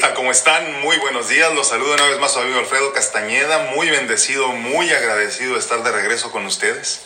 ¿Qué 0.00 0.06
tal? 0.06 0.14
¿Cómo 0.14 0.30
están? 0.30 0.80
Muy 0.80 0.96
buenos 0.96 1.28
días. 1.28 1.52
Los 1.52 1.68
saludo 1.68 1.92
una 1.92 2.06
vez 2.06 2.18
más 2.18 2.32
su 2.32 2.38
amigo 2.38 2.58
Alfredo 2.58 2.90
Castañeda. 2.94 3.70
Muy 3.74 3.90
bendecido, 3.90 4.48
muy 4.48 4.90
agradecido 4.90 5.52
de 5.52 5.58
estar 5.58 5.82
de 5.82 5.92
regreso 5.92 6.32
con 6.32 6.46
ustedes. 6.46 7.02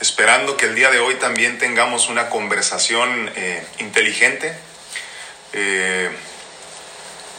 Esperando 0.00 0.56
que 0.56 0.64
el 0.64 0.74
día 0.74 0.90
de 0.90 1.00
hoy 1.00 1.16
también 1.16 1.58
tengamos 1.58 2.08
una 2.08 2.30
conversación 2.30 3.30
eh, 3.36 3.62
inteligente, 3.80 4.54
eh, 5.52 6.10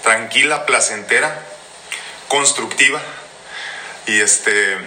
tranquila, 0.04 0.68
placentera, 0.68 1.48
constructiva 2.28 3.02
y 4.06 4.20
este 4.20 4.78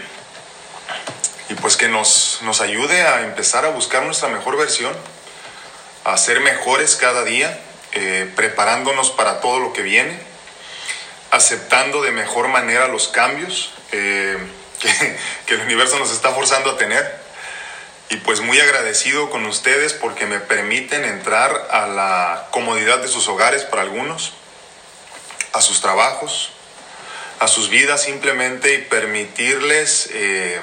y 1.49 1.55
pues 1.55 1.77
que 1.77 1.89
nos, 1.89 2.39
nos 2.43 2.61
ayude 2.61 3.03
a 3.03 3.23
empezar 3.23 3.65
a 3.65 3.71
buscar 3.71 4.05
nuestra 4.05 4.29
mejor 4.29 4.57
versión, 4.57 4.97
a 6.05 6.17
ser 6.17 6.39
mejores 6.39 6.95
cada 6.95 7.25
día, 7.25 7.59
eh, 7.95 8.31
preparándonos 8.35 9.11
para 9.11 9.41
todo 9.41 9.61
lo 9.61 9.73
que 9.73 9.83
viene, 9.83 10.19
aceptando 11.31 12.03
de 12.03 12.11
mejor 12.11 12.49
manera 12.49 12.89
los 12.89 13.09
cambios 13.09 13.73
eh, 13.93 14.37
que, 15.47 15.55
el 15.55 15.61
universo 15.61 15.99
nos 15.99 16.13
está 16.13 16.33
forzando 16.33 16.71
a 16.71 16.77
tener. 16.77 17.25
Y 18.11 18.17
pues 18.19 18.41
muy 18.41 18.61
agradecido 18.61 19.31
con 19.31 19.47
ustedes 19.47 19.95
porque 19.95 20.27
me 20.27 20.39
permiten 20.39 21.05
entrar 21.05 21.69
a 21.71 21.87
la 21.87 22.49
comodidad 22.51 22.99
de 22.99 23.09
sus 23.09 23.27
hogares 23.29 23.63
para 23.63 23.83
algunos, 23.83 24.35
a 25.53 25.63
sus 25.63 25.81
trabajos, 25.81 26.53
a 27.41 27.49
sus 27.49 27.71
vidas 27.71 28.03
simplemente 28.03 28.75
y 28.75 28.79
permitirles 28.79 30.11
eh, 30.13 30.61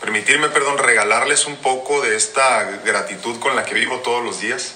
permitirme, 0.00 0.48
perdón, 0.48 0.78
regalarles 0.78 1.44
un 1.44 1.56
poco 1.56 2.00
de 2.00 2.16
esta 2.16 2.64
gratitud 2.84 3.38
con 3.38 3.54
la 3.54 3.64
que 3.64 3.74
vivo 3.74 3.98
todos 3.98 4.24
los 4.24 4.40
días, 4.40 4.74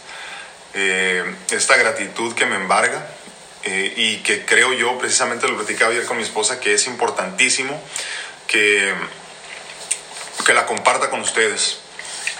eh, 0.75 1.34
esta 1.50 1.77
gratitud 1.77 2.34
que 2.34 2.47
me 2.47 2.56
embarga 2.56 3.06
eh, 3.62 3.94
y 3.97 4.17
que 4.19 4.44
creo 4.44 4.72
yo, 4.72 4.98
precisamente 4.98 5.48
lo 5.48 5.56
platicaba 5.56 5.92
ayer 5.92 6.05
con 6.05 6.16
mi 6.16 6.22
esposa, 6.22 6.61
que 6.61 6.75
es 6.75 6.86
importantísimo 6.86 7.81
que, 8.47 8.94
que 10.44 10.53
la 10.53 10.66
comparta 10.66 11.11
con 11.11 11.20
ustedes. 11.20 11.78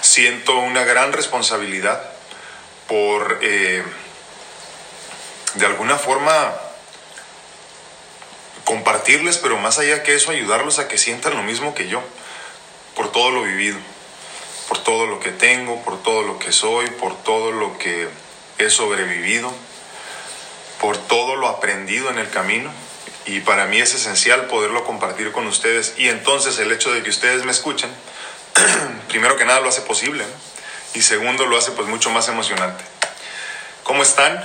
Siento 0.01 0.57
una 0.57 0.83
gran 0.83 1.13
responsabilidad 1.13 2.01
por, 2.87 3.39
eh, 3.41 3.83
de 5.55 5.65
alguna 5.65 5.97
forma, 5.97 6.53
compartirles, 8.65 9.37
pero 9.37 9.57
más 9.57 9.79
allá 9.79 10.03
que 10.03 10.15
eso, 10.15 10.31
ayudarlos 10.31 10.79
a 10.79 10.87
que 10.87 10.97
sientan 10.97 11.35
lo 11.35 11.43
mismo 11.43 11.73
que 11.73 11.87
yo 11.87 12.03
por 12.95 13.11
todo 13.11 13.29
lo 13.29 13.43
vivido, 13.43 13.77
por 14.67 14.81
todo 14.81 15.05
lo 15.05 15.19
que 15.19 15.31
tengo, 15.31 15.83
por 15.83 16.01
todo 16.01 16.23
lo 16.23 16.39
que 16.39 16.51
soy, 16.51 16.89
por 16.91 17.21
todo 17.23 17.51
lo 17.51 17.77
que 17.77 18.07
he 18.57 18.69
sobrevivido, 18.69 19.53
por 20.79 20.97
todo 20.97 21.35
lo 21.35 21.47
aprendido 21.47 22.09
en 22.09 22.17
el 22.17 22.29
camino. 22.29 22.71
Y 23.25 23.39
para 23.39 23.65
mí 23.65 23.79
es 23.79 23.93
esencial 23.95 24.45
poderlo 24.45 24.83
compartir 24.85 25.31
con 25.31 25.47
ustedes. 25.47 25.95
Y 25.97 26.09
entonces 26.09 26.59
el 26.59 26.71
hecho 26.71 26.93
de 26.93 27.01
que 27.01 27.09
ustedes 27.09 27.43
me 27.43 27.51
escuchen, 27.51 27.89
primero 29.09 29.35
que 29.35 29.45
nada 29.45 29.61
lo 29.61 29.69
hace 29.69 29.81
posible. 29.81 30.23
Y 30.93 31.01
segundo 31.01 31.45
lo 31.45 31.57
hace 31.57 31.71
pues 31.71 31.87
mucho 31.87 32.09
más 32.11 32.27
emocionante. 32.27 32.83
¿Cómo 33.83 34.03
están? 34.03 34.43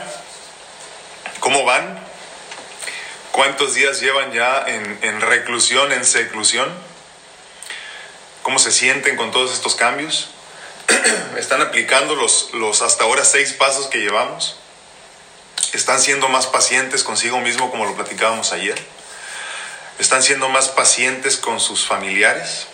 ¿Cómo 1.40 1.64
van? 1.64 1.98
¿Cuántos 3.32 3.74
días 3.74 4.00
llevan 4.00 4.32
ya 4.32 4.64
en, 4.66 4.98
en 5.02 5.20
reclusión, 5.20 5.92
en 5.92 6.04
seclusión? 6.04 6.70
cómo 8.42 8.58
se 8.58 8.72
sienten 8.72 9.16
con 9.16 9.30
todos 9.30 9.52
estos 9.52 9.74
cambios. 9.74 10.30
Están 11.38 11.62
aplicando 11.62 12.14
los, 12.14 12.50
los 12.52 12.82
hasta 12.82 13.04
ahora 13.04 13.24
seis 13.24 13.52
pasos 13.52 13.86
que 13.86 13.98
llevamos. 13.98 14.56
Están 15.72 16.00
siendo 16.00 16.28
más 16.28 16.46
pacientes 16.46 17.04
consigo 17.04 17.40
mismo 17.40 17.70
como 17.70 17.84
lo 17.84 17.94
platicábamos 17.94 18.52
ayer. 18.52 18.80
Están 19.98 20.22
siendo 20.22 20.48
más 20.48 20.68
pacientes 20.68 21.36
con 21.36 21.60
sus 21.60 21.86
familiares. 21.86 22.66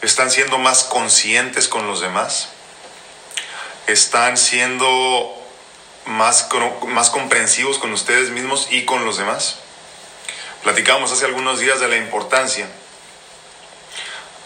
Están 0.00 0.30
siendo 0.30 0.58
más 0.58 0.84
conscientes 0.84 1.68
con 1.68 1.86
los 1.86 2.00
demás. 2.00 2.48
Están 3.86 4.36
siendo 4.36 5.38
más, 6.06 6.48
más 6.86 7.10
comprensivos 7.10 7.78
con 7.78 7.92
ustedes 7.92 8.30
mismos 8.30 8.68
y 8.70 8.84
con 8.84 9.04
los 9.04 9.18
demás. 9.18 9.56
Platicábamos 10.62 11.12
hace 11.12 11.24
algunos 11.24 11.58
días 11.58 11.80
de 11.80 11.88
la 11.88 11.96
importancia 11.96 12.68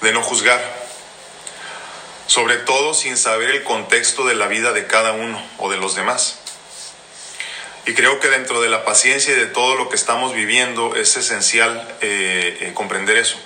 de 0.01 0.13
no 0.13 0.23
juzgar, 0.23 0.61
sobre 2.27 2.57
todo 2.57 2.95
sin 2.95 3.17
saber 3.17 3.51
el 3.51 3.63
contexto 3.65 4.25
de 4.27 4.35
la 4.35 4.47
vida 4.47 4.73
de 4.73 4.87
cada 4.87 5.13
uno 5.13 5.43
o 5.59 5.71
de 5.71 5.77
los 5.77 5.95
demás. 5.95 6.39
Y 7.87 7.95
creo 7.95 8.19
que 8.19 8.29
dentro 8.29 8.61
de 8.61 8.69
la 8.69 8.85
paciencia 8.85 9.33
y 9.33 9.37
de 9.37 9.47
todo 9.47 9.77
lo 9.77 9.89
que 9.89 9.95
estamos 9.95 10.35
viviendo 10.35 10.97
es 10.97 11.17
esencial 11.17 11.87
eh, 12.01 12.59
eh, 12.61 12.73
comprender 12.75 13.17
eso. 13.17 13.39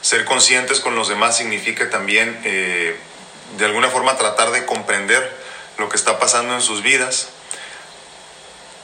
Ser 0.00 0.24
conscientes 0.24 0.80
con 0.80 0.94
los 0.94 1.08
demás 1.08 1.36
significa 1.36 1.90
también, 1.90 2.40
eh, 2.44 2.96
de 3.58 3.64
alguna 3.66 3.90
forma, 3.90 4.16
tratar 4.16 4.50
de 4.50 4.64
comprender 4.64 5.30
lo 5.76 5.90
que 5.90 5.96
está 5.96 6.18
pasando 6.18 6.54
en 6.54 6.62
sus 6.62 6.82
vidas 6.82 7.28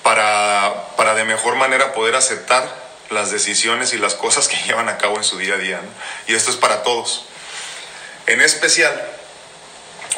para, 0.02 0.88
para 0.98 1.14
de 1.14 1.24
mejor 1.24 1.56
manera 1.56 1.94
poder 1.94 2.14
aceptar 2.14 2.86
las 3.08 3.30
decisiones 3.30 3.94
y 3.94 3.98
las 3.98 4.14
cosas 4.14 4.46
que 4.46 4.56
llevan 4.66 4.90
a 4.90 4.98
cabo 4.98 5.16
en 5.16 5.24
su 5.24 5.38
día 5.38 5.54
a 5.54 5.58
día. 5.58 5.80
Y 6.26 6.34
esto 6.34 6.50
es 6.50 6.56
para 6.56 6.82
todos. 6.82 7.24
En 8.26 8.40
especial, 8.40 8.92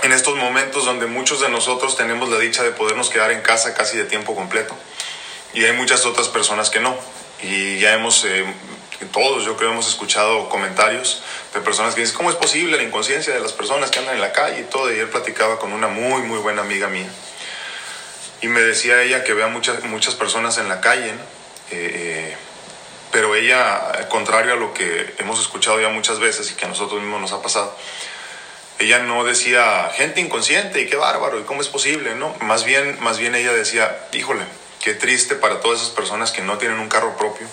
en 0.02 0.12
estos 0.12 0.36
momentos 0.36 0.86
donde 0.86 1.06
muchos 1.06 1.40
de 1.40 1.50
nosotros 1.50 1.96
tenemos 1.96 2.30
la 2.30 2.38
dicha 2.38 2.62
de 2.62 2.70
podernos 2.70 3.10
quedar 3.10 3.30
en 3.32 3.42
casa 3.42 3.74
casi 3.74 3.98
de 3.98 4.04
tiempo 4.04 4.34
completo. 4.34 4.74
Y 5.52 5.64
hay 5.64 5.72
muchas 5.72 6.06
otras 6.06 6.28
personas 6.28 6.70
que 6.70 6.80
no. 6.80 6.96
Y 7.42 7.78
ya 7.78 7.92
hemos, 7.92 8.24
eh, 8.24 8.46
todos 9.12 9.44
yo 9.44 9.56
creo, 9.58 9.72
hemos 9.72 9.88
escuchado 9.88 10.48
comentarios 10.48 11.22
de 11.52 11.60
personas 11.60 11.94
que 11.94 12.00
dicen, 12.00 12.16
¿cómo 12.16 12.30
es 12.30 12.36
posible 12.36 12.78
la 12.78 12.82
inconsciencia 12.82 13.34
de 13.34 13.40
las 13.40 13.52
personas 13.52 13.90
que 13.90 13.98
andan 13.98 14.14
en 14.14 14.22
la 14.22 14.32
calle 14.32 14.60
y 14.60 14.64
todo? 14.64 14.90
Y 14.90 14.98
él 14.98 15.08
platicaba 15.08 15.58
con 15.58 15.74
una 15.74 15.88
muy, 15.88 16.22
muy 16.22 16.38
buena 16.38 16.62
amiga 16.62 16.88
mía. 16.88 17.08
Y 18.40 18.48
me 18.48 18.62
decía 18.62 19.02
ella 19.02 19.22
que 19.22 19.34
vea 19.34 19.48
muchas, 19.48 19.82
muchas 19.84 20.14
personas 20.14 20.56
en 20.56 20.68
la 20.68 20.80
calle, 20.80 21.12
¿no? 21.12 21.20
eh, 21.72 22.32
eh 22.32 22.36
pero 23.10 23.34
ella, 23.34 24.08
contrario 24.08 24.52
a 24.52 24.56
lo 24.56 24.74
que 24.74 25.14
hemos 25.18 25.40
escuchado 25.40 25.80
ya 25.80 25.88
muchas 25.88 26.18
veces 26.18 26.50
y 26.50 26.54
que 26.54 26.66
a 26.66 26.68
nosotros 26.68 27.00
mismos 27.00 27.20
nos 27.20 27.32
ha 27.32 27.42
pasado, 27.42 27.74
ella 28.78 29.00
no 29.00 29.24
decía 29.24 29.90
gente 29.94 30.20
inconsciente 30.20 30.80
y 30.80 30.86
qué 30.86 30.96
bárbaro 30.96 31.40
y 31.40 31.44
cómo 31.44 31.60
es 31.60 31.68
posible, 31.68 32.14
no, 32.14 32.34
más 32.40 32.64
bien, 32.64 32.98
más 33.00 33.18
bien 33.18 33.34
ella 33.34 33.52
decía, 33.52 34.06
híjole, 34.12 34.44
qué 34.82 34.94
triste 34.94 35.34
para 35.34 35.60
todas 35.60 35.80
esas 35.80 35.90
personas 35.92 36.30
que 36.30 36.42
no 36.42 36.58
tienen 36.58 36.78
un 36.78 36.88
carro 36.88 37.16
propio, 37.16 37.46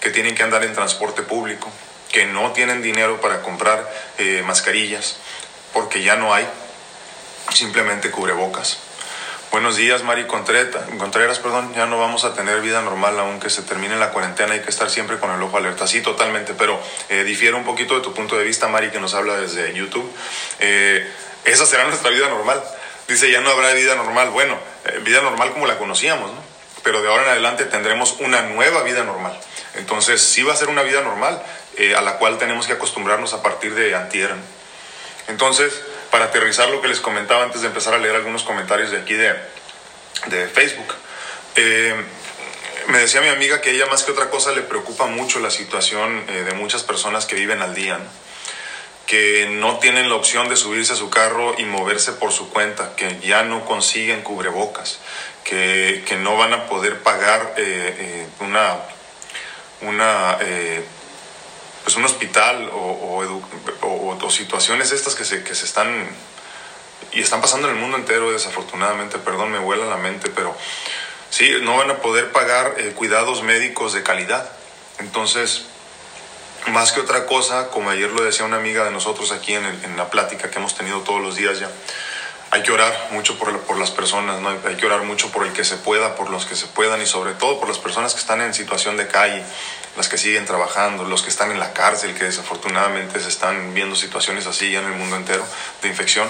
que 0.00 0.10
tienen 0.10 0.34
que 0.34 0.42
andar 0.42 0.62
en 0.64 0.72
transporte 0.72 1.22
público, 1.22 1.70
que 2.12 2.26
no 2.26 2.52
tienen 2.52 2.82
dinero 2.82 3.20
para 3.20 3.42
comprar 3.42 3.92
eh, 4.18 4.42
mascarillas, 4.46 5.16
porque 5.72 6.02
ya 6.02 6.16
no 6.16 6.32
hay 6.32 6.46
simplemente 7.52 8.10
cubrebocas 8.10 8.78
Buenos 9.54 9.76
días, 9.76 10.02
Mari 10.02 10.26
Contreras, 10.26 11.38
perdón, 11.38 11.72
ya 11.76 11.86
no 11.86 11.96
vamos 11.96 12.24
a 12.24 12.34
tener 12.34 12.60
vida 12.60 12.82
normal 12.82 13.16
aunque 13.20 13.48
se 13.50 13.62
termine 13.62 13.94
la 13.94 14.10
cuarentena, 14.10 14.54
hay 14.54 14.62
que 14.62 14.68
estar 14.68 14.90
siempre 14.90 15.20
con 15.20 15.30
el 15.30 15.40
ojo 15.40 15.56
alerta. 15.56 15.86
Sí, 15.86 16.00
totalmente, 16.00 16.54
pero 16.54 16.76
eh, 17.08 17.22
difiere 17.22 17.54
un 17.54 17.62
poquito 17.62 17.94
de 17.94 18.00
tu 18.00 18.12
punto 18.12 18.36
de 18.36 18.42
vista, 18.42 18.66
Mari, 18.66 18.90
que 18.90 18.98
nos 18.98 19.14
habla 19.14 19.36
desde 19.36 19.72
YouTube. 19.72 20.12
Eh, 20.58 21.08
esa 21.44 21.66
será 21.66 21.84
nuestra 21.84 22.10
vida 22.10 22.28
normal. 22.28 22.64
Dice, 23.06 23.30
ya 23.30 23.42
no 23.42 23.50
habrá 23.50 23.72
vida 23.74 23.94
normal. 23.94 24.30
Bueno, 24.30 24.58
eh, 24.86 24.98
vida 25.04 25.20
normal 25.20 25.52
como 25.52 25.68
la 25.68 25.78
conocíamos, 25.78 26.32
¿no? 26.32 26.42
Pero 26.82 27.00
de 27.00 27.06
ahora 27.06 27.22
en 27.22 27.28
adelante 27.28 27.64
tendremos 27.64 28.16
una 28.18 28.42
nueva 28.42 28.82
vida 28.82 29.04
normal. 29.04 29.38
Entonces, 29.74 30.20
sí 30.20 30.42
va 30.42 30.52
a 30.52 30.56
ser 30.56 30.68
una 30.68 30.82
vida 30.82 31.00
normal 31.02 31.40
a 31.96 32.00
la 32.00 32.18
cual 32.18 32.38
tenemos 32.38 32.66
que 32.66 32.72
acostumbrarnos 32.72 33.32
a 33.34 33.40
partir 33.40 33.76
de 33.76 33.94
antier. 33.94 34.34
Entonces, 35.28 35.80
para 36.14 36.26
aterrizar 36.26 36.70
lo 36.70 36.80
que 36.80 36.86
les 36.86 37.00
comentaba 37.00 37.42
antes 37.42 37.62
de 37.62 37.66
empezar 37.66 37.92
a 37.92 37.98
leer 37.98 38.14
algunos 38.14 38.44
comentarios 38.44 38.92
de 38.92 38.98
aquí 38.98 39.14
de, 39.14 39.34
de 40.26 40.46
Facebook. 40.46 40.94
Eh, 41.56 41.92
me 42.86 42.98
decía 42.98 43.20
mi 43.20 43.30
amiga 43.30 43.60
que 43.60 43.72
ella 43.72 43.86
más 43.86 44.04
que 44.04 44.12
otra 44.12 44.30
cosa 44.30 44.52
le 44.52 44.60
preocupa 44.60 45.06
mucho 45.06 45.40
la 45.40 45.50
situación 45.50 46.24
eh, 46.28 46.44
de 46.44 46.52
muchas 46.52 46.84
personas 46.84 47.26
que 47.26 47.34
viven 47.34 47.62
al 47.62 47.74
día, 47.74 47.98
que 49.08 49.48
no 49.58 49.80
tienen 49.80 50.08
la 50.08 50.14
opción 50.14 50.48
de 50.48 50.54
subirse 50.54 50.92
a 50.92 50.96
su 50.96 51.10
carro 51.10 51.56
y 51.58 51.64
moverse 51.64 52.12
por 52.12 52.30
su 52.30 52.48
cuenta, 52.48 52.94
que 52.94 53.18
ya 53.18 53.42
no 53.42 53.64
consiguen 53.64 54.22
cubrebocas, 54.22 55.00
que, 55.42 56.04
que 56.06 56.14
no 56.14 56.36
van 56.36 56.52
a 56.52 56.66
poder 56.66 57.02
pagar 57.02 57.54
eh, 57.56 58.24
una, 58.38 58.76
una 59.80 60.38
pues 61.84 61.96
un 61.96 62.04
hospital 62.04 62.70
o, 62.72 63.22
o, 63.82 64.30
situaciones 64.30 64.90
estas 64.90 65.14
que 65.14 65.24
se, 65.24 65.44
que 65.44 65.54
se 65.54 65.66
están 65.66 66.08
y 67.12 67.20
están 67.20 67.42
pasando 67.42 67.68
en 67.68 67.74
el 67.74 67.80
mundo 67.80 67.98
entero 67.98 68.32
desafortunadamente, 68.32 69.18
perdón, 69.18 69.52
me 69.52 69.58
vuela 69.58 69.84
la 69.84 69.98
mente, 69.98 70.30
pero 70.34 70.56
sí, 71.28 71.48
no 71.62 71.76
van 71.76 71.90
a 71.90 71.98
poder 71.98 72.32
pagar 72.32 72.74
eh, 72.78 72.92
cuidados 72.96 73.42
médicos 73.42 73.92
de 73.92 74.02
calidad. 74.02 74.50
Entonces, 74.98 75.66
más 76.68 76.90
que 76.92 77.00
otra 77.00 77.26
cosa, 77.26 77.68
como 77.68 77.90
ayer 77.90 78.10
lo 78.10 78.24
decía 78.24 78.46
una 78.46 78.56
amiga 78.56 78.84
de 78.84 78.90
nosotros 78.90 79.30
aquí 79.30 79.54
en, 79.54 79.64
en 79.64 79.96
la 79.96 80.10
plática 80.10 80.50
que 80.50 80.58
hemos 80.58 80.74
tenido 80.74 81.00
todos 81.00 81.20
los 81.20 81.36
días 81.36 81.60
ya, 81.60 81.70
hay 82.54 82.62
que 82.62 82.70
orar 82.70 83.08
mucho 83.10 83.36
por, 83.36 83.62
por 83.62 83.76
las 83.78 83.90
personas, 83.90 84.40
¿no? 84.40 84.48
hay 84.50 84.76
que 84.76 84.86
orar 84.86 85.02
mucho 85.02 85.28
por 85.32 85.44
el 85.44 85.52
que 85.52 85.64
se 85.64 85.76
pueda, 85.76 86.14
por 86.14 86.30
los 86.30 86.46
que 86.46 86.54
se 86.54 86.68
puedan 86.68 87.02
y 87.02 87.06
sobre 87.06 87.32
todo 87.32 87.58
por 87.58 87.68
las 87.68 87.78
personas 87.78 88.14
que 88.14 88.20
están 88.20 88.40
en 88.40 88.54
situación 88.54 88.96
de 88.96 89.08
calle, 89.08 89.42
las 89.96 90.08
que 90.08 90.16
siguen 90.18 90.46
trabajando, 90.46 91.02
los 91.02 91.22
que 91.22 91.30
están 91.30 91.50
en 91.50 91.58
la 91.58 91.72
cárcel, 91.72 92.14
que 92.14 92.22
desafortunadamente 92.22 93.18
se 93.18 93.28
están 93.28 93.74
viendo 93.74 93.96
situaciones 93.96 94.46
así 94.46 94.70
ya 94.70 94.78
en 94.78 94.86
el 94.86 94.92
mundo 94.92 95.16
entero 95.16 95.44
de 95.82 95.88
infección. 95.88 96.28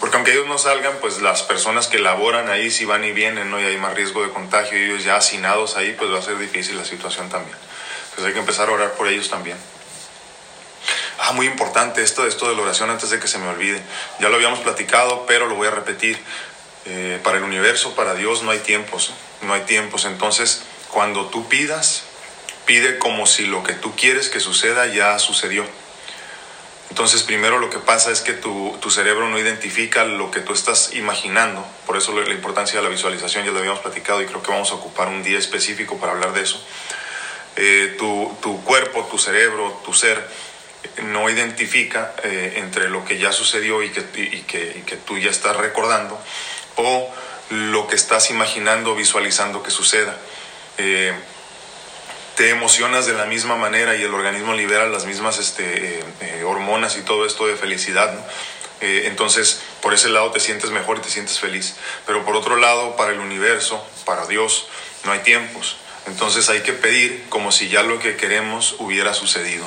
Porque 0.00 0.16
aunque 0.16 0.32
ellos 0.32 0.48
no 0.48 0.58
salgan, 0.58 0.94
pues 1.00 1.22
las 1.22 1.44
personas 1.44 1.86
que 1.86 2.00
laboran 2.00 2.48
ahí 2.48 2.68
si 2.72 2.84
van 2.84 3.04
y 3.04 3.12
vienen, 3.12 3.52
¿no? 3.52 3.60
Y 3.60 3.64
hay 3.66 3.76
más 3.76 3.94
riesgo 3.94 4.24
de 4.24 4.30
contagio 4.30 4.76
y 4.76 4.82
ellos 4.82 5.04
ya 5.04 5.14
hacinados 5.14 5.76
ahí, 5.76 5.94
pues 5.96 6.10
va 6.10 6.18
a 6.18 6.22
ser 6.22 6.38
difícil 6.38 6.76
la 6.76 6.84
situación 6.84 7.28
también. 7.28 7.56
Entonces 8.06 8.24
hay 8.26 8.32
que 8.32 8.40
empezar 8.40 8.68
a 8.68 8.72
orar 8.72 8.94
por 8.94 9.06
ellos 9.06 9.30
también. 9.30 9.58
Ah, 11.18 11.32
muy 11.32 11.46
importante 11.46 12.02
esto, 12.02 12.26
esto 12.26 12.48
de 12.48 12.56
la 12.56 12.62
oración 12.62 12.90
antes 12.90 13.10
de 13.10 13.20
que 13.20 13.28
se 13.28 13.38
me 13.38 13.48
olvide. 13.48 13.80
Ya 14.20 14.28
lo 14.28 14.36
habíamos 14.36 14.60
platicado, 14.60 15.26
pero 15.26 15.46
lo 15.46 15.54
voy 15.54 15.68
a 15.68 15.70
repetir. 15.70 16.18
Eh, 16.86 17.18
para 17.22 17.38
el 17.38 17.44
universo, 17.44 17.94
para 17.94 18.14
Dios 18.14 18.42
no 18.42 18.50
hay 18.50 18.58
tiempos, 18.58 19.12
no 19.42 19.54
hay 19.54 19.62
tiempos. 19.62 20.04
Entonces, 20.04 20.62
cuando 20.90 21.26
tú 21.26 21.48
pidas, 21.48 22.04
pide 22.66 22.98
como 22.98 23.26
si 23.26 23.46
lo 23.46 23.62
que 23.62 23.72
tú 23.72 23.94
quieres 23.96 24.28
que 24.28 24.40
suceda 24.40 24.86
ya 24.86 25.18
sucedió. 25.18 25.64
Entonces, 26.90 27.22
primero 27.22 27.58
lo 27.58 27.70
que 27.70 27.78
pasa 27.78 28.10
es 28.10 28.20
que 28.20 28.34
tu, 28.34 28.76
tu, 28.80 28.90
cerebro 28.90 29.28
no 29.28 29.38
identifica 29.38 30.04
lo 30.04 30.30
que 30.30 30.40
tú 30.40 30.52
estás 30.52 30.94
imaginando. 30.94 31.66
Por 31.86 31.96
eso 31.96 32.12
la 32.12 32.32
importancia 32.32 32.78
de 32.78 32.84
la 32.84 32.90
visualización 32.90 33.44
ya 33.44 33.50
lo 33.50 33.58
habíamos 33.58 33.80
platicado 33.80 34.22
y 34.22 34.26
creo 34.26 34.42
que 34.42 34.52
vamos 34.52 34.70
a 34.70 34.74
ocupar 34.74 35.08
un 35.08 35.22
día 35.22 35.38
específico 35.38 35.98
para 35.98 36.12
hablar 36.12 36.32
de 36.34 36.42
eso. 36.42 36.62
Eh, 37.56 37.96
tu, 37.98 38.36
tu, 38.42 38.62
cuerpo, 38.62 39.08
tu 39.10 39.18
cerebro, 39.18 39.80
tu 39.84 39.92
ser 39.92 40.24
no 41.02 41.28
identifica 41.30 42.14
eh, 42.22 42.54
entre 42.56 42.88
lo 42.88 43.04
que 43.04 43.18
ya 43.18 43.32
sucedió 43.32 43.82
y 43.82 43.90
que, 43.90 44.98
tú 45.06 45.18
ya 45.18 45.30
estás 45.30 45.56
recordando 45.56 46.20
o 46.76 47.10
lo 47.50 47.86
que 47.86 47.96
estás 47.96 48.30
imaginando, 48.30 48.94
visualizando 48.94 49.62
que 49.62 49.70
suceda. 49.70 50.16
Eh, 50.78 51.12
te 52.36 52.50
emocionas 52.50 53.06
de 53.06 53.12
la 53.12 53.26
misma 53.26 53.56
manera 53.56 53.94
y 53.94 54.02
el 54.02 54.12
organismo 54.12 54.54
libera 54.54 54.88
las 54.88 55.04
mismas 55.04 55.38
este, 55.38 56.00
eh, 56.20 56.44
hormonas 56.44 56.96
y 56.96 57.02
todo 57.02 57.26
esto 57.26 57.46
de 57.46 57.56
felicidad. 57.56 58.12
entonces, 58.80 59.62
por 59.80 59.94
ese 59.94 60.08
lado 60.10 60.30
te 60.30 60.40
sientes 60.40 60.70
mejor 60.70 60.98
y 60.98 61.00
te 61.00 61.08
sientes 61.08 61.38
feliz. 61.38 61.76
Pero 62.06 62.24
por 62.24 62.36
otro 62.36 62.56
lado, 62.56 62.96
para 62.96 63.12
el 63.12 63.20
universo, 63.20 63.82
para 64.04 64.26
Dios, 64.26 64.66
no 65.04 65.12
hay 65.12 65.20
tiempos. 65.20 65.76
Entonces 66.06 66.50
hay 66.50 66.60
que 66.60 66.72
pedir 66.72 67.24
como 67.28 67.50
si 67.50 67.68
ya 67.68 67.82
lo 67.82 67.98
que 67.98 68.16
queremos 68.16 68.76
hubiera 68.78 69.14
sucedido. 69.14 69.64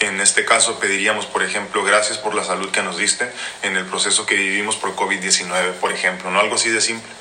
En 0.00 0.20
este 0.20 0.46
caso 0.46 0.80
pediríamos, 0.80 1.26
por 1.26 1.42
ejemplo, 1.42 1.84
gracias 1.84 2.16
por 2.16 2.34
la 2.34 2.42
salud 2.42 2.70
que 2.70 2.82
nos 2.82 2.96
diste 2.96 3.30
en 3.62 3.76
el 3.76 3.84
proceso 3.84 4.24
que 4.24 4.34
vivimos 4.34 4.76
por 4.76 4.96
COVID-19, 4.96 5.74
por 5.74 5.92
ejemplo, 5.92 6.30
no 6.30 6.40
algo 6.40 6.54
así 6.54 6.70
de 6.70 6.80
simple. 6.80 7.12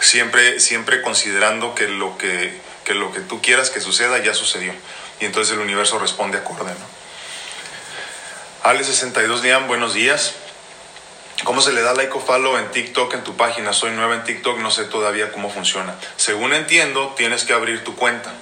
Siempre, 0.00 0.58
siempre 0.58 1.02
considerando 1.02 1.74
que 1.74 1.88
lo 1.88 2.16
que, 2.16 2.58
que 2.84 2.94
lo 2.94 3.12
que 3.12 3.20
tú 3.20 3.42
quieras 3.42 3.68
que 3.68 3.80
suceda 3.80 4.18
ya 4.18 4.32
sucedió. 4.32 4.72
Y 5.20 5.26
entonces 5.26 5.54
el 5.54 5.60
universo 5.60 5.98
responde 5.98 6.38
acorde. 6.38 6.72
¿no? 6.72 6.96
Ale62 8.70 9.40
Dian, 9.40 9.68
buenos 9.68 9.92
días. 9.92 10.34
¿Cómo 11.44 11.60
se 11.60 11.72
le 11.72 11.82
da 11.82 11.92
like 11.92 12.12
o 12.12 12.20
follow 12.20 12.56
en 12.56 12.70
TikTok 12.70 13.12
en 13.12 13.24
tu 13.24 13.36
página? 13.36 13.74
Soy 13.74 13.90
nueva 13.92 14.14
en 14.14 14.24
TikTok, 14.24 14.58
no 14.58 14.70
sé 14.70 14.84
todavía 14.84 15.32
cómo 15.32 15.50
funciona. 15.50 15.94
Según 16.16 16.54
entiendo, 16.54 17.12
tienes 17.14 17.44
que 17.44 17.52
abrir 17.52 17.84
tu 17.84 17.94
cuenta. 17.94 18.32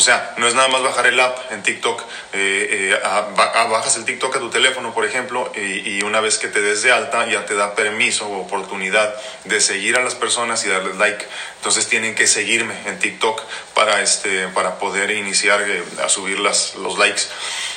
O 0.00 0.02
sea, 0.02 0.32
no 0.38 0.48
es 0.48 0.54
nada 0.54 0.68
más 0.68 0.82
bajar 0.82 1.04
el 1.08 1.20
app 1.20 1.52
en 1.52 1.62
TikTok, 1.62 2.00
eh, 2.32 2.98
eh, 2.98 3.00
bajas 3.36 3.96
el 3.96 4.06
TikTok 4.06 4.34
a 4.34 4.38
tu 4.38 4.48
teléfono, 4.48 4.94
por 4.94 5.04
ejemplo, 5.04 5.52
y, 5.54 6.02
una 6.04 6.22
vez 6.22 6.38
que 6.38 6.48
te 6.48 6.62
des 6.62 6.82
de 6.82 6.90
alta 6.90 7.26
ya 7.26 7.44
te 7.44 7.54
da 7.54 7.74
permiso 7.74 8.26
o 8.26 8.40
oportunidad 8.40 9.14
de 9.44 9.60
seguir 9.60 9.98
a 9.98 10.02
las 10.02 10.14
personas 10.14 10.64
y 10.64 10.70
darles 10.70 10.96
like. 10.96 11.22
Entonces 11.56 11.86
tienen 11.86 12.14
que 12.14 12.26
seguirme 12.26 12.72
en 12.86 12.98
TikTok 12.98 13.42
para, 13.74 14.00
este, 14.00 14.48
para 14.48 14.78
poder 14.78 15.10
iniciar 15.10 15.60
eh, 15.68 15.84
a 16.02 16.08
subir 16.08 16.38
las, 16.40 16.76
los 16.76 16.96
likes. 16.96 17.24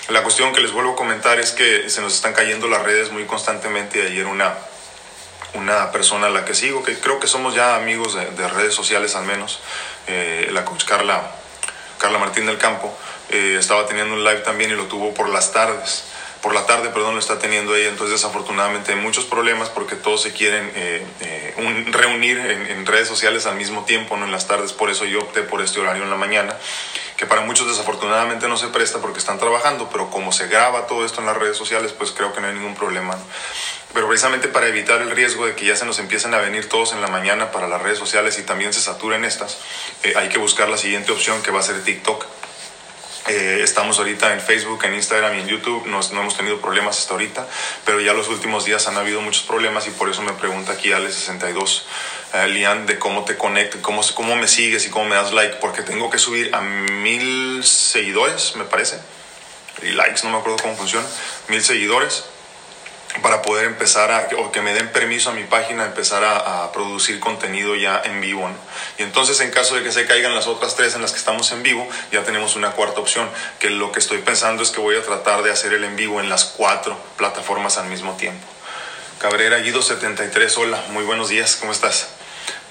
La 0.07 0.23
cuestión 0.23 0.53
que 0.53 0.61
les 0.61 0.71
vuelvo 0.71 0.93
a 0.93 0.95
comentar 0.95 1.41
es 1.41 1.51
que 1.51 1.89
se 1.89 1.99
nos 1.99 2.15
están 2.15 2.31
cayendo 2.31 2.69
las 2.69 2.83
redes 2.83 3.11
muy 3.11 3.25
constantemente. 3.25 4.01
Ayer 4.01 4.27
una, 4.27 4.53
una 5.55 5.91
persona 5.91 6.27
a 6.27 6.29
la 6.29 6.45
que 6.45 6.55
sigo, 6.55 6.85
que 6.85 6.97
creo 6.97 7.19
que 7.19 7.27
somos 7.27 7.53
ya 7.53 7.75
amigos 7.75 8.15
de, 8.15 8.27
de 8.27 8.47
redes 8.47 8.73
sociales 8.73 9.13
al 9.15 9.25
menos, 9.25 9.59
eh, 10.07 10.47
la 10.53 10.63
coach 10.63 10.85
Carla 10.85 11.42
Carla 11.97 12.19
Martín 12.19 12.45
del 12.45 12.57
Campo, 12.57 12.95
eh, 13.29 13.57
estaba 13.59 13.85
teniendo 13.85 14.13
un 14.13 14.23
live 14.23 14.39
también 14.39 14.71
y 14.71 14.75
lo 14.75 14.85
tuvo 14.85 15.13
por 15.13 15.29
las 15.29 15.51
tardes. 15.51 16.05
Por 16.43 16.53
la 16.53 16.65
tarde, 16.65 16.89
perdón, 16.89 17.13
lo 17.13 17.21
está 17.21 17.39
teniendo 17.39 17.73
ella. 17.73 17.87
Entonces, 17.87 18.21
desafortunadamente, 18.21 18.91
hay 18.91 18.99
muchos 18.99 19.23
problemas 19.23 19.69
porque 19.69 19.95
todos 19.95 20.21
se 20.21 20.33
quieren 20.33 20.69
eh, 20.75 21.05
eh, 21.21 21.53
un, 21.55 21.93
reunir 21.93 22.37
en, 22.37 22.85
redes 22.85 23.07
sociales 23.07 23.45
al 23.45 23.55
mismo 23.55 23.85
tiempo, 23.85 24.17
no 24.17 24.25
en 24.25 24.31
las 24.33 24.45
tardes. 24.45 24.73
Por 24.73 24.89
eso 24.89 25.05
yo 25.05 25.19
opté 25.21 25.43
por 25.43 25.61
este 25.61 25.79
horario 25.79 26.03
en 26.03 26.09
la 26.09 26.17
mañana, 26.17 26.57
que 27.15 27.25
para 27.25 27.41
muchos 27.41 27.67
desafortunadamente 27.67 28.49
no 28.49 28.57
se 28.57 28.67
presta 28.67 28.99
porque 28.99 29.19
están 29.19 29.39
trabajando, 29.39 29.87
pero 29.89 30.09
como 30.09 30.33
se 30.33 30.47
graba 30.47 30.85
todo 30.85 31.05
esto 31.05 31.21
en 31.21 31.27
las 31.27 31.37
redes 31.37 31.55
sociales, 31.55 31.93
pues 31.93 32.11
creo 32.11 32.33
que 32.33 32.41
no 32.41 32.47
hay 32.47 32.55
ningún 32.55 32.75
problema. 32.75 33.17
Pero 33.93 34.07
precisamente 34.07 34.47
para 34.47 34.67
evitar 34.67 35.01
el 35.01 35.11
riesgo 35.11 35.45
de 35.45 35.55
que 35.55 35.65
ya 35.65 35.75
se 35.75 35.85
nos 35.85 35.99
empiecen 35.99 36.33
a 36.33 36.39
venir 36.39 36.67
todos 36.67 36.93
en 36.93 37.01
la 37.01 37.07
mañana 37.07 37.51
para 37.51 37.67
las 37.67 37.81
redes 37.81 37.99
sociales 37.99 38.39
y 38.39 38.43
también 38.43 38.73
se 38.73 38.81
saturen 38.81 39.23
estas, 39.23 39.59
eh, 40.01 40.13
hay 40.15 40.29
que 40.29 40.39
buscar 40.39 40.67
la 40.69 40.77
siguiente 40.77 41.11
opción 41.11 41.41
que 41.43 41.51
va 41.51 41.59
a 41.59 41.63
ser 41.63 41.83
TikTok. 41.83 42.25
Eh, 43.27 43.61
estamos 43.63 43.99
ahorita 43.99 44.33
en 44.33 44.41
Facebook, 44.41 44.83
en 44.83 44.95
Instagram 44.95 45.37
y 45.37 45.41
en 45.41 45.47
YouTube. 45.47 45.85
No, 45.85 46.01
no, 46.11 46.21
hemos 46.21 46.35
tenido 46.35 46.59
problemas 46.59 46.97
hasta 46.99 47.13
ahorita, 47.13 47.47
pero 47.85 48.01
ya 48.01 48.13
los 48.13 48.27
últimos 48.27 48.65
días 48.65 48.87
han 48.87 48.97
habido 48.97 49.21
muchos 49.21 49.43
problemas 49.43 49.87
y 49.87 49.91
por 49.91 50.09
eso 50.09 50.21
me 50.23 50.33
pregunta 50.33 50.73
aquí 50.73 50.89
Ale62, 50.89 51.83
eh, 52.33 52.47
Lian, 52.47 52.85
de 52.85 52.99
cómo 52.99 53.23
te 53.23 53.37
conecto, 53.37 53.77
cómo, 53.81 54.01
cómo 54.13 54.35
me 54.35 54.47
sigues 54.49 54.85
y 54.87 54.89
cómo 54.89 55.05
me 55.05 55.15
das 55.15 55.31
like, 55.31 55.57
porque 55.61 55.83
tengo 55.83 56.09
que 56.09 56.17
subir 56.17 56.53
a 56.53 56.59
mil 56.59 57.63
seguidores, 57.63 58.55
me 58.57 58.65
parece. 58.65 58.99
Y 59.83 59.91
likes, 59.91 60.21
no 60.23 60.31
me 60.31 60.37
acuerdo 60.39 60.57
cómo 60.61 60.75
funciona. 60.75 61.07
Mil 61.47 61.63
seguidores 61.63 62.25
para 63.21 63.41
poder 63.41 63.65
empezar 63.65 64.11
a, 64.11 64.27
o 64.37 64.51
que 64.51 64.61
me 64.61 64.73
den 64.73 64.89
permiso 64.91 65.29
a 65.29 65.33
mi 65.33 65.43
página, 65.43 65.85
empezar 65.85 66.23
a, 66.23 66.71
producir 66.71 67.19
contenido 67.19 67.75
ya 67.75 68.01
en 68.03 68.19
vivo. 68.21 68.49
Y 68.97 69.03
entonces 69.03 69.39
en 69.41 69.51
caso 69.51 69.75
de 69.75 69.83
que 69.83 69.91
se 69.91 70.05
caigan 70.05 70.33
las 70.33 70.47
otras 70.47 70.75
tres 70.75 70.95
en 70.95 71.01
las 71.01 71.11
que 71.11 71.19
estamos 71.19 71.51
en 71.51 71.61
vivo, 71.61 71.87
ya 72.11 72.23
tenemos 72.23 72.55
una 72.55 72.71
cuarta 72.71 72.99
opción, 72.99 73.29
que 73.59 73.69
lo 73.69 73.91
que 73.91 73.99
estoy 73.99 74.19
pensando 74.19 74.63
es 74.63 74.71
que 74.71 74.81
voy 74.81 74.95
a 74.95 75.03
tratar 75.03 75.43
de 75.43 75.51
hacer 75.51 75.73
el 75.73 75.83
en 75.83 75.95
vivo 75.95 76.19
en 76.19 76.29
las 76.29 76.45
cuatro 76.45 76.97
plataformas 77.17 77.77
al 77.77 77.87
mismo 77.87 78.17
tiempo. 78.17 78.45
Cabrera 79.19 79.57
Guido 79.59 79.81
73, 79.81 80.57
hola, 80.57 80.83
muy 80.89 81.03
buenos 81.03 81.29
días, 81.29 81.55
¿cómo 81.55 81.71
estás? 81.71 82.09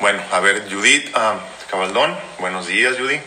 Bueno, 0.00 0.22
a 0.32 0.40
ver, 0.40 0.68
Judith 0.70 1.16
uh, 1.16 1.70
Cabaldón, 1.70 2.18
buenos 2.38 2.66
días 2.66 2.96
Judith. 2.98 3.22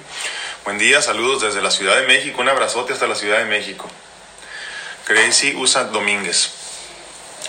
Buen 0.65 0.77
día, 0.77 1.01
saludos 1.01 1.43
desde 1.43 1.62
la 1.62 1.72
Ciudad 1.72 1.95
de 1.95 2.07
México, 2.07 2.41
un 2.41 2.50
abrazote 2.50 2.91
hasta 2.91 3.07
la 3.07 3.15
Ciudad 3.15 3.38
de 3.38 3.45
México. 3.45 3.88
Crazy 5.05 5.55
Usa 5.55 5.86
Domínguez, 5.86 6.64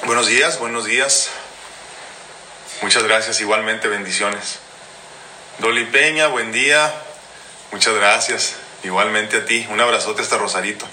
Buenos 0.05 0.29
días, 0.29 0.59
buenos 0.61 0.85
días. 0.85 1.31
Muchas 2.83 3.03
gracias, 3.03 3.41
igualmente 3.41 3.89
bendiciones. 3.89 4.59
Doli 5.59 5.85
Peña, 5.87 6.29
buen 6.29 6.53
día. 6.53 6.93
Muchas 7.73 7.95
gracias, 7.95 8.57
igualmente 8.85 9.39
a 9.39 9.45
ti. 9.47 9.67
Un 9.71 9.81
abrazote 9.81 10.23
hasta 10.23 10.37
Rosarito. 10.37 10.87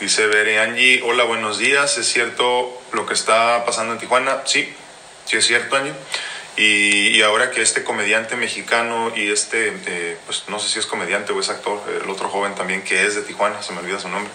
Dice 0.00 0.26
Bere 0.26 0.60
Angie, 0.60 1.02
hola, 1.04 1.24
buenos 1.24 1.58
días. 1.58 1.98
¿Es 1.98 2.10
cierto 2.10 2.82
lo 2.92 3.06
que 3.06 3.14
está 3.14 3.64
pasando 3.64 3.92
en 3.92 4.00
Tijuana? 4.00 4.42
Sí, 4.46 4.74
sí 5.26 5.36
es 5.36 5.46
cierto, 5.46 5.76
Angie. 5.76 5.94
Y, 6.56 7.08
y 7.08 7.22
ahora 7.22 7.50
que 7.50 7.62
este 7.62 7.84
comediante 7.84 8.34
mexicano 8.34 9.12
y 9.14 9.30
este, 9.30 9.76
eh, 9.86 10.16
pues 10.26 10.44
no 10.48 10.58
sé 10.58 10.68
si 10.70 10.78
es 10.78 10.86
comediante 10.86 11.32
o 11.32 11.38
es 11.38 11.50
actor, 11.50 11.80
el 12.02 12.08
otro 12.10 12.28
joven 12.28 12.54
también 12.54 12.82
que 12.82 13.06
es 13.06 13.14
de 13.14 13.22
Tijuana, 13.22 13.62
se 13.62 13.72
me 13.72 13.80
olvida 13.80 14.00
su 14.00 14.08
nombre 14.08 14.32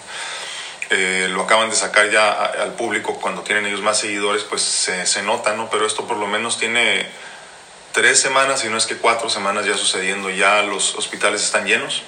eh, 0.90 1.28
lo 1.30 1.42
acaban 1.42 1.70
de 1.70 1.76
sacar 1.76 2.10
ya 2.10 2.30
a, 2.30 2.46
al 2.62 2.72
público 2.72 3.18
cuando 3.20 3.42
tienen 3.42 3.66
ellos 3.66 3.82
más 3.82 3.98
seguidores, 3.98 4.42
pues 4.44 4.62
se, 4.62 5.06
se, 5.06 5.22
nota, 5.22 5.54
¿no? 5.54 5.68
Pero 5.70 5.86
esto 5.86 6.06
por 6.06 6.16
lo 6.16 6.26
menos 6.26 6.58
tiene 6.58 7.06
tres 7.92 8.20
semanas, 8.20 8.60
si 8.60 8.68
no 8.68 8.76
es 8.76 8.86
que 8.86 8.96
cuatro 8.96 9.28
semanas 9.28 9.66
ya 9.66 9.76
sucediendo, 9.76 10.30
ya 10.30 10.62
los 10.62 10.94
hospitales 10.94 11.42
están 11.42 11.66
llenos. 11.66 12.02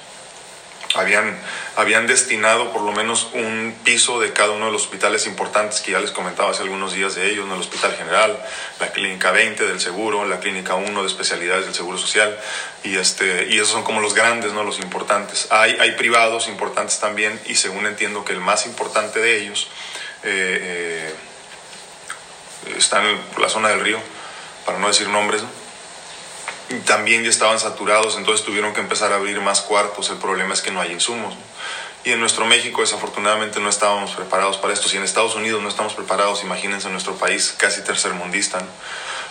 Habían, 0.94 1.38
habían 1.76 2.08
destinado 2.08 2.72
por 2.72 2.82
lo 2.82 2.90
menos 2.90 3.28
un 3.32 3.76
piso 3.84 4.18
de 4.18 4.32
cada 4.32 4.50
uno 4.50 4.66
de 4.66 4.72
los 4.72 4.82
hospitales 4.82 5.26
importantes 5.26 5.80
que 5.80 5.92
ya 5.92 6.00
les 6.00 6.10
comentaba 6.10 6.50
hace 6.50 6.62
algunos 6.62 6.92
días 6.92 7.14
de 7.14 7.30
ellos, 7.30 7.46
¿no? 7.46 7.54
el 7.54 7.60
Hospital 7.60 7.94
General, 7.96 8.36
la 8.80 8.90
Clínica 8.90 9.30
20 9.30 9.66
del 9.68 9.78
Seguro, 9.78 10.24
la 10.24 10.40
Clínica 10.40 10.74
1 10.74 11.00
de 11.00 11.06
especialidades 11.06 11.66
del 11.66 11.74
Seguro 11.74 11.96
Social, 11.96 12.36
y, 12.82 12.96
este, 12.96 13.46
y 13.50 13.56
esos 13.56 13.68
son 13.68 13.84
como 13.84 14.00
los 14.00 14.14
grandes, 14.14 14.52
¿no? 14.52 14.64
los 14.64 14.80
importantes. 14.80 15.46
Hay, 15.50 15.76
hay 15.78 15.92
privados 15.92 16.48
importantes 16.48 16.98
también, 16.98 17.40
y 17.46 17.54
según 17.54 17.86
entiendo 17.86 18.24
que 18.24 18.32
el 18.32 18.40
más 18.40 18.66
importante 18.66 19.20
de 19.20 19.42
ellos 19.42 19.68
eh, 20.24 21.14
eh, 22.66 22.74
está 22.76 23.00
en 23.08 23.16
la 23.38 23.48
zona 23.48 23.68
del 23.68 23.80
río, 23.80 24.00
para 24.66 24.78
no 24.80 24.88
decir 24.88 25.08
nombres, 25.08 25.42
¿no? 25.42 25.59
También 26.78 27.24
ya 27.24 27.30
estaban 27.30 27.58
saturados, 27.58 28.16
entonces 28.16 28.46
tuvieron 28.46 28.72
que 28.72 28.80
empezar 28.80 29.12
a 29.12 29.16
abrir 29.16 29.40
más 29.40 29.60
cuartos. 29.60 30.10
El 30.10 30.18
problema 30.18 30.54
es 30.54 30.62
que 30.62 30.70
no 30.70 30.80
hay 30.80 30.92
insumos. 30.92 31.34
¿no? 31.34 31.42
Y 32.04 32.12
en 32.12 32.20
nuestro 32.20 32.46
México 32.46 32.80
desafortunadamente 32.80 33.60
no 33.60 33.68
estábamos 33.68 34.12
preparados 34.12 34.56
para 34.56 34.72
esto. 34.72 34.88
Si 34.88 34.96
en 34.96 35.02
Estados 35.02 35.34
Unidos 35.34 35.62
no 35.62 35.68
estamos 35.68 35.94
preparados, 35.94 36.42
imagínense 36.42 36.86
en 36.86 36.92
nuestro 36.92 37.14
país 37.16 37.54
casi 37.58 37.82
tercermundista. 37.82 38.60
¿no? 38.60 38.66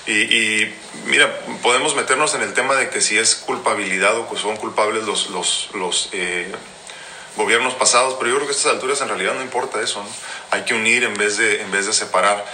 Y, 0.05 0.71
mira, 1.05 1.39
podemos 1.61 1.95
meternos 1.95 2.33
en 2.35 2.41
el 2.41 2.53
tema 2.53 2.75
de 2.75 2.89
que 2.89 2.99
si 2.99 3.17
es 3.17 3.35
culpabilidad 3.35 4.17
o 4.17 4.29
que 4.29 4.37
son 4.37 4.57
culpables 4.57 5.03
los, 5.03 5.29
los, 5.29 5.69
los 5.73 6.09
eh, 6.11 6.51
gobiernos 7.35 7.73
pasados, 7.75 8.15
pero 8.19 8.29
yo 8.29 8.35
creo 8.35 8.47
que 8.47 8.53
a 8.53 8.57
estas 8.57 8.73
alturas 8.73 9.01
en 9.01 9.07
realidad 9.07 9.33
no 9.35 9.41
importa 9.41 9.81
eso. 9.81 10.03
¿no? 10.03 10.09
Hay 10.51 10.63
que 10.63 10.73
unir 10.73 11.03
en 11.03 11.15
vez 11.15 11.37
de, 11.37 11.61
en 11.61 11.71
vez 11.71 11.85
de 11.85 11.93
separar. 11.93 12.45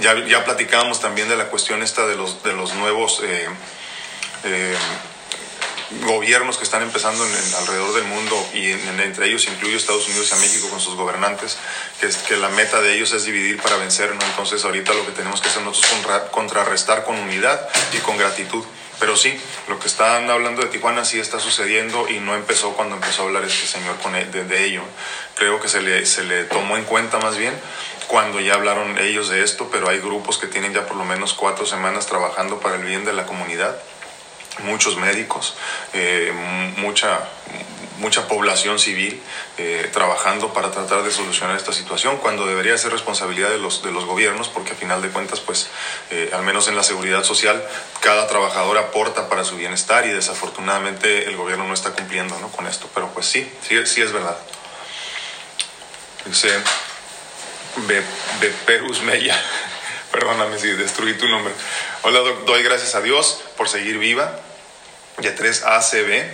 Ya, 0.00 0.14
ya 0.26 0.44
platicábamos 0.44 1.00
también 1.00 1.28
de 1.28 1.36
la 1.36 1.46
cuestión 1.46 1.82
esta 1.82 2.06
de 2.06 2.16
los, 2.16 2.42
de 2.42 2.54
los 2.54 2.74
nuevos... 2.74 3.20
Eh, 3.22 3.48
eh, 4.44 4.76
gobiernos 6.06 6.56
que 6.56 6.64
están 6.64 6.82
empezando 6.82 7.24
en, 7.26 7.54
alrededor 7.58 7.92
del 7.94 8.04
mundo 8.04 8.36
y 8.54 8.70
entre 8.70 9.26
ellos 9.26 9.46
incluyo 9.48 9.76
Estados 9.76 10.06
Unidos 10.06 10.32
y 10.36 10.40
México 10.40 10.68
con 10.68 10.80
sus 10.80 10.94
gobernantes, 10.94 11.56
que, 11.98 12.06
es, 12.06 12.16
que 12.18 12.36
la 12.36 12.48
meta 12.48 12.80
de 12.80 12.94
ellos 12.94 13.12
es 13.12 13.24
dividir 13.24 13.60
para 13.60 13.76
vencer, 13.76 14.14
¿no? 14.14 14.22
Entonces 14.24 14.64
ahorita 14.64 14.94
lo 14.94 15.04
que 15.04 15.12
tenemos 15.12 15.40
que 15.40 15.48
hacer 15.48 15.62
nosotros 15.62 15.92
es 15.92 16.30
contrarrestar 16.30 17.04
con 17.04 17.18
unidad 17.18 17.68
y 17.92 17.98
con 17.98 18.16
gratitud. 18.16 18.64
Pero 19.00 19.16
sí, 19.16 19.34
lo 19.66 19.78
que 19.78 19.88
están 19.88 20.28
hablando 20.28 20.60
de 20.60 20.68
Tijuana 20.68 21.06
sí 21.06 21.18
está 21.18 21.40
sucediendo 21.40 22.06
y 22.08 22.20
no 22.20 22.34
empezó 22.34 22.74
cuando 22.74 22.96
empezó 22.96 23.22
a 23.22 23.24
hablar 23.26 23.44
este 23.44 23.66
señor 23.66 23.96
con 23.96 24.12
de, 24.12 24.26
de, 24.26 24.64
ello. 24.64 24.82
Creo 25.36 25.58
que 25.58 25.68
se 25.68 25.80
le, 25.80 26.04
se 26.04 26.22
le 26.22 26.44
tomó 26.44 26.76
en 26.76 26.84
cuenta 26.84 27.18
más 27.18 27.38
bien 27.38 27.54
cuando 28.08 28.40
ya 28.40 28.54
hablaron 28.54 28.98
ellos 28.98 29.30
de 29.30 29.42
esto, 29.42 29.70
pero 29.72 29.88
hay 29.88 30.00
grupos 30.00 30.36
que 30.36 30.48
tienen 30.48 30.74
ya 30.74 30.86
por 30.86 30.98
lo 30.98 31.04
menos 31.04 31.32
cuatro 31.32 31.64
semanas 31.64 32.06
trabajando 32.06 32.60
para 32.60 32.76
el 32.76 32.84
bien 32.84 33.06
de 33.06 33.14
la 33.14 33.24
comunidad 33.24 33.74
muchos 34.58 34.96
médicos, 34.96 35.56
eh, 35.92 36.32
mucha, 36.76 37.20
mucha 37.98 38.26
población 38.28 38.78
civil 38.78 39.20
eh, 39.58 39.88
trabajando 39.92 40.52
para 40.52 40.70
tratar 40.70 41.02
de 41.02 41.10
solucionar 41.10 41.56
esta 41.56 41.72
situación, 41.72 42.18
cuando 42.18 42.46
debería 42.46 42.76
ser 42.76 42.92
responsabilidad 42.92 43.50
de 43.50 43.58
los, 43.58 43.82
de 43.82 43.92
los 43.92 44.04
gobiernos, 44.04 44.48
porque 44.48 44.72
a 44.72 44.74
final 44.74 45.02
de 45.02 45.08
cuentas, 45.10 45.40
pues, 45.40 45.68
eh, 46.10 46.30
al 46.32 46.42
menos 46.42 46.68
en 46.68 46.76
la 46.76 46.82
seguridad 46.82 47.22
social, 47.24 47.62
cada 48.00 48.26
trabajador 48.26 48.78
aporta 48.78 49.28
para 49.28 49.44
su 49.44 49.56
bienestar 49.56 50.06
y 50.06 50.10
desafortunadamente 50.10 51.26
el 51.26 51.36
gobierno 51.36 51.66
no 51.66 51.74
está 51.74 51.92
cumpliendo 51.92 52.38
¿no? 52.40 52.48
con 52.48 52.66
esto. 52.66 52.88
Pero 52.94 53.08
pues 53.08 53.26
sí, 53.26 53.50
sí, 53.66 53.76
sí 53.86 54.02
es 54.02 54.12
verdad. 54.12 54.36
Dice 56.24 56.50
Beperus 58.40 59.02
Mella, 59.02 59.40
perdóname 60.12 60.58
si 60.58 60.68
destruí 60.68 61.14
tu 61.14 61.28
nombre. 61.28 61.52
Hola, 62.02 62.20
doy 62.46 62.62
gracias 62.62 62.94
a 62.94 63.00
Dios 63.00 63.42
por 63.56 63.68
seguir 63.68 63.98
viva 63.98 64.40
y 65.18 65.28
3 65.28 65.64
ACB 65.64 66.24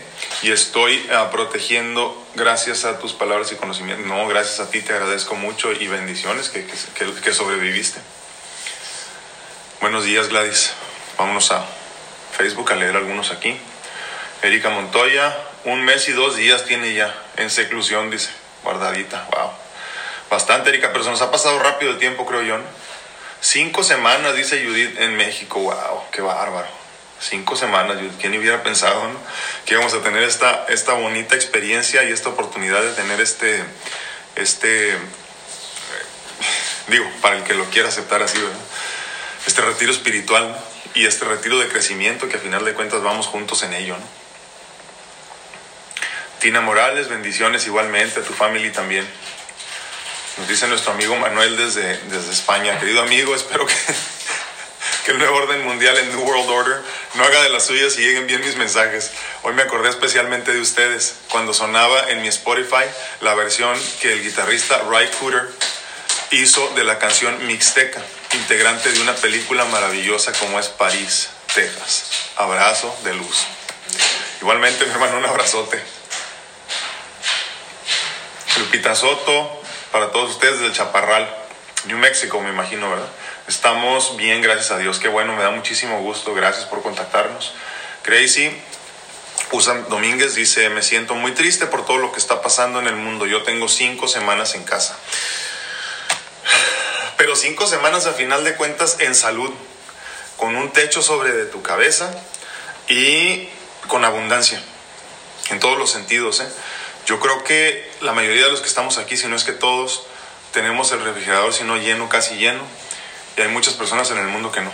y 0.42 0.52
estoy 0.52 1.09
ah, 1.12 1.30
protegiendo 1.30 2.25
gracias 2.35 2.85
a 2.85 2.99
tus 2.99 3.12
palabras 3.12 3.50
y 3.52 3.56
conocimientos. 3.56 4.06
No, 4.06 4.26
gracias 4.28 4.61
a 4.61 4.71
ti 4.71 4.80
te 4.80 4.92
agradezco 4.92 5.35
mucho 5.35 5.73
y 5.73 5.88
bendiciones 5.88 6.49
que, 6.49 6.64
que, 6.64 7.12
que 7.12 7.33
sobreviviste. 7.33 8.00
Buenos 9.80 10.04
días 10.04 10.28
Gladys. 10.28 10.73
Vámonos 11.18 11.50
a 11.50 11.64
Facebook 12.37 12.71
a 12.73 12.76
leer 12.76 12.97
algunos 12.97 13.30
aquí. 13.30 13.59
Erika 14.42 14.71
Montoya, 14.71 15.37
un 15.64 15.83
mes 15.83 16.09
y 16.09 16.12
dos 16.12 16.37
días 16.37 16.64
tiene 16.66 16.95
ya 16.95 17.14
en 17.37 17.50
seclusión, 17.50 18.11
dice, 18.11 18.30
guardadita. 18.62 19.26
Wow. 19.33 19.50
Bastante, 20.30 20.71
Erika, 20.71 20.92
pero 20.92 21.04
se 21.04 21.11
nos 21.11 21.23
ha 21.23 21.30
pasado 21.30 21.59
rápido 21.59 21.92
el 21.92 21.99
tiempo, 21.99 22.26
creo 22.26 22.42
yo. 22.42 22.59
Cinco 23.40 23.82
semanas, 23.82 24.34
dice 24.36 24.64
Judith, 24.64 24.98
en 24.98 25.16
México. 25.16 25.60
Wow, 25.60 26.10
qué 26.10 26.20
bárbaro 26.22 26.86
cinco 27.20 27.56
semanas, 27.56 27.96
¿quién 28.20 28.36
hubiera 28.38 28.62
pensado 28.62 29.02
que 29.64 29.74
íbamos 29.74 29.94
a 29.94 30.02
tener 30.02 30.22
esta, 30.22 30.66
esta 30.68 30.92
bonita 30.92 31.34
experiencia 31.34 32.04
y 32.04 32.12
esta 32.12 32.28
oportunidad 32.28 32.82
de 32.82 32.92
tener 32.92 33.20
este, 33.20 33.64
este, 34.36 34.92
eh, 34.92 34.98
digo, 36.88 37.06
para 37.22 37.36
el 37.36 37.44
que 37.44 37.54
lo 37.54 37.64
quiera 37.66 37.88
aceptar 37.88 38.22
así, 38.22 38.38
este 39.46 39.62
retiro 39.62 39.92
espiritual 39.92 40.56
y 40.94 41.06
este 41.06 41.24
retiro 41.24 41.58
de 41.58 41.68
crecimiento 41.68 42.28
que 42.28 42.36
a 42.36 42.40
final 42.40 42.64
de 42.64 42.74
cuentas 42.74 43.02
vamos 43.02 43.26
juntos 43.26 43.62
en 43.62 43.74
ello. 43.74 43.96
¿no? 43.96 44.04
Tina 46.40 46.60
Morales, 46.60 47.08
bendiciones 47.08 47.66
igualmente, 47.66 48.20
a 48.20 48.22
tu 48.22 48.34
familia 48.34 48.72
también. 48.72 49.06
Nos 50.36 50.48
dice 50.48 50.66
nuestro 50.68 50.92
amigo 50.92 51.16
Manuel 51.16 51.56
desde, 51.56 51.96
desde 51.96 52.32
España. 52.32 52.78
Querido 52.78 53.02
amigo, 53.02 53.34
espero 53.34 53.64
que 53.64 53.74
que 55.06 55.12
el 55.12 55.18
nuevo 55.18 55.36
orden 55.36 55.64
mundial, 55.64 55.96
el 55.96 56.08
New 56.08 56.20
World 56.20 56.50
Order, 56.50 56.82
no 57.14 57.24
haga 57.24 57.40
de 57.42 57.48
las 57.48 57.64
suyas 57.64 57.96
y 57.96 58.00
lleguen 58.00 58.26
bien 58.26 58.40
mis 58.40 58.56
mensajes. 58.56 59.12
Hoy 59.42 59.54
me 59.54 59.62
acordé 59.62 59.88
especialmente 59.88 60.52
de 60.52 60.60
ustedes 60.60 61.14
cuando 61.30 61.54
sonaba 61.54 62.10
en 62.10 62.22
mi 62.22 62.28
Spotify 62.28 62.84
la 63.20 63.34
versión 63.34 63.80
que 64.02 64.12
el 64.12 64.22
guitarrista 64.22 64.82
Ray 64.90 65.08
Cooter 65.20 65.48
hizo 66.32 66.68
de 66.74 66.82
la 66.82 66.98
canción 66.98 67.46
Mixteca, 67.46 68.02
integrante 68.32 68.90
de 68.90 69.00
una 69.00 69.14
película 69.14 69.64
maravillosa 69.66 70.32
como 70.32 70.58
es 70.58 70.66
París, 70.66 71.28
Texas. 71.54 72.10
Abrazo 72.36 72.94
de 73.04 73.14
luz. 73.14 73.46
Igualmente, 74.40 74.84
mi 74.86 74.90
hermano, 74.90 75.18
un 75.18 75.24
abrazote. 75.24 75.80
Lupita 78.58 78.94
Soto, 78.96 79.62
para 79.96 80.12
todos 80.12 80.32
ustedes 80.32 80.60
del 80.60 80.74
Chaparral, 80.74 81.26
New 81.86 81.96
Mexico, 81.96 82.38
me 82.42 82.50
imagino, 82.50 82.90
¿verdad? 82.90 83.08
Estamos 83.48 84.18
bien, 84.18 84.42
gracias 84.42 84.70
a 84.72 84.76
Dios. 84.76 84.98
Qué 84.98 85.08
bueno, 85.08 85.34
me 85.34 85.42
da 85.42 85.48
muchísimo 85.48 86.02
gusto. 86.02 86.34
Gracias 86.34 86.66
por 86.66 86.82
contactarnos. 86.82 87.54
Crazy. 88.02 88.54
Usan 89.52 89.88
Domínguez 89.88 90.34
dice, 90.34 90.68
me 90.68 90.82
siento 90.82 91.14
muy 91.14 91.32
triste 91.32 91.64
por 91.64 91.86
todo 91.86 91.96
lo 91.96 92.12
que 92.12 92.18
está 92.18 92.42
pasando 92.42 92.78
en 92.78 92.88
el 92.88 92.96
mundo. 92.96 93.24
Yo 93.24 93.42
tengo 93.42 93.70
cinco 93.70 94.06
semanas 94.06 94.54
en 94.54 94.64
casa. 94.64 94.98
Pero 97.16 97.34
cinco 97.34 97.66
semanas 97.66 98.04
a 98.04 98.12
final 98.12 98.44
de 98.44 98.54
cuentas 98.54 98.98
en 99.00 99.14
salud, 99.14 99.50
con 100.36 100.56
un 100.56 100.74
techo 100.74 101.00
sobre 101.00 101.32
de 101.32 101.46
tu 101.46 101.62
cabeza 101.62 102.10
y 102.86 103.48
con 103.88 104.04
abundancia, 104.04 104.60
en 105.48 105.58
todos 105.58 105.78
los 105.78 105.90
sentidos. 105.90 106.40
¿eh? 106.40 106.48
Yo 107.06 107.20
creo 107.20 107.44
que 107.44 107.88
la 108.00 108.12
mayoría 108.12 108.44
de 108.44 108.50
los 108.50 108.60
que 108.60 108.68
estamos 108.68 108.98
aquí, 108.98 109.16
si 109.16 109.28
no 109.28 109.36
es 109.36 109.44
que 109.44 109.52
todos, 109.52 110.06
tenemos 110.52 110.90
el 110.92 111.02
refrigerador, 111.02 111.52
si 111.52 111.64
no 111.64 111.76
lleno, 111.76 112.08
casi 112.08 112.36
lleno 112.36 112.62
y 113.36 113.42
hay 113.42 113.48
muchas 113.48 113.75
personas 113.75 114.10
en 114.10 114.18
el 114.18 114.26
mundo 114.26 114.50
que 114.50 114.60
no. 114.60 114.72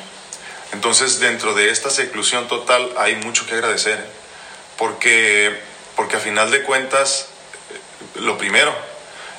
Entonces, 0.73 1.21
dentro 1.21 1.55
de 1.55 1.71
esta 1.71 1.91
seclusión 1.91 2.49
total 2.49 2.93
hay 2.97 3.17
mucho 3.17 3.47
que 3.47 3.55
agradecer, 3.55 3.99
¿eh? 3.99 4.05
porque, 4.79 5.61
porque 5.97 6.17
a 6.17 6.21
final 6.21 6.51
de 6.51 6.63
cuentas, 6.63 7.29
eh, 7.71 8.21
lo 8.21 8.39
primero 8.39 8.75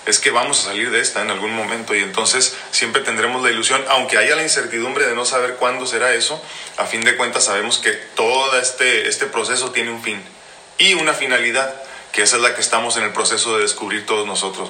es 0.05 0.19
que 0.19 0.31
vamos 0.31 0.59
a 0.59 0.63
salir 0.65 0.91
de 0.91 0.99
esta 0.99 1.21
en 1.21 1.31
algún 1.31 1.55
momento 1.55 1.95
y 1.95 1.99
entonces 1.99 2.55
siempre 2.71 3.01
tendremos 3.01 3.41
la 3.41 3.49
ilusión, 3.49 3.83
aunque 3.87 4.17
haya 4.17 4.35
la 4.35 4.43
incertidumbre 4.43 5.07
de 5.07 5.15
no 5.15 5.25
saber 5.25 5.55
cuándo 5.55 5.87
será 5.87 6.13
eso, 6.13 6.41
a 6.77 6.85
fin 6.85 7.01
de 7.01 7.15
cuentas 7.15 7.45
sabemos 7.45 7.77
que 7.77 7.91
todo 7.91 8.59
este, 8.59 9.07
este 9.07 9.25
proceso 9.25 9.71
tiene 9.71 9.91
un 9.91 10.03
fin 10.03 10.21
y 10.77 10.93
una 10.95 11.13
finalidad, 11.13 11.73
que 12.13 12.21
esa 12.21 12.37
es 12.37 12.41
la 12.41 12.55
que 12.55 12.61
estamos 12.61 12.95
en 12.95 13.03
el 13.03 13.11
proceso 13.11 13.57
de 13.57 13.63
descubrir 13.63 14.05
todos 14.05 14.25
nosotros. 14.25 14.69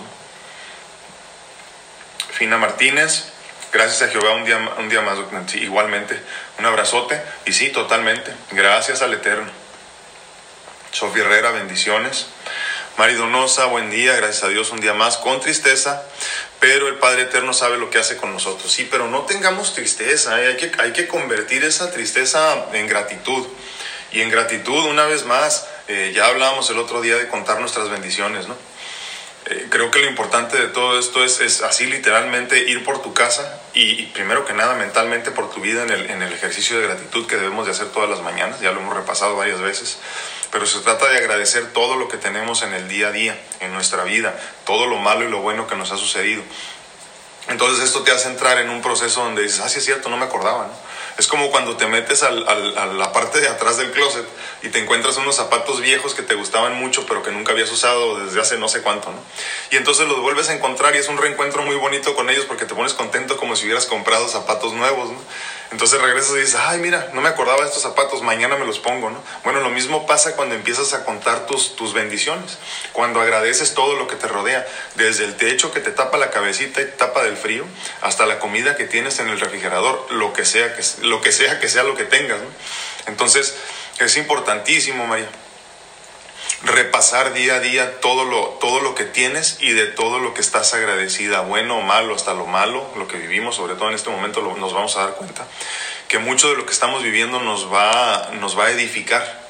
Fina 2.31 2.57
Martínez, 2.57 3.33
Gracias 3.73 4.03
a 4.03 4.11
Jehová 4.11 4.33
un 4.33 4.45
día, 4.45 4.59
un 4.77 4.87
día 4.87 5.01
más, 5.01 5.17
igualmente. 5.55 6.21
Un 6.59 6.65
abrazote. 6.67 7.19
Y 7.47 7.53
sí, 7.53 7.69
totalmente. 7.69 8.31
Gracias 8.51 9.01
al 9.01 9.15
Eterno. 9.15 9.49
Sofía 10.91 11.23
Herrera, 11.23 11.49
bendiciones. 11.49 12.27
Mari 12.97 13.15
Donosa, 13.15 13.65
buen 13.65 13.89
día, 13.89 14.15
gracias 14.15 14.43
a 14.43 14.49
Dios 14.49 14.69
un 14.69 14.79
día 14.79 14.93
más, 14.93 15.17
con 15.17 15.39
tristeza, 15.39 16.03
pero 16.59 16.87
el 16.87 16.99
Padre 16.99 17.23
Eterno 17.23 17.51
sabe 17.51 17.79
lo 17.79 17.89
que 17.89 17.97
hace 17.97 18.17
con 18.17 18.31
nosotros. 18.31 18.71
Sí, 18.71 18.87
pero 18.91 19.07
no 19.07 19.23
tengamos 19.23 19.73
tristeza, 19.73 20.39
¿eh? 20.39 20.49
hay, 20.49 20.57
que, 20.57 20.71
hay 20.77 20.93
que 20.93 21.07
convertir 21.07 21.63
esa 21.63 21.91
tristeza 21.91 22.67
en 22.73 22.85
gratitud. 22.85 23.47
Y 24.13 24.21
en 24.21 24.29
gratitud, 24.29 24.85
una 24.85 25.05
vez 25.05 25.25
más, 25.25 25.67
eh, 25.87 26.13
ya 26.15 26.27
hablábamos 26.27 26.69
el 26.69 26.77
otro 26.77 27.01
día 27.01 27.17
de 27.17 27.27
contar 27.27 27.59
nuestras 27.59 27.89
bendiciones, 27.89 28.47
¿no? 28.47 28.55
Eh, 29.45 29.67
creo 29.69 29.91
que 29.91 29.99
lo 29.99 30.07
importante 30.07 30.55
de 30.57 30.67
todo 30.67 30.97
esto 30.97 31.21
es, 31.23 31.41
es 31.41 31.63
así 31.63 31.85
literalmente 31.85 32.59
ir 32.59 32.85
por 32.85 33.01
tu 33.01 33.13
casa 33.13 33.59
y, 33.73 34.05
primero 34.07 34.45
que 34.45 34.53
nada 34.53 34.75
mentalmente 34.75 35.31
por 35.31 35.51
tu 35.51 35.59
vida 35.59 35.83
en 35.83 35.89
el, 35.89 36.09
en 36.09 36.21
el, 36.21 36.31
ejercicio 36.31 36.79
de 36.79 36.87
gratitud 36.87 37.27
que 37.27 37.35
debemos 37.35 37.65
de 37.65 37.73
hacer 37.73 37.87
todas 37.87 38.09
las 38.09 38.21
mañanas, 38.21 38.61
ya 38.61 38.71
lo 38.71 38.79
hemos 38.79 38.95
repasado 38.95 39.35
varias 39.35 39.59
veces, 39.59 39.97
pero 40.49 40.65
se 40.65 40.79
trata 40.79 41.09
de 41.09 41.17
agradecer 41.17 41.73
todo 41.73 41.97
lo 41.97 42.07
que 42.07 42.15
tenemos 42.15 42.61
en 42.61 42.73
el 42.73 42.87
día 42.87 43.07
a 43.09 43.11
día, 43.11 43.37
en 43.59 43.73
nuestra 43.73 44.05
vida, 44.05 44.39
todo 44.65 44.85
lo 44.85 44.97
malo 44.97 45.25
y 45.25 45.29
lo 45.29 45.41
bueno 45.41 45.67
que 45.67 45.75
nos 45.75 45.91
ha 45.91 45.97
sucedido. 45.97 46.41
Entonces 47.49 47.83
esto 47.83 48.03
te 48.03 48.11
hace 48.11 48.29
entrar 48.29 48.57
en 48.59 48.69
un 48.69 48.81
proceso 48.81 49.21
donde 49.21 49.43
dices, 49.43 49.59
ah, 49.59 49.69
sí 49.69 49.79
es 49.79 49.85
cierto, 49.85 50.09
no 50.09 50.17
me 50.17 50.25
acordaba, 50.25 50.67
¿no? 50.67 50.93
Es 51.17 51.27
como 51.27 51.51
cuando 51.51 51.77
te 51.77 51.85
metes 51.85 52.23
al, 52.23 52.47
al, 52.47 52.77
a 52.77 52.85
la 52.87 53.11
parte 53.11 53.39
de 53.39 53.47
atrás 53.47 53.77
del 53.77 53.91
closet 53.91 54.25
y 54.63 54.69
te 54.69 54.79
encuentras 54.79 55.17
unos 55.17 55.35
zapatos 55.35 55.81
viejos 55.81 56.15
que 56.15 56.23
te 56.23 56.33
gustaban 56.33 56.73
mucho, 56.73 57.05
pero 57.05 57.21
que 57.21 57.31
nunca 57.31 57.51
habías 57.51 57.71
usado 57.71 58.19
desde 58.25 58.41
hace 58.41 58.57
no 58.57 58.67
sé 58.67 58.81
cuánto, 58.81 59.11
¿no? 59.11 59.17
Y 59.69 59.75
entonces 59.75 60.07
los 60.07 60.21
vuelves 60.21 60.49
a 60.49 60.53
encontrar 60.53 60.95
y 60.95 60.99
es 60.99 61.09
un 61.09 61.17
reencuentro 61.17 61.63
muy 61.63 61.75
bonito 61.75 62.15
con 62.15 62.29
ellos 62.29 62.45
porque 62.45 62.65
te 62.65 62.73
pones 62.73 62.93
contento 62.93 63.37
como 63.37 63.55
si 63.55 63.65
hubieras 63.65 63.85
comprado 63.85 64.27
zapatos 64.27 64.73
nuevos, 64.73 65.09
¿no? 65.09 65.19
Entonces 65.73 65.99
regresas 65.99 66.35
y 66.35 66.39
dices, 66.41 66.55
ay, 66.55 66.77
mira, 66.77 67.09
no 67.13 67.21
me 67.21 67.29
acordaba 67.29 67.61
de 67.61 67.65
estos 67.65 67.81
zapatos, 67.81 68.21
mañana 68.21 68.55
me 68.57 68.65
los 68.65 68.77
pongo, 68.77 69.09
¿no? 69.09 69.23
Bueno, 69.43 69.59
lo 69.59 69.71
mismo 69.71 70.05
pasa 70.05 70.35
cuando 70.35 70.53
empiezas 70.53 70.93
a 70.93 71.03
contar 71.03 71.47
tus, 71.47 71.75
tus 71.75 71.95
bendiciones, 71.95 72.59
cuando 72.91 73.19
agradeces 73.19 73.73
todo 73.73 73.95
lo 73.95 74.07
que 74.07 74.15
te 74.15 74.27
rodea, 74.27 74.67
desde 74.93 75.25
el 75.25 75.35
techo 75.35 75.71
que 75.71 75.79
te 75.79 75.89
tapa 75.89 76.19
la 76.19 76.29
cabecita 76.29 76.79
y 76.79 76.85
te 76.85 76.91
tapa 76.91 77.23
del 77.23 77.37
frío, 77.37 77.65
hasta 78.01 78.27
la 78.27 78.37
comida 78.37 78.75
que 78.75 78.85
tienes 78.85 79.17
en 79.17 79.29
el 79.29 79.39
refrigerador, 79.39 80.11
lo 80.11 80.31
que 80.31 80.45
sea 80.45 80.75
que, 80.75 80.83
lo 81.01 81.21
que, 81.21 81.31
sea, 81.31 81.59
que 81.59 81.67
sea 81.67 81.81
lo 81.81 81.95
que 81.95 82.03
tengas. 82.03 82.37
Entonces, 83.07 83.55
es 83.97 84.15
importantísimo, 84.17 85.07
María 85.07 85.27
repasar 86.63 87.33
día 87.33 87.55
a 87.55 87.59
día 87.59 87.99
todo 87.99 88.23
lo, 88.23 88.45
todo 88.61 88.79
lo 88.79 88.95
que 88.95 89.03
tienes 89.03 89.57
y 89.59 89.71
de 89.71 89.85
todo 89.85 90.19
lo 90.19 90.33
que 90.33 90.41
estás 90.41 90.73
agradecida, 90.73 91.41
bueno 91.41 91.77
o 91.77 91.81
malo, 91.81 92.15
hasta 92.15 92.33
lo 92.33 92.45
malo, 92.45 92.89
lo 92.95 93.07
que 93.07 93.17
vivimos, 93.17 93.55
sobre 93.55 93.75
todo 93.75 93.89
en 93.89 93.95
este 93.95 94.09
momento 94.09 94.41
nos 94.41 94.73
vamos 94.73 94.95
a 94.95 95.01
dar 95.01 95.15
cuenta, 95.15 95.45
que 96.07 96.19
mucho 96.19 96.49
de 96.49 96.55
lo 96.55 96.65
que 96.65 96.71
estamos 96.71 97.03
viviendo 97.03 97.41
nos 97.41 97.71
va, 97.71 98.31
nos 98.39 98.57
va 98.57 98.67
a 98.67 98.71
edificar. 98.71 99.43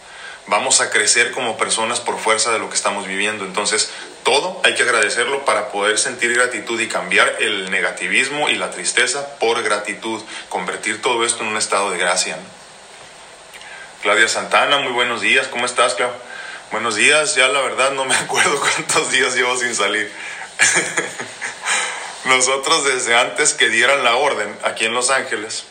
Vamos 0.46 0.82
a 0.82 0.90
crecer 0.90 1.32
como 1.32 1.56
personas 1.56 2.02
por 2.02 2.20
fuerza 2.20 2.52
de 2.52 2.60
lo 2.60 2.68
que 2.68 2.76
estamos 2.76 3.08
viviendo. 3.08 3.46
Entonces, 3.46 3.90
todo 4.24 4.60
hay 4.66 4.76
que 4.76 4.84
agradecerlo 4.84 5.46
para 5.46 5.72
poder 5.72 5.98
sentir 5.98 6.34
gratitud 6.34 6.82
y 6.82 6.90
cambiar 6.90 7.38
el 7.40 7.72
negativismo 7.72 8.50
y 8.50 8.56
la 8.56 8.70
tristeza 8.70 9.38
por 9.40 9.64
gratitud, 9.64 10.22
convertir 10.50 11.02
todo 11.02 11.24
esto 11.24 11.44
en 11.44 11.50
un 11.50 11.58
estado 11.58 11.92
de 11.92 11.98
gracia. 11.98 12.38
Claudia 14.02 14.28
Santana, 14.28 14.80
muy 14.80 14.92
buenos 14.92 15.22
días, 15.22 15.48
¿cómo 15.48 15.66
estás, 15.66 15.94
Claudia? 15.94 16.18
Buenos 16.74 16.96
días, 16.96 17.36
ya 17.36 17.50
la 17.50 17.62
verdad 17.62 17.92
no 17.92 18.04
me 18.04 18.16
acuerdo 18.26 18.60
cuántos 18.60 19.12
días 19.12 19.36
llevo 19.36 19.56
sin 19.56 19.76
salir. 19.76 20.12
Nosotros 22.26 22.84
desde 22.86 23.16
antes 23.16 23.54
que 23.54 23.70
dieran 23.70 24.04
la 24.04 24.16
orden 24.16 24.58
aquí 24.64 24.86
en 24.86 24.96
Los 24.96 25.12
Ángeles, 25.12 25.66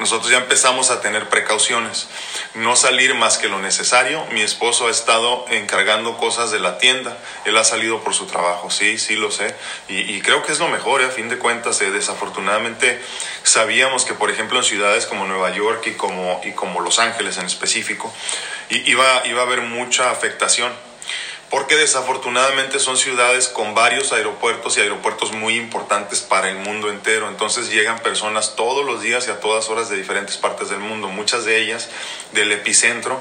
nosotros 0.00 0.30
ya 0.30 0.38
empezamos 0.38 0.90
a 0.90 1.00
tener 1.00 1.28
precauciones, 1.28 2.08
no 2.54 2.74
salir 2.74 3.14
más 3.14 3.38
que 3.38 3.48
lo 3.48 3.58
necesario. 3.60 4.24
Mi 4.32 4.40
esposo 4.40 4.88
ha 4.88 4.90
estado 4.90 5.44
encargando 5.50 6.16
cosas 6.16 6.50
de 6.50 6.58
la 6.58 6.78
tienda, 6.78 7.16
él 7.44 7.56
ha 7.56 7.64
salido 7.64 8.02
por 8.02 8.14
su 8.14 8.26
trabajo, 8.26 8.70
sí, 8.70 8.98
sí 8.98 9.14
lo 9.14 9.30
sé, 9.30 9.54
y, 9.88 10.20
creo 10.22 10.42
que 10.42 10.52
es 10.52 10.58
lo 10.58 10.68
mejor, 10.68 11.02
¿eh? 11.02 11.06
a 11.06 11.10
fin 11.10 11.28
de 11.28 11.38
cuentas, 11.38 11.80
eh, 11.82 11.90
desafortunadamente 11.90 13.00
sabíamos 13.42 14.04
que, 14.04 14.14
por 14.14 14.30
ejemplo, 14.30 14.58
en 14.58 14.64
ciudades 14.64 15.06
como 15.06 15.26
Nueva 15.26 15.54
York 15.54 15.86
y 15.86 15.92
como, 15.92 16.80
Los 16.80 16.98
Ángeles 16.98 17.36
en 17.38 17.46
específico, 17.46 18.12
iba 18.70 19.18
a 19.18 19.42
haber 19.42 19.60
mucha 19.60 20.10
afectación 20.10 20.72
porque 21.50 21.76
desafortunadamente 21.76 22.78
son 22.78 22.96
ciudades 22.96 23.48
con 23.48 23.74
varios 23.74 24.12
aeropuertos 24.12 24.78
y 24.78 24.80
aeropuertos 24.80 25.32
muy 25.32 25.56
importantes 25.56 26.20
para 26.20 26.48
el 26.48 26.56
mundo 26.56 26.88
entero. 26.88 27.28
Entonces 27.28 27.70
llegan 27.70 27.98
personas 27.98 28.54
todos 28.54 28.86
los 28.86 29.02
días 29.02 29.26
y 29.26 29.32
a 29.32 29.40
todas 29.40 29.68
horas 29.68 29.90
de 29.90 29.96
diferentes 29.96 30.36
partes 30.36 30.70
del 30.70 30.78
mundo, 30.78 31.08
muchas 31.08 31.44
de 31.44 31.60
ellas 31.60 31.88
del 32.32 32.52
epicentro 32.52 33.20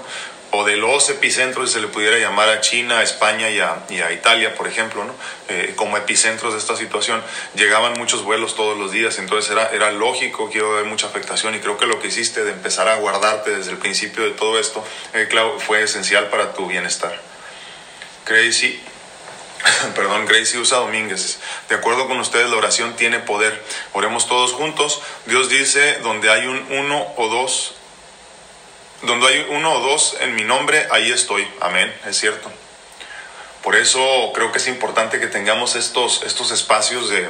o 0.51 0.63
de 0.63 0.77
los 0.77 1.09
epicentros, 1.09 1.69
si 1.69 1.75
se 1.75 1.81
le 1.81 1.87
pudiera 1.87 2.17
llamar 2.17 2.49
a 2.49 2.59
China, 2.61 2.99
a 2.99 3.03
España 3.03 3.49
y 3.51 3.59
a, 3.59 4.11
Italia, 4.11 4.55
por 4.55 4.67
ejemplo, 4.67 5.03
¿no? 5.03 5.13
Eh, 5.47 5.73
como 5.75 5.95
epicentros 5.97 6.53
de 6.53 6.59
esta 6.59 6.75
situación. 6.75 7.21
Llegaban 7.53 7.93
muchos 7.93 8.23
vuelos 8.23 8.55
todos 8.55 8.77
los 8.77 8.91
días, 8.91 9.19
entonces 9.19 9.51
era, 9.51 9.69
era 9.69 9.91
lógico 9.91 10.49
a 10.51 10.73
haber 10.73 10.85
mucha 10.85 11.07
afectación 11.07 11.53
y 11.53 11.59
creo 11.59 11.77
que 11.77 11.85
lo 11.85 11.99
que 11.99 12.07
hiciste 12.07 12.43
de 12.43 12.51
empezar 12.51 12.87
a 12.87 12.95
guardarte 12.95 13.51
desde 13.51 13.71
el 13.71 13.77
principio 13.77 14.23
de 14.23 14.31
todo 14.31 14.59
esto, 14.59 14.83
eh, 15.13 15.29
fue 15.59 15.83
esencial 15.83 16.29
para 16.29 16.53
tu 16.53 16.65
bienestar. 16.65 17.28
Gracie, 18.29 18.79
perdón, 19.95 20.25
Gracie 20.25 20.59
Usa 20.59 20.77
Domínguez. 20.77 21.39
De 21.67 21.75
acuerdo 21.75 22.07
con 22.07 22.19
ustedes, 22.19 22.49
la 22.49 22.57
oración 22.57 22.95
tiene 22.95 23.19
poder. 23.19 23.61
Oremos 23.93 24.27
todos 24.27 24.53
juntos. 24.53 25.01
Dios 25.25 25.49
dice, 25.49 25.99
donde 25.99 26.29
hay 26.29 26.45
un 26.45 26.65
uno 26.71 27.07
o 27.17 27.27
dos, 27.27 27.73
donde 29.01 29.27
hay 29.27 29.47
uno 29.49 29.73
o 29.73 29.79
dos 29.79 30.15
en 30.19 30.35
mi 30.35 30.43
nombre, 30.43 30.87
ahí 30.91 31.11
estoy. 31.11 31.47
Amén, 31.59 31.93
es 32.05 32.17
cierto. 32.17 32.51
Por 33.63 33.75
eso 33.75 34.31
creo 34.33 34.51
que 34.51 34.59
es 34.59 34.67
importante 34.67 35.19
que 35.19 35.27
tengamos 35.27 35.75
estos, 35.75 36.23
estos 36.23 36.51
espacios 36.51 37.09
de, 37.09 37.29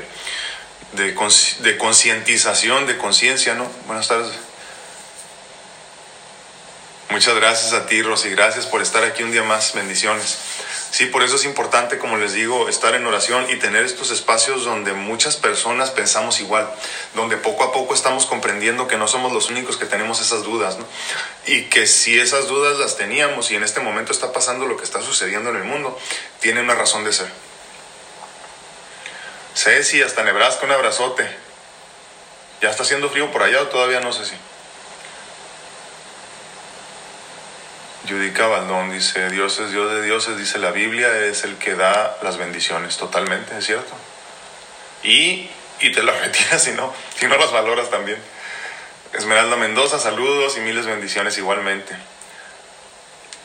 de 0.93 1.77
concientización, 1.77 2.85
de 2.85 2.97
conciencia, 2.97 3.55
¿no? 3.55 3.65
Buenas 3.87 4.07
tardes. 4.07 4.35
Muchas 7.09 7.35
gracias 7.35 7.73
a 7.73 7.87
ti, 7.87 8.03
Rosy. 8.03 8.29
Gracias 8.29 8.67
por 8.67 8.83
estar 8.83 9.03
aquí 9.03 9.23
un 9.23 9.31
día 9.31 9.41
más. 9.41 9.73
Bendiciones. 9.73 10.37
Sí, 10.91 11.05
por 11.05 11.21
eso 11.21 11.35
es 11.35 11.45
importante, 11.45 11.99
como 11.99 12.17
les 12.17 12.33
digo, 12.33 12.67
estar 12.67 12.95
en 12.95 13.05
oración 13.05 13.45
y 13.49 13.57
tener 13.57 13.85
estos 13.85 14.09
espacios 14.09 14.65
donde 14.65 14.93
muchas 14.93 15.37
personas 15.37 15.91
pensamos 15.91 16.39
igual, 16.39 16.67
donde 17.13 17.37
poco 17.37 17.63
a 17.63 17.71
poco 17.71 17.93
estamos 17.93 18.25
comprendiendo 18.25 18.87
que 18.87 18.97
no 18.97 19.07
somos 19.07 19.31
los 19.31 19.49
únicos 19.49 19.77
que 19.77 19.85
tenemos 19.85 20.19
esas 20.19 20.43
dudas, 20.43 20.77
¿no? 20.79 20.85
Y 21.45 21.65
que 21.65 21.85
si 21.85 22.19
esas 22.19 22.47
dudas 22.47 22.77
las 22.79 22.97
teníamos 22.97 23.51
y 23.51 23.55
en 23.55 23.63
este 23.63 23.81
momento 23.81 24.11
está 24.11 24.33
pasando 24.33 24.65
lo 24.65 24.77
que 24.77 24.83
está 24.83 25.01
sucediendo 25.01 25.51
en 25.51 25.57
el 25.57 25.63
mundo, 25.63 25.97
tiene 26.39 26.61
una 26.61 26.73
razón 26.73 27.03
de 27.03 27.13
ser. 27.13 27.29
Ceci, 29.55 30.01
hasta 30.01 30.23
Nebraska, 30.23 30.65
un 30.65 30.71
abrazote. 30.71 31.29
¿Ya 32.61 32.69
está 32.71 32.83
haciendo 32.83 33.09
frío 33.09 33.31
por 33.31 33.43
allá 33.43 33.61
o 33.61 33.67
todavía 33.67 33.99
no 33.99 34.11
sé 34.11 34.25
Judica 38.09 38.47
Baldón 38.47 38.91
dice, 38.91 39.29
Dios 39.29 39.59
es 39.59 39.71
Dios 39.71 39.91
de 39.91 40.01
dioses, 40.01 40.37
dice 40.37 40.57
la 40.57 40.71
Biblia, 40.71 41.25
es 41.25 41.43
el 41.43 41.57
que 41.57 41.75
da 41.75 42.17
las 42.23 42.37
bendiciones, 42.37 42.97
totalmente, 42.97 43.57
es 43.57 43.65
cierto. 43.65 43.93
Y, 45.03 45.49
y 45.79 45.91
te 45.91 46.03
las 46.03 46.19
retiras 46.21 46.63
si 46.63 46.71
no, 46.71 46.93
si 47.17 47.27
no 47.27 47.37
las 47.37 47.51
valoras 47.51 47.89
también. 47.89 48.19
Esmeralda 49.13 49.55
Mendoza, 49.55 49.99
saludos 49.99 50.57
y 50.57 50.61
miles 50.61 50.85
bendiciones 50.85 51.37
igualmente. 51.37 51.95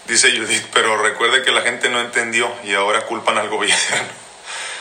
Dice 0.06 0.36
Judith, 0.36 0.66
pero 0.72 0.96
recuerde 1.02 1.42
que 1.42 1.50
la 1.50 1.62
gente 1.62 1.88
no 1.88 2.00
entendió 2.00 2.52
y 2.64 2.74
ahora 2.74 3.02
culpan 3.06 3.38
al 3.38 3.48
gobierno. 3.48 3.78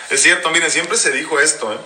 Es 0.09 0.21
cierto, 0.21 0.49
miren, 0.51 0.69
siempre 0.69 0.97
se 0.97 1.11
dijo 1.11 1.39
esto. 1.39 1.73
¿eh? 1.73 1.77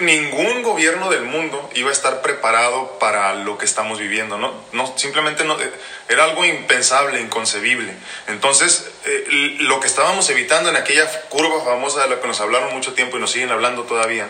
Ningún 0.00 0.62
gobierno 0.62 1.10
del 1.10 1.22
mundo 1.22 1.70
iba 1.74 1.90
a 1.90 1.92
estar 1.92 2.20
preparado 2.20 2.98
para 2.98 3.34
lo 3.34 3.56
que 3.56 3.64
estamos 3.64 3.98
viviendo, 3.98 4.36
¿no? 4.36 4.52
no 4.72 4.92
simplemente 4.96 5.44
no, 5.44 5.60
eh, 5.60 5.72
era 6.08 6.24
algo 6.24 6.44
impensable, 6.44 7.20
inconcebible. 7.20 7.92
Entonces, 8.26 8.90
eh, 9.04 9.56
lo 9.60 9.80
que 9.80 9.86
estábamos 9.86 10.28
evitando 10.30 10.70
en 10.70 10.76
aquella 10.76 11.08
curva 11.28 11.64
famosa 11.64 12.02
de 12.02 12.10
la 12.10 12.20
que 12.20 12.26
nos 12.26 12.40
hablaron 12.40 12.74
mucho 12.74 12.94
tiempo 12.94 13.16
y 13.16 13.20
nos 13.20 13.30
siguen 13.30 13.50
hablando 13.50 13.84
todavía, 13.84 14.28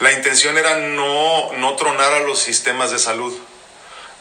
la 0.00 0.12
intención 0.12 0.58
era 0.58 0.78
no, 0.78 1.52
no 1.52 1.76
tronar 1.76 2.12
a 2.12 2.20
los 2.20 2.38
sistemas 2.40 2.90
de 2.90 2.98
salud, 2.98 3.38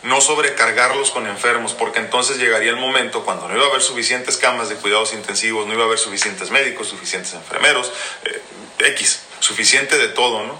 no 0.03 0.21
sobrecargarlos 0.21 1.11
con 1.11 1.27
enfermos, 1.27 1.73
porque 1.73 1.99
entonces 1.99 2.37
llegaría 2.37 2.69
el 2.69 2.77
momento 2.77 3.23
cuando 3.23 3.47
no 3.47 3.55
iba 3.55 3.65
a 3.65 3.69
haber 3.69 3.81
suficientes 3.81 4.37
camas 4.37 4.69
de 4.69 4.75
cuidados 4.75 5.13
intensivos, 5.13 5.65
no 5.65 5.73
iba 5.73 5.83
a 5.83 5.85
haber 5.85 5.97
suficientes 5.97 6.51
médicos, 6.51 6.87
suficientes 6.87 7.33
enfermeros, 7.33 7.91
eh, 8.25 8.41
X 8.79 9.21
suficiente 9.41 9.97
de 9.97 10.07
todo, 10.07 10.45
¿no? 10.45 10.59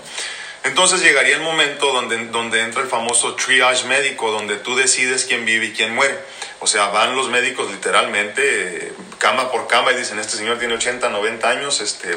Entonces 0.63 1.01
llegaría 1.01 1.35
el 1.35 1.41
momento 1.41 1.91
donde, 1.91 2.25
donde 2.27 2.61
entra 2.61 2.83
el 2.83 2.87
famoso 2.87 3.35
triage 3.35 3.85
médico, 3.87 4.31
donde 4.31 4.57
tú 4.57 4.75
decides 4.75 5.25
quién 5.25 5.45
vive 5.45 5.67
y 5.67 5.73
quién 5.73 5.95
muere. 5.95 6.19
O 6.59 6.67
sea, 6.67 6.89
van 6.89 7.15
los 7.15 7.29
médicos 7.29 7.71
literalmente 7.71 8.93
cama 9.17 9.51
por 9.51 9.67
cama 9.67 9.91
y 9.91 9.95
dicen, 9.95 10.19
este 10.19 10.37
señor 10.37 10.59
tiene 10.59 10.75
80, 10.75 11.09
90 11.09 11.49
años, 11.49 11.81
este, 11.81 12.15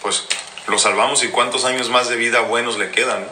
pues 0.00 0.24
lo 0.66 0.78
salvamos 0.78 1.22
y 1.22 1.28
cuántos 1.28 1.66
años 1.66 1.90
más 1.90 2.08
de 2.08 2.16
vida 2.16 2.40
buenos 2.40 2.78
le 2.78 2.90
quedan. 2.90 3.28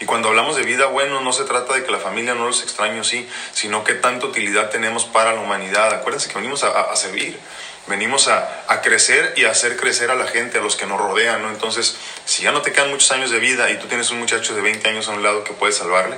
Y 0.00 0.04
cuando 0.04 0.28
hablamos 0.28 0.56
de 0.56 0.64
vida 0.64 0.86
bueno, 0.86 1.22
no 1.22 1.32
se 1.32 1.44
trata 1.44 1.72
de 1.72 1.84
que 1.84 1.90
la 1.90 1.98
familia 1.98 2.34
no 2.34 2.46
los 2.46 2.62
extraño, 2.62 3.04
sí, 3.04 3.26
sino 3.54 3.84
que 3.84 3.94
tanta 3.94 4.26
utilidad 4.26 4.68
tenemos 4.68 5.06
para 5.06 5.32
la 5.32 5.40
humanidad. 5.40 5.94
Acuérdense 5.94 6.28
que 6.28 6.34
venimos 6.34 6.64
a, 6.64 6.92
a 6.92 6.96
servir. 6.96 7.38
Venimos 7.86 8.28
a, 8.28 8.80
crecer 8.82 9.34
y 9.36 9.44
a 9.44 9.50
hacer 9.50 9.76
crecer 9.76 10.10
a 10.10 10.14
la 10.14 10.26
gente, 10.26 10.58
a 10.58 10.60
los 10.60 10.76
que 10.76 10.86
nos 10.86 10.98
rodean, 10.98 11.42
¿no? 11.42 11.50
Entonces, 11.50 11.96
si 12.24 12.42
ya 12.42 12.52
no 12.52 12.62
te 12.62 12.72
quedan 12.72 12.90
muchos 12.90 13.10
años 13.12 13.30
de 13.30 13.38
vida 13.38 13.70
y 13.70 13.78
tú 13.78 13.86
tienes 13.86 14.10
un 14.10 14.18
muchacho 14.18 14.54
de 14.54 14.62
20 14.62 14.88
años 14.88 15.08
a 15.08 15.12
un 15.12 15.22
lado 15.22 15.44
que 15.44 15.52
puedes 15.52 15.76
salvarle, 15.76 16.16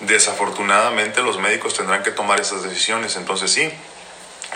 desafortunadamente 0.00 1.22
los 1.22 1.38
médicos 1.38 1.74
tendrán 1.74 2.02
que 2.02 2.10
tomar 2.10 2.40
esas 2.40 2.62
decisiones. 2.62 3.16
Entonces, 3.16 3.52
sí, 3.52 3.72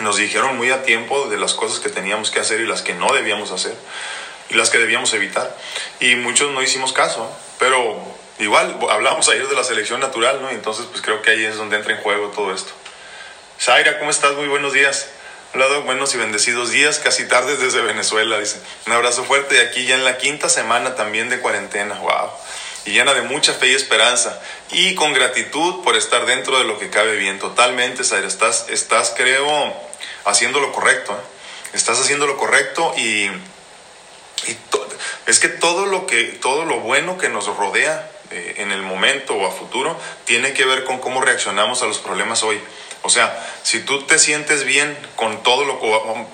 nos 0.01 0.17
dijeron 0.17 0.57
muy 0.57 0.71
a 0.71 0.83
tiempo 0.83 1.29
de 1.29 1.39
las 1.39 1.55
cosas 1.55 1.81
que 1.81 1.89
teníamos 1.89 2.31
que 2.31 2.41
hacer 2.41 2.61
y 2.61 2.67
las 2.67 2.83
que 2.83 2.95
no 2.95 3.13
debíamos 3.13 3.51
hacer 3.51 3.75
y 4.51 4.55
las 4.55 4.71
que 4.71 4.79
debíamos 4.79 5.13
evitar. 5.15 5.57
Y 6.01 6.17
muchos 6.17 6.53
no 6.53 6.63
hicimos 6.63 6.93
caso, 6.93 7.31
pero 7.59 8.01
igual 8.39 8.79
hablamos 8.91 9.29
ayer 9.29 9.47
de 9.49 9.55
la 9.55 9.65
selección 9.65 10.01
natural, 10.01 10.41
¿no? 10.43 10.51
Entonces, 10.51 10.87
pues 10.91 11.03
creo 11.03 11.23
que 11.23 11.31
ahí 11.31 11.45
es 11.45 11.57
donde 11.57 11.77
entra 11.77 11.95
en 11.95 12.01
juego 12.01 12.29
todo 12.29 12.53
esto. 12.53 12.73
Zaira, 13.61 13.99
¿cómo 13.99 14.11
estás? 14.11 14.35
Muy 14.35 14.49
buenos 14.49 14.73
días. 14.73 15.09
Hola 15.57 15.69
buenos 15.79 16.13
y 16.17 16.19
bendecidos 16.19 16.73
días, 16.73 16.99
casi 16.99 17.29
tardes 17.29 17.61
desde 17.61 17.81
Venezuela, 17.81 18.41
dice. 18.41 18.61
Un 18.89 18.93
abrazo 18.93 19.23
fuerte 19.23 19.55
y 19.55 19.59
aquí 19.59 19.87
ya 19.87 19.95
en 19.95 20.05
la 20.05 20.19
quinta 20.19 20.49
semana 20.49 20.97
también 20.97 21.29
de 21.29 21.39
cuarentena, 21.39 21.95
wow. 22.01 22.29
Y 22.87 22.91
llena 22.91 23.15
de 23.15 23.23
mucha 23.23 23.53
fe 23.55 23.69
y 23.69 23.75
esperanza. 23.77 24.43
Y 24.73 24.97
con 24.97 25.13
gratitud 25.13 25.85
por 25.85 25.97
estar 25.97 26.27
dentro 26.27 26.59
de 26.59 26.65
lo 26.65 26.77
que 26.81 26.91
cabe 26.91 27.15
bien. 27.15 27.39
Totalmente, 27.39 28.03
Zaira, 28.03 28.27
estás, 28.27 28.67
estás 28.69 29.15
creo, 29.17 29.73
haciendo 30.25 30.59
lo 30.59 30.73
correcto. 30.73 31.13
¿eh? 31.13 31.77
Estás 31.77 32.01
haciendo 32.01 32.27
lo 32.27 32.37
correcto 32.37 32.93
y, 32.97 33.27
y 34.49 34.59
es 35.27 35.39
que 35.39 35.49
todo 35.49 35.87
lo, 35.87 36.09
que, 36.09 36.25
todo 36.25 36.65
lo 36.65 36.81
bueno 36.81 37.17
que 37.17 37.29
nos 37.29 37.47
rodea 37.47 38.11
eh, 38.33 38.55
en 38.57 38.73
el 38.73 38.83
momento 38.83 39.37
o 39.37 39.47
a 39.47 39.53
futuro 39.53 39.97
tiene 40.25 40.53
que 40.53 40.65
ver 40.65 40.83
con 40.83 40.99
cómo 40.99 41.21
reaccionamos 41.21 41.81
a 41.83 41.87
los 41.87 41.99
problemas 41.99 42.43
hoy. 42.43 42.61
O 43.05 43.11
sea, 43.11 43.39
si 43.63 43.81
tú 43.81 44.03
te 44.05 44.19
sientes 44.19 44.65
bien 44.65 44.97
con 45.15 45.43
todo 45.43 45.67
lo 45.67 45.79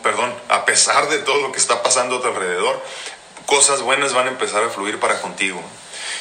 perdón, 0.05 0.33
a 0.49 0.65
pesar 0.65 1.09
de 1.09 1.19
todo 1.19 1.41
lo 1.41 1.51
que 1.51 1.59
está 1.59 1.83
pasando 1.83 2.17
a 2.17 2.21
tu 2.23 2.29
alrededor, 2.29 2.81
cosas 3.45 3.83
buenas 3.83 4.15
van 4.15 4.29
a 4.29 4.31
empezar 4.31 4.63
a 4.63 4.71
fluir 4.71 5.01
para 5.01 5.21
contigo. 5.21 5.61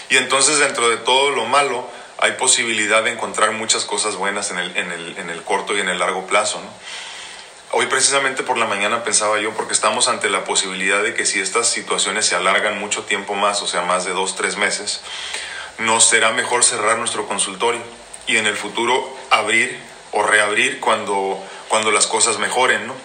Y 0.09 0.17
entonces 0.17 0.57
dentro 0.57 0.89
de 0.89 0.97
todo 0.97 1.29
lo 1.29 1.45
malo 1.45 1.88
hay 2.17 2.31
posibilidad 2.31 3.03
de 3.03 3.12
encontrar 3.12 3.51
muchas 3.51 3.85
cosas 3.85 4.15
buenas 4.15 4.49
en 4.49 4.57
el, 4.57 4.75
en 4.75 4.91
el, 4.91 5.17
en 5.19 5.29
el 5.29 5.43
corto 5.43 5.77
y 5.77 5.81
en 5.81 5.88
el 5.88 5.99
largo 5.99 6.25
plazo. 6.25 6.59
Hoy 7.71 7.85
precisamente 7.85 8.41
por 8.41 8.57
la 8.57 8.65
mañana 8.65 9.03
pensaba 9.03 9.39
yo, 9.39 9.51
porque 9.51 9.73
estamos 9.73 10.07
ante 10.07 10.31
la 10.31 10.45
posibilidad 10.45 11.03
de 11.03 11.13
que 11.13 11.27
si 11.27 11.39
estas 11.39 11.69
situaciones 11.69 12.25
se 12.25 12.35
alargan 12.35 12.79
mucho 12.79 13.03
tiempo 13.03 13.35
más, 13.35 13.62
o 13.62 13.67
sea, 13.67 13.83
más 13.83 14.03
de 14.03 14.13
dos, 14.13 14.35
tres 14.35 14.57
meses, 14.57 15.01
nos 15.77 16.09
será 16.09 16.31
mejor 16.31 16.63
cerrar 16.63 16.97
nuestro 16.97 17.27
consultorio 17.27 17.81
y 18.25 18.38
en 18.38 18.47
el 18.47 18.57
futuro 18.57 19.15
abrir 19.29 19.88
o 20.12 20.24
reabrir 20.24 20.80
cuando, 20.80 21.41
cuando 21.67 21.91
las 21.91 22.08
cosas 22.08 22.39
mejoren, 22.39 22.88
¿no? 22.88 22.95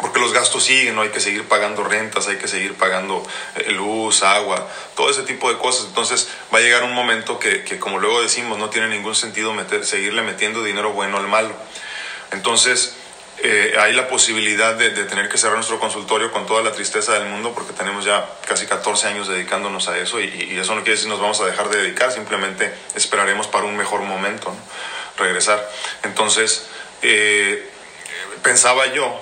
Porque 0.00 0.18
los 0.18 0.32
gastos 0.32 0.64
siguen, 0.64 0.96
¿no? 0.96 1.02
Hay 1.02 1.10
que 1.10 1.20
seguir 1.20 1.46
pagando 1.46 1.84
rentas, 1.84 2.26
hay 2.26 2.36
que 2.36 2.48
seguir 2.48 2.74
pagando 2.74 3.24
eh, 3.54 3.70
luz, 3.70 4.22
agua, 4.22 4.68
todo 4.96 5.08
ese 5.08 5.22
tipo 5.22 5.48
de 5.52 5.58
cosas. 5.58 5.86
Entonces 5.86 6.28
va 6.52 6.58
a 6.58 6.62
llegar 6.62 6.82
un 6.82 6.94
momento 6.94 7.38
que, 7.38 7.62
que 7.62 7.78
como 7.78 7.98
luego 7.98 8.20
decimos, 8.20 8.58
no 8.58 8.70
tiene 8.70 8.88
ningún 8.88 9.14
sentido 9.14 9.52
meter, 9.52 9.86
seguirle 9.86 10.22
metiendo 10.22 10.64
dinero 10.64 10.92
bueno 10.92 11.18
al 11.18 11.28
malo. 11.28 11.54
Entonces, 12.32 12.96
eh, 13.38 13.74
hay 13.78 13.92
la 13.92 14.08
posibilidad 14.08 14.76
de, 14.76 14.90
tener 14.90 15.28
que 15.28 15.36
cerrar 15.36 15.56
nuestro 15.56 15.80
consultorio 15.80 16.30
con 16.30 16.46
toda 16.46 16.62
la 16.62 16.72
tristeza 16.72 17.14
del 17.14 17.28
mundo 17.28 17.52
porque 17.52 17.72
tenemos 17.72 18.04
ya 18.04 18.26
casi 18.46 18.64
14 18.66 19.08
años 19.08 19.28
dedicándonos 19.28 19.88
a 19.88 19.98
eso 19.98 20.20
y, 20.20 20.56
eso 20.58 20.74
no 20.74 20.82
quiere 20.82 20.96
decir 20.96 21.08
nos 21.08 21.20
vamos 21.20 21.40
a 21.40 21.46
dejar 21.46 21.68
de 21.68 21.82
dedicar, 21.82 22.12
simplemente 22.12 22.72
esperaremos 22.94 23.48
para 23.48 23.64
un 23.64 23.76
mejor 23.76 24.02
momento, 24.02 24.50
¿no? 24.50 24.56
Regresar. 25.16 25.70
Entonces, 26.02 26.66
eh, 27.02 27.68
pensaba 28.42 28.86
yo 28.92 29.14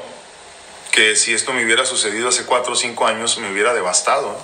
que 0.90 1.16
si 1.16 1.32
esto 1.32 1.52
me 1.52 1.64
hubiera 1.64 1.84
sucedido 1.86 2.28
hace 2.28 2.44
4 2.44 2.72
o 2.72 2.76
5 2.76 3.06
años 3.06 3.38
me 3.38 3.50
hubiera 3.50 3.72
devastado, 3.72 4.38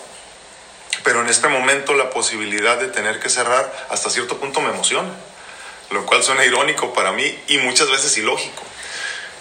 pero 1.04 1.20
en 1.20 1.28
este 1.28 1.48
momento 1.48 1.94
la 1.94 2.10
posibilidad 2.10 2.78
de 2.78 2.88
tener 2.88 3.20
que 3.20 3.28
cerrar 3.28 3.86
hasta 3.90 4.10
cierto 4.10 4.38
punto 4.38 4.60
me 4.60 4.70
emociona, 4.70 5.10
lo 5.90 6.04
cual 6.06 6.22
suena 6.22 6.44
irónico 6.44 6.92
para 6.92 7.12
mí 7.12 7.38
y 7.48 7.58
muchas 7.58 7.90
veces 7.90 8.16
ilógico. 8.18 8.62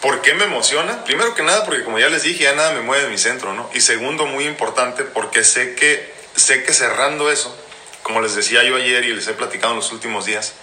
¿Por 0.01 0.21
qué 0.21 0.33
me 0.33 0.43
emociona? 0.43 1.03
Primero 1.05 1.33
que 1.33 1.43
nada, 1.43 1.65
porque 1.65 1.83
como 1.83 1.97
ya 1.97 2.09
les 2.09 2.23
dije, 2.23 2.43
ya 2.43 2.53
nada 2.53 2.71
me 2.71 2.81
mueve 2.81 3.05
de 3.05 3.09
mi 3.09 3.17
centro, 3.17 3.53
¿no? 3.53 3.69
Y 3.73 3.81
segundo, 3.81 4.25
muy 4.25 4.45
importante, 4.45 5.03
porque 5.03 5.43
sé 5.43 5.73
que, 5.75 6.13
sé 6.35 6.63
que 6.63 6.73
cerrando 6.73 7.31
eso, 7.31 7.55
como 8.03 8.21
les 8.21 8.35
decía 8.35 8.63
yo 8.63 8.75
ayer 8.75 9.03
y 9.05 9.13
les 9.13 9.27
he 9.27 9.33
platicado 9.33 9.73
en 9.73 9.79
los 9.79 9.91
últimos 9.91 10.25
días, 10.25 10.53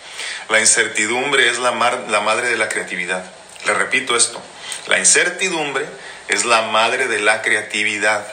la 0.48 0.60
incertidumbre 0.60 1.48
es 1.48 1.58
la, 1.58 1.70
la 2.08 2.20
madre 2.20 2.48
de 2.48 2.56
la 2.56 2.68
creatividad. 2.68 3.24
Le 3.66 3.74
repito 3.74 4.16
esto, 4.16 4.42
la 4.86 4.98
incertidumbre 4.98 5.86
es 6.28 6.44
la 6.44 6.62
madre 6.62 7.08
de 7.08 7.20
la 7.20 7.42
creatividad. 7.42 8.26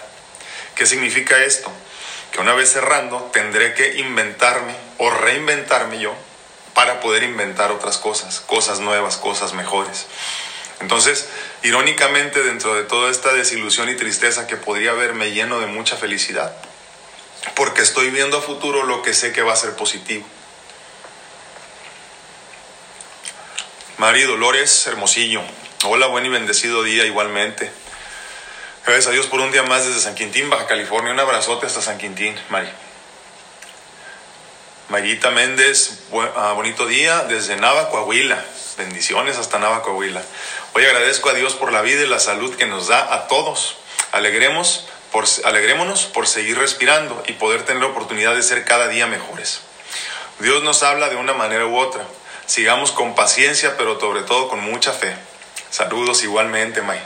¿Qué 0.76 0.86
significa 0.86 1.44
esto? 1.44 1.72
Que 2.32 2.40
una 2.40 2.54
vez 2.54 2.72
cerrando 2.72 3.30
tendré 3.34 3.74
que 3.74 3.98
inventarme 3.98 4.76
o 4.98 5.10
reinventarme 5.10 6.00
yo 6.00 6.16
para 6.74 7.00
poder 7.00 7.24
inventar 7.24 7.72
otras 7.72 7.98
cosas, 7.98 8.40
cosas 8.42 8.80
nuevas, 8.80 9.18
cosas 9.18 9.54
mejores. 9.54 10.08
Entonces, 10.80 11.28
irónicamente, 11.64 12.42
dentro 12.42 12.76
de 12.76 12.84
toda 12.84 13.12
esta 13.12 13.34
desilusión 13.34 13.90
y 13.90 13.96
tristeza 13.96 14.48
que 14.48 14.58
podría 14.58 14.92
haber, 14.92 15.14
lleno 15.14 15.60
de 15.60 15.68
mucha 15.68 15.96
felicidad, 15.96 16.56
porque 17.56 17.82
estoy 17.82 18.10
viendo 18.10 18.38
a 18.38 18.42
futuro 18.42 18.84
lo 18.84 19.02
que 19.02 19.14
sé 19.14 19.32
que 19.32 19.44
va 19.44 19.54
a 19.54 19.58
ser 19.58 19.76
positivo. 19.76 20.26
Mari 24.02 24.24
Dolores 24.24 24.88
Hermosillo, 24.88 25.44
hola, 25.86 26.08
buen 26.08 26.26
y 26.26 26.30
bendecido 26.30 26.82
día 26.82 27.06
igualmente. 27.06 27.70
Gracias 28.84 29.06
a 29.06 29.12
Dios 29.12 29.28
por 29.28 29.40
un 29.42 29.52
día 29.52 29.62
más 29.62 29.86
desde 29.86 30.00
San 30.00 30.16
Quintín, 30.16 30.50
Baja 30.50 30.66
California. 30.66 31.14
Un 31.14 31.20
abrazote 31.20 31.68
hasta 31.68 31.84
San 31.84 32.00
Quintín, 32.00 32.36
Mari. 32.50 32.68
Marita 34.90 35.30
Méndez, 35.30 36.00
ah, 36.36 36.54
bonito 36.56 36.88
día 36.88 37.26
desde 37.26 37.58
Nava, 37.58 37.90
Coahuila. 37.92 38.44
Bendiciones 38.80 39.38
hasta 39.38 39.60
Nava, 39.60 39.84
Coahuila. 39.84 40.24
Hoy 40.74 40.84
agradezco 40.84 41.30
a 41.30 41.36
Dios 41.36 41.54
por 41.54 41.72
la 41.72 41.84
vida 41.84 42.02
y 42.02 42.08
la 42.08 42.20
salud 42.20 42.56
que 42.56 42.66
nos 42.66 42.88
da 42.88 43.14
a 43.14 43.28
todos. 43.28 43.78
Alegremos 44.14 44.88
por, 45.12 45.26
alegrémonos 45.46 46.06
por 46.06 46.28
seguir 46.28 46.58
respirando 46.58 47.22
y 47.28 47.34
poder 47.34 47.66
tener 47.66 47.84
la 47.84 47.90
oportunidad 47.90 48.34
de 48.34 48.42
ser 48.42 48.66
cada 48.66 48.88
día 48.88 49.06
mejores. 49.06 49.62
Dios 50.40 50.64
nos 50.64 50.82
habla 50.82 51.10
de 51.10 51.18
una 51.18 51.34
manera 51.34 51.68
u 51.68 51.78
otra. 51.78 52.04
Sigamos 52.52 52.92
con 52.92 53.16
paciencia, 53.16 53.78
pero 53.78 53.98
sobre 53.98 54.24
todo 54.24 54.50
con 54.50 54.60
mucha 54.60 54.92
fe. 54.92 55.16
Saludos 55.70 56.22
igualmente, 56.24 56.82
May. 56.82 57.00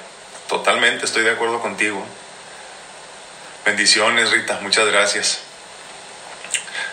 Totalmente 0.49 1.05
estoy 1.05 1.21
de 1.21 1.29
acuerdo 1.29 1.61
contigo. 1.61 2.03
Bendiciones, 3.63 4.31
Rita. 4.31 4.57
Muchas 4.63 4.87
gracias. 4.87 5.41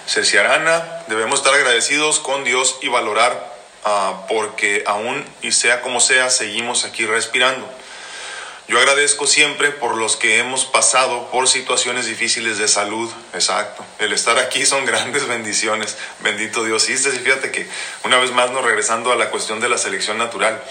Ceci 0.06 0.36
Arana, 0.36 1.02
debemos 1.06 1.38
estar 1.40 1.54
agradecidos 1.54 2.18
con 2.18 2.44
Dios 2.44 2.76
y 2.82 2.88
valorar 2.88 3.52
Ah, 3.84 4.26
porque 4.28 4.84
aún 4.86 5.24
y 5.42 5.50
sea 5.50 5.80
como 5.80 5.98
sea, 5.98 6.30
seguimos 6.30 6.84
aquí 6.84 7.04
respirando. 7.04 7.68
Yo 8.68 8.78
agradezco 8.78 9.26
siempre 9.26 9.70
por 9.70 9.96
los 9.96 10.16
que 10.16 10.38
hemos 10.38 10.64
pasado 10.64 11.30
por 11.30 11.48
situaciones 11.48 12.06
difíciles 12.06 12.58
de 12.58 12.68
salud, 12.68 13.10
exacto. 13.34 13.84
El 13.98 14.12
estar 14.12 14.38
aquí 14.38 14.64
son 14.64 14.86
grandes 14.86 15.26
bendiciones, 15.28 15.96
bendito 16.20 16.64
Dios. 16.64 16.88
Y 16.88 16.96
fíjate 16.96 17.50
que 17.50 17.66
una 18.04 18.18
vez 18.18 18.30
más 18.30 18.50
nos 18.50 18.64
regresando 18.64 19.12
a 19.12 19.16
la 19.16 19.30
cuestión 19.30 19.60
de 19.60 19.68
la 19.68 19.78
selección 19.78 20.16
natural, 20.16 20.62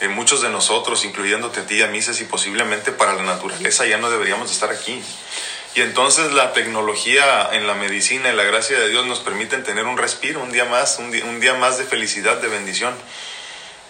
eh, 0.00 0.08
muchos 0.08 0.42
de 0.42 0.50
nosotros, 0.50 1.04
incluyéndote 1.04 1.60
a 1.60 1.66
ti 1.66 1.80
y 1.80 2.02
si 2.02 2.24
posiblemente 2.24 2.92
para 2.92 3.14
la 3.14 3.22
naturaleza 3.22 3.86
ya 3.86 3.98
no 3.98 4.10
deberíamos 4.10 4.50
estar 4.50 4.70
aquí. 4.70 5.02
Y 5.76 5.82
entonces 5.82 6.32
la 6.32 6.54
tecnología 6.54 7.50
en 7.52 7.66
la 7.66 7.74
medicina 7.74 8.32
y 8.32 8.34
la 8.34 8.44
gracia 8.44 8.78
de 8.78 8.88
Dios 8.88 9.04
nos 9.06 9.20
permiten 9.20 9.62
tener 9.62 9.84
un 9.84 9.98
respiro, 9.98 10.42
un 10.42 10.50
día 10.50 10.64
más, 10.64 10.98
un 10.98 11.10
día, 11.40 11.52
más 11.52 11.76
de 11.76 11.84
felicidad, 11.84 12.38
de 12.38 12.48
bendición. 12.48 12.94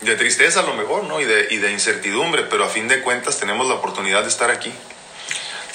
De 0.01 0.15
tristeza 0.17 0.61
a 0.61 0.63
lo 0.63 0.75
mejor, 0.75 1.05
¿no? 1.05 1.21
Y 1.21 1.25
de, 1.25 1.49
y 1.51 1.57
de 1.57 1.73
incertidumbre, 1.73 2.43
pero 2.45 2.65
a 2.65 2.69
fin 2.69 2.87
de 2.89 3.01
cuentas 3.01 3.39
tenemos 3.39 3.67
la 3.67 3.75
oportunidad 3.75 4.23
de 4.23 4.29
estar 4.29 4.51
aquí. 4.51 4.73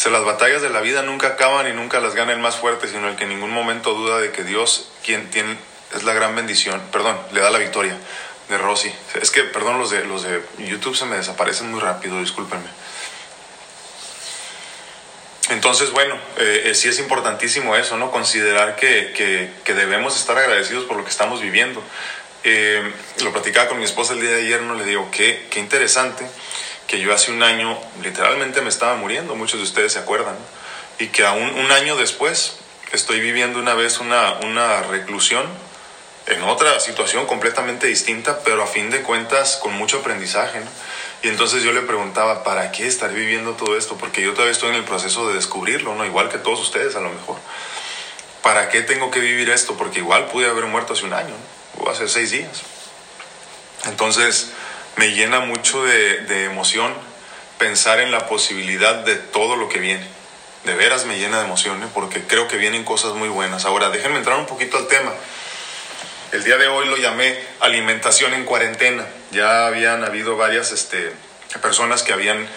O 0.03 0.09
las 0.09 0.23
batallas 0.23 0.63
de 0.63 0.71
la 0.71 0.81
vida 0.81 1.03
nunca 1.03 1.27
acaban 1.27 1.67
y 1.67 1.73
nunca 1.73 1.99
las 1.99 2.15
gana 2.15 2.33
el 2.33 2.39
más 2.39 2.55
fuerte, 2.55 2.87
sino 2.87 3.07
el 3.07 3.15
que 3.15 3.23
en 3.23 3.29
ningún 3.29 3.51
momento 3.51 3.93
duda 3.93 4.19
de 4.19 4.31
que 4.31 4.43
Dios, 4.43 4.89
quien 5.05 5.29
tiene, 5.29 5.57
es 5.95 6.03
la 6.03 6.13
gran 6.13 6.35
bendición, 6.35 6.81
perdón, 6.91 7.19
le 7.31 7.39
da 7.39 7.51
la 7.51 7.59
victoria 7.59 7.95
de 8.49 8.57
Rosy. 8.57 8.91
Es 9.21 9.29
que, 9.29 9.43
perdón, 9.43 9.77
los 9.77 9.91
de, 9.91 10.03
los 10.05 10.23
de 10.23 10.43
YouTube 10.57 10.95
se 10.95 11.05
me 11.05 11.17
desaparecen 11.17 11.69
muy 11.69 11.79
rápido, 11.79 12.19
discúlpenme. 12.19 12.67
Entonces, 15.49 15.91
bueno, 15.91 16.15
eh, 16.37 16.63
eh, 16.65 16.75
sí 16.75 16.87
es 16.87 16.97
importantísimo 16.97 17.75
eso, 17.75 17.97
¿no? 17.97 18.09
Considerar 18.09 18.75
que, 18.77 19.51
debemos 19.65 20.17
estar 20.17 20.37
agradecidos 20.37 20.85
por 20.85 20.97
lo 20.97 21.03
que 21.03 21.09
estamos 21.09 21.41
viviendo. 21.41 21.83
Eh, 22.43 22.91
lo 23.23 23.31
platicaba 23.31 23.69
con 23.69 23.79
mi 23.79 23.85
esposa 23.85 24.13
el 24.13 24.21
día 24.21 24.31
de 24.31 24.41
ayer, 24.41 24.61
no 24.63 24.75
le 24.75 24.85
digo, 24.85 25.09
qué, 25.11 25.47
qué 25.49 25.59
interesante 25.59 26.25
que 26.87 26.99
yo 26.99 27.13
hace 27.13 27.31
un 27.31 27.41
año 27.41 27.79
literalmente 28.01 28.61
me 28.61 28.69
estaba 28.69 28.95
muriendo, 28.95 29.35
muchos 29.35 29.59
de 29.59 29.63
ustedes 29.63 29.93
se 29.93 29.99
acuerdan, 29.99 30.35
y 30.99 31.07
que 31.07 31.25
aún 31.25 31.41
un 31.41 31.71
año 31.71 31.95
después 31.95 32.57
estoy 32.91 33.21
viviendo 33.21 33.59
una 33.59 33.75
vez 33.75 33.99
una, 33.99 34.33
una 34.43 34.81
reclusión 34.83 35.45
en 36.27 36.43
otra 36.43 36.79
situación 36.79 37.25
completamente 37.25 37.87
distinta, 37.87 38.39
pero 38.43 38.63
a 38.63 38.67
fin 38.67 38.89
de 38.89 39.01
cuentas 39.01 39.57
con 39.57 39.73
mucho 39.73 39.99
aprendizaje. 39.99 40.59
¿no? 40.59 40.69
Y 41.23 41.29
entonces 41.29 41.63
yo 41.63 41.71
le 41.71 41.81
preguntaba, 41.81 42.43
¿para 42.43 42.71
qué 42.71 42.87
estar 42.87 43.13
viviendo 43.13 43.53
todo 43.53 43.77
esto? 43.77 43.95
Porque 43.97 44.21
yo 44.21 44.33
todavía 44.33 44.51
estoy 44.51 44.69
en 44.69 44.75
el 44.75 44.83
proceso 44.83 45.27
de 45.27 45.35
descubrirlo, 45.35 45.95
¿no? 45.95 46.05
Igual 46.05 46.29
que 46.29 46.37
todos 46.37 46.59
ustedes 46.59 46.95
a 46.95 46.99
lo 46.99 47.09
mejor. 47.09 47.37
¿Para 48.41 48.69
qué 48.69 48.81
tengo 48.81 49.11
que 49.11 49.19
vivir 49.19 49.49
esto? 49.49 49.77
Porque 49.77 49.99
igual 49.99 50.25
pude 50.27 50.47
haber 50.47 50.65
muerto 50.65 50.93
hace 50.93 51.05
un 51.05 51.13
año, 51.13 51.29
¿no? 51.29 51.60
Hace 51.89 52.07
seis 52.07 52.31
días. 52.31 52.61
Entonces 53.85 54.51
me 54.95 55.11
llena 55.11 55.39
mucho 55.39 55.83
de, 55.83 56.19
de 56.19 56.45
emoción 56.45 56.93
pensar 57.57 57.99
en 57.99 58.11
la 58.11 58.27
posibilidad 58.27 58.95
de 58.95 59.15
todo 59.15 59.55
lo 59.55 59.69
que 59.69 59.79
viene. 59.79 60.05
De 60.63 60.75
veras 60.75 61.05
me 61.05 61.17
llena 61.17 61.39
de 61.39 61.45
emoción, 61.45 61.81
¿eh? 61.83 61.87
porque 61.93 62.23
creo 62.23 62.47
que 62.47 62.57
vienen 62.57 62.83
cosas 62.83 63.13
muy 63.13 63.29
buenas. 63.29 63.65
Ahora, 63.65 63.89
déjenme 63.89 64.17
entrar 64.17 64.37
un 64.37 64.45
poquito 64.45 64.77
al 64.77 64.87
tema. 64.87 65.11
El 66.31 66.43
día 66.43 66.57
de 66.57 66.67
hoy 66.67 66.87
lo 66.87 66.97
llamé 66.97 67.37
alimentación 67.59 68.33
en 68.33 68.45
cuarentena. 68.45 69.05
Ya 69.31 69.67
habían 69.67 70.03
habido 70.03 70.37
varias 70.37 70.71
este, 70.71 71.11
personas 71.61 72.03
que 72.03 72.13
habían 72.13 72.47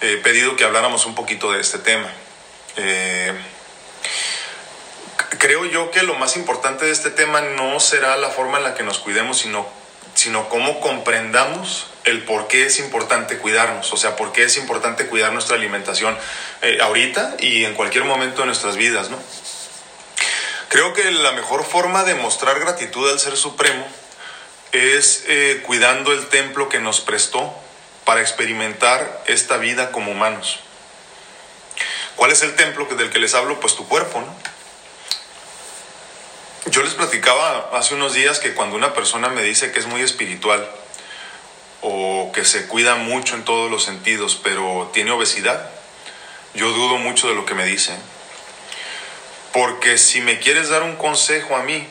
eh, 0.00 0.20
pedido 0.22 0.56
que 0.56 0.64
habláramos 0.64 1.06
un 1.06 1.14
poquito 1.14 1.50
de 1.52 1.60
este 1.60 1.78
tema. 1.78 2.08
Eh, 2.76 3.32
creo 5.38 5.64
yo 5.64 5.90
que 5.90 6.02
lo 6.02 6.14
más 6.14 6.36
importante 6.36 6.86
de 6.86 6.92
este 6.92 7.10
tema 7.10 7.40
no 7.40 7.80
será 7.80 8.16
la 8.16 8.30
forma 8.30 8.58
en 8.58 8.64
la 8.64 8.74
que 8.74 8.82
nos 8.82 8.98
cuidemos, 8.98 9.38
sino, 9.38 9.66
sino 10.14 10.48
cómo 10.48 10.80
comprendamos 10.80 11.88
el 12.04 12.22
por 12.24 12.46
qué 12.46 12.66
es 12.66 12.78
importante 12.78 13.38
cuidarnos, 13.38 13.92
o 13.92 13.96
sea, 13.96 14.16
por 14.16 14.32
qué 14.32 14.44
es 14.44 14.56
importante 14.56 15.06
cuidar 15.06 15.32
nuestra 15.32 15.56
alimentación 15.56 16.16
eh, 16.62 16.78
ahorita 16.80 17.36
y 17.40 17.64
en 17.64 17.74
cualquier 17.74 18.04
momento 18.04 18.40
de 18.40 18.46
nuestras 18.46 18.76
vidas, 18.76 19.10
¿no? 19.10 19.18
Creo 20.68 20.92
que 20.92 21.10
la 21.10 21.32
mejor 21.32 21.64
forma 21.64 22.04
de 22.04 22.14
mostrar 22.14 22.58
gratitud 22.58 23.10
al 23.10 23.20
Ser 23.20 23.36
Supremo 23.36 23.86
es 24.72 25.24
eh, 25.28 25.62
cuidando 25.64 26.12
el 26.12 26.26
templo 26.26 26.68
que 26.68 26.80
nos 26.80 27.00
prestó 27.00 27.54
para 28.04 28.20
experimentar 28.20 29.22
esta 29.26 29.56
vida 29.56 29.90
como 29.90 30.12
humanos. 30.12 30.60
¿Cuál 32.16 32.32
es 32.32 32.42
el 32.42 32.54
templo 32.56 32.86
del 32.86 33.10
que 33.10 33.18
les 33.18 33.34
hablo? 33.34 33.60
Pues 33.60 33.74
tu 33.74 33.86
cuerpo, 33.88 34.20
¿no? 34.20 34.55
Yo 36.68 36.82
les 36.82 36.94
platicaba 36.94 37.70
hace 37.74 37.94
unos 37.94 38.12
días 38.12 38.40
que 38.40 38.52
cuando 38.52 38.74
una 38.74 38.92
persona 38.92 39.28
me 39.28 39.42
dice 39.42 39.70
que 39.70 39.78
es 39.78 39.86
muy 39.86 40.00
espiritual 40.02 40.68
o 41.80 42.32
que 42.34 42.44
se 42.44 42.66
cuida 42.66 42.96
mucho 42.96 43.36
en 43.36 43.44
todos 43.44 43.70
los 43.70 43.84
sentidos, 43.84 44.40
pero 44.42 44.90
tiene 44.92 45.12
obesidad, 45.12 45.70
yo 46.54 46.70
dudo 46.70 46.98
mucho 46.98 47.28
de 47.28 47.36
lo 47.36 47.46
que 47.46 47.54
me 47.54 47.64
dicen. 47.64 47.96
Porque 49.52 49.96
si 49.96 50.20
me 50.20 50.40
quieres 50.40 50.68
dar 50.68 50.82
un 50.82 50.96
consejo 50.96 51.54
a 51.54 51.62
mí, 51.62 51.86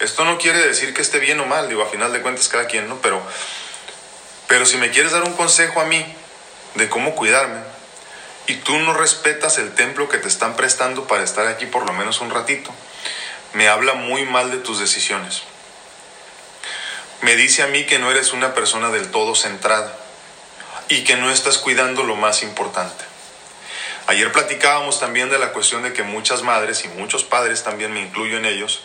esto 0.00 0.24
no 0.24 0.36
quiere 0.36 0.66
decir 0.66 0.92
que 0.94 1.02
esté 1.02 1.20
bien 1.20 1.38
o 1.38 1.46
mal, 1.46 1.68
digo, 1.68 1.82
a 1.82 1.88
final 1.88 2.12
de 2.12 2.20
cuentas 2.20 2.48
cada 2.48 2.66
quien, 2.66 2.88
¿no? 2.88 2.96
Pero, 3.00 3.22
pero 4.48 4.66
si 4.66 4.78
me 4.78 4.90
quieres 4.90 5.12
dar 5.12 5.22
un 5.22 5.34
consejo 5.34 5.80
a 5.80 5.84
mí 5.84 6.04
de 6.74 6.88
cómo 6.88 7.14
cuidarme 7.14 7.60
y 8.48 8.54
tú 8.56 8.76
no 8.80 8.94
respetas 8.94 9.58
el 9.58 9.74
templo 9.76 10.08
que 10.08 10.18
te 10.18 10.26
están 10.26 10.56
prestando 10.56 11.06
para 11.06 11.22
estar 11.22 11.46
aquí 11.46 11.66
por 11.66 11.86
lo 11.86 11.92
menos 11.92 12.20
un 12.20 12.30
ratito, 12.30 12.74
me 13.52 13.68
habla 13.68 13.94
muy 13.94 14.24
mal 14.24 14.50
de 14.50 14.58
tus 14.58 14.78
decisiones. 14.78 15.42
Me 17.22 17.34
dice 17.36 17.62
a 17.62 17.66
mí 17.66 17.84
que 17.84 17.98
no 17.98 18.10
eres 18.10 18.32
una 18.32 18.54
persona 18.54 18.90
del 18.90 19.10
todo 19.10 19.34
centrada 19.34 19.96
y 20.88 21.04
que 21.04 21.16
no 21.16 21.30
estás 21.30 21.58
cuidando 21.58 22.04
lo 22.04 22.16
más 22.16 22.42
importante. 22.42 23.04
Ayer 24.06 24.32
platicábamos 24.32 25.00
también 25.00 25.28
de 25.28 25.38
la 25.38 25.52
cuestión 25.52 25.82
de 25.82 25.92
que 25.92 26.02
muchas 26.02 26.42
madres 26.42 26.84
y 26.84 26.88
muchos 26.88 27.24
padres, 27.24 27.62
también 27.62 27.92
me 27.92 28.00
incluyo 28.00 28.38
en 28.38 28.46
ellos, 28.46 28.80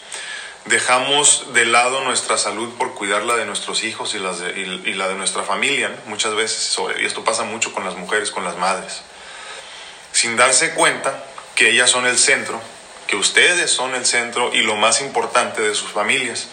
dejamos 0.66 1.54
de 1.54 1.66
lado 1.66 2.02
nuestra 2.04 2.38
salud 2.38 2.74
por 2.78 2.94
cuidarla 2.94 3.36
de 3.36 3.46
nuestros 3.46 3.84
hijos 3.84 4.16
y, 4.16 4.20
la 4.20 5.08
de 5.08 5.16
nuestra 5.16 5.44
familia, 5.44 5.96
muchas 6.08 6.36
veces, 6.36 6.78
y 7.00 7.06
esto 7.06 7.24
pasa 7.24 7.44
mucho 7.44 7.74
con 7.74 7.86
las 7.86 7.96
mujeres, 7.96 8.32
con 8.32 8.44
las 8.44 8.58
madres, 8.58 9.02
sin 10.12 10.36
darse 10.36 10.74
cuenta 10.74 11.24
que 11.56 11.70
ellas 11.70 11.90
son 11.90 12.06
el 12.06 12.18
centro 12.18 12.62
que 13.08 13.16
ustedes 13.16 13.72
son 13.72 13.96
el 13.96 14.06
centro 14.06 14.54
y 14.54 14.62
lo 14.62 14.76
más 14.76 15.02
importante 15.02 15.62
de 15.62 15.76
sus 15.76 15.92
familias. 15.92 16.48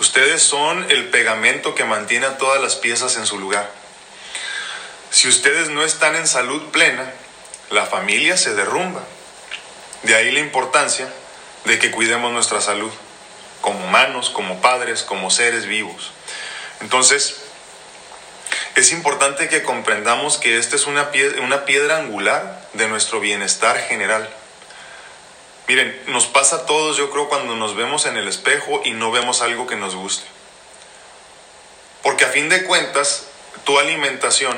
Ustedes 0.00 0.42
son 0.42 0.90
el 0.90 1.08
pegamento 1.08 1.74
que 1.74 1.84
mantiene 1.84 2.26
a 2.26 2.38
todas 2.38 2.62
las 2.62 2.76
piezas 2.76 3.16
en 3.16 3.26
su 3.26 3.38
lugar. 3.38 3.70
Si 5.10 5.28
ustedes 5.28 5.70
no 5.70 5.84
están 5.84 6.14
en 6.14 6.28
salud 6.28 6.70
plena, 6.70 7.12
la 7.70 7.86
familia 7.86 8.36
se 8.36 8.54
derrumba. 8.54 9.02
De 10.02 10.14
ahí 10.14 10.30
la 10.30 10.40
importancia 10.40 11.08
de 11.64 11.78
que 11.78 11.90
cuidemos 11.90 12.32
nuestra 12.32 12.60
salud, 12.60 12.92
como 13.60 13.84
humanos, 13.84 14.30
como 14.30 14.60
padres, 14.60 15.02
como 15.02 15.30
seres 15.30 15.66
vivos. 15.66 16.12
Entonces, 16.80 17.40
es 18.76 18.92
importante 18.92 19.48
que 19.48 19.64
comprendamos 19.64 20.36
que 20.36 20.58
esta 20.58 20.76
es 20.76 20.86
una 20.86 21.10
una 21.42 21.64
piedra 21.64 21.96
angular 21.96 22.68
de 22.74 22.86
nuestro 22.86 23.18
bienestar 23.18 23.76
general. 23.76 24.28
Miren, 25.68 26.02
nos 26.06 26.26
pasa 26.26 26.56
a 26.56 26.66
todos, 26.66 26.96
yo 26.96 27.10
creo, 27.10 27.28
cuando 27.28 27.54
nos 27.54 27.76
vemos 27.76 28.06
en 28.06 28.16
el 28.16 28.26
espejo 28.26 28.80
y 28.84 28.92
no 28.92 29.10
vemos 29.10 29.42
algo 29.42 29.66
que 29.66 29.76
nos 29.76 29.94
guste. 29.94 30.26
Porque 32.02 32.24
a 32.24 32.28
fin 32.28 32.48
de 32.48 32.64
cuentas, 32.64 33.26
tu 33.64 33.78
alimentación 33.78 34.56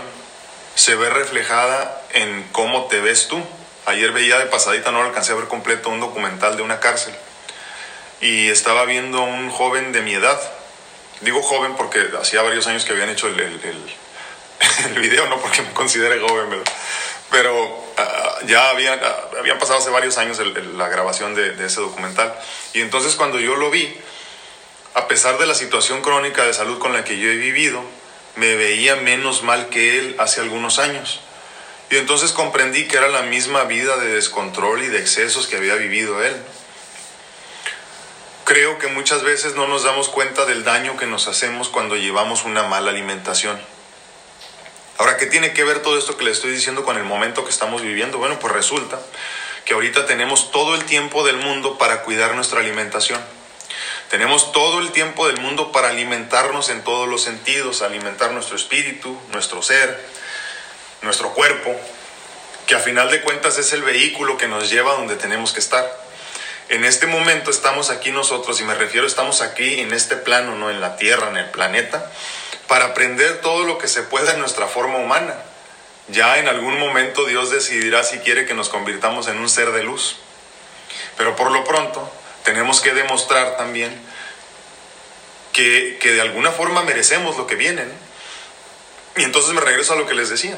se 0.77 0.95
ve 0.95 1.11
reflejada 1.11 2.01
en 2.13 2.47
cómo 2.53 2.85
te 2.85 3.01
ves 3.01 3.27
tú. 3.27 3.43
Ayer 3.87 4.13
veía 4.13 4.39
de 4.39 4.47
pasadita, 4.47 4.93
no 4.93 5.03
lo 5.03 5.09
alcancé 5.09 5.33
a 5.33 5.35
ver 5.35 5.49
completo, 5.49 5.91
un 5.91 5.99
documental 5.99 6.57
de 6.57 6.63
una 6.63 6.79
cárcel. 6.79 7.13
Y 8.21 8.49
estaba 8.49 8.85
viendo 8.85 9.21
un 9.23 9.51
joven 9.51 9.91
de 9.91 10.03
mi 10.03 10.15
edad. 10.15 10.41
Digo 11.23 11.43
joven 11.43 11.75
porque 11.75 12.07
hacía 12.21 12.43
varios 12.43 12.69
años 12.69 12.85
que 12.85 12.93
habían 12.93 13.09
hecho 13.09 13.27
el, 13.27 13.41
el, 13.41 13.95
video, 15.01 15.27
no 15.27 15.41
porque 15.41 15.63
me 15.63 15.73
considere 15.73 16.21
joven, 16.21 16.51
¿verdad? 16.51 16.73
Pero 17.31 17.91
Ah, 18.01 18.39
ya 18.47 18.71
habían, 18.71 18.99
ah, 19.03 19.17
habían 19.39 19.59
pasado 19.59 19.79
hace 19.79 19.91
varios 19.91 20.17
años 20.17 20.41
la 20.77 20.89
grabación 20.89 21.35
de, 21.35 21.53
de, 21.53 21.67
ese 21.67 21.81
documental. 21.81 22.35
Y 22.73 22.81
entonces 22.81 23.15
cuando 23.15 23.39
yo 23.39 23.57
lo 23.57 23.71
vi, 23.71 23.95
a 24.95 25.07
pesar 25.07 25.39
de 25.39 25.47
la 25.47 25.55
situación 25.55 26.01
crónica 26.01 26.45
de 26.45 26.55
salud 26.55 26.79
con 26.79 26.93
la 26.93 27.05
que 27.05 27.19
yo 27.19 27.29
he 27.29 27.37
vivido, 27.37 27.83
me 28.37 28.55
veía 28.55 28.97
menos 28.97 29.43
mal 29.43 29.69
que 29.69 29.99
él 29.99 30.17
hace 30.19 30.41
algunos 30.41 30.79
años. 30.79 31.21
Y 31.91 31.97
entonces 31.97 32.33
comprendí 32.33 32.89
que 32.89 32.97
era 32.97 33.09
la 33.09 33.23
misma 33.23 33.65
vida 33.65 33.97
de 33.99 34.15
descontrol 34.15 34.83
y 34.83 34.87
de 34.87 35.01
excesos 35.01 35.47
que 35.47 35.57
había 35.57 35.75
vivido 35.75 36.23
él. 36.23 36.37
Creo 38.45 38.79
que 38.79 38.87
muchas 38.87 39.23
veces 39.23 39.55
no 39.55 39.67
nos 39.69 39.85
damos 39.85 40.09
cuenta 40.09 40.47
del 40.47 40.65
daño 40.65 40.97
que 40.97 41.07
nos 41.07 41.29
hacemos 41.29 41.69
cuando 41.69 41.97
llevamos 41.97 42.45
una 42.45 42.63
mala 42.63 42.91
alimentación. 42.91 43.61
Ahora, 44.99 45.17
¿qué 45.17 45.27
tiene 45.27 45.53
que 45.53 45.65
ver 45.65 45.83
todo 45.83 45.99
esto 45.99 46.17
que 46.17 46.25
le 46.25 46.31
estoy 46.31 46.51
diciendo 46.51 46.85
con 46.85 46.97
el 46.97 47.05
momento 47.05 47.45
que 47.45 47.51
estamos 47.51 47.83
viviendo? 47.83 48.19
Bueno, 48.19 48.39
pues 48.39 48.53
resulta 48.53 49.01
que 49.65 49.75
ahorita 49.75 50.07
tenemos 50.07 50.51
todo 50.51 50.75
el 50.75 50.85
tiempo 50.85 51.25
del 51.25 51.37
mundo 51.37 51.79
para 51.79 52.03
cuidar 52.03 52.35
nuestra 52.35 52.61
alimentación. 52.61 53.21
Tenemos 54.11 54.53
todo 54.53 54.81
el 54.81 54.91
tiempo 54.91 55.29
del 55.29 55.39
mundo 55.39 55.71
para 55.71 55.91
alimentarnos 55.91 56.69
en 56.71 56.83
todos 56.83 57.09
los 57.09 57.23
sentidos, 57.23 57.81
alimentar 57.81 58.33
nuestro 58.33 58.57
espíritu, 58.57 59.17
nuestro 59.33 59.63
ser, 59.63 60.05
nuestro 61.03 61.33
cuerpo, 61.33 61.75
que 62.67 62.75
a 62.75 62.81
final 62.81 63.11
de 63.11 63.21
cuentas 63.21 63.59
es 63.59 63.73
el 63.73 63.83
vehículo 63.83 64.37
que 64.37 64.49
nos 64.49 64.69
lleva 64.69 64.95
donde 64.95 65.17
tenemos 65.17 65.53
que 65.53 65.61
estar. 65.61 65.89
En 66.69 66.85
este 66.85 67.07
momento 67.07 67.51
estamos 67.51 67.91
aquí 67.91 68.11
nosotros, 68.11 68.61
y 68.61 68.65
me 68.65 68.75
refiero, 68.75 69.07
estamos 69.07 69.43
aquí 69.43 69.81
en 69.81 69.93
este 69.93 70.17
plano, 70.17 70.57
no 70.57 70.71
en 70.71 70.81
la 70.81 70.97
Tierra, 70.97 71.29
en 71.29 71.37
el 71.37 71.51
planeta, 71.51 72.11
para 72.71 72.85
aprender 72.85 73.41
todo 73.41 73.65
lo 73.65 73.79
que 73.79 73.89
se 73.89 74.05
pueda 74.05 74.33
en 74.33 74.39
nuestra 74.39 74.69
forma 74.69 74.99
humana. 74.99 75.35
Ya 76.07 76.39
en 76.39 76.47
algún 76.47 76.79
momento 76.79 77.25
Dios 77.25 77.51
decidirá 77.51 78.05
si 78.05 78.21
quiere 78.21 78.47
que 78.47 78.55
nos 78.55 78.69
convirtamos 78.69 79.27
en 79.27 79.39
un 79.39 79.49
ser 79.49 79.73
de 79.73 79.83
luz. 79.83 80.19
Pero 81.17 81.35
por 81.35 81.51
lo 81.51 81.65
pronto 81.65 82.09
tenemos 82.45 82.81
que 82.81 82.95
demostrar 82.95 83.57
también 83.57 84.01
que, 85.53 85.99
de 86.01 86.21
alguna 86.21 86.53
forma 86.53 86.85
merecemos 86.85 87.37
lo 87.37 87.49
que 87.49 87.57
viene. 87.57 87.83
Y 89.17 89.25
entonces 89.25 89.53
me 89.53 89.61
regreso 89.61 89.95
a 89.95 89.97
lo 89.97 90.07
que 90.07 90.15
les 90.15 90.31
decía. 90.31 90.57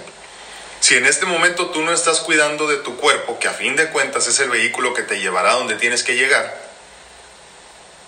Si 0.81 0.97
en 0.97 1.07
este 1.07 1.25
momento 1.25 1.71
tú 1.71 1.81
no 1.81 1.95
estás 1.95 2.21
cuidando 2.21 2.69
de 2.69 2.77
tu 2.77 2.99
cuerpo, 2.99 3.39
que 3.39 3.49
a 3.49 3.55
fin 3.55 3.75
de 3.75 3.89
cuentas 3.89 4.27
es 4.27 4.39
el 4.39 4.51
vehículo 4.51 4.93
que 4.93 5.03
te 5.03 5.19
llevará 5.19 5.55
donde 5.55 5.77
tienes 5.77 6.03
que 6.03 6.15
llegar, 6.15 6.61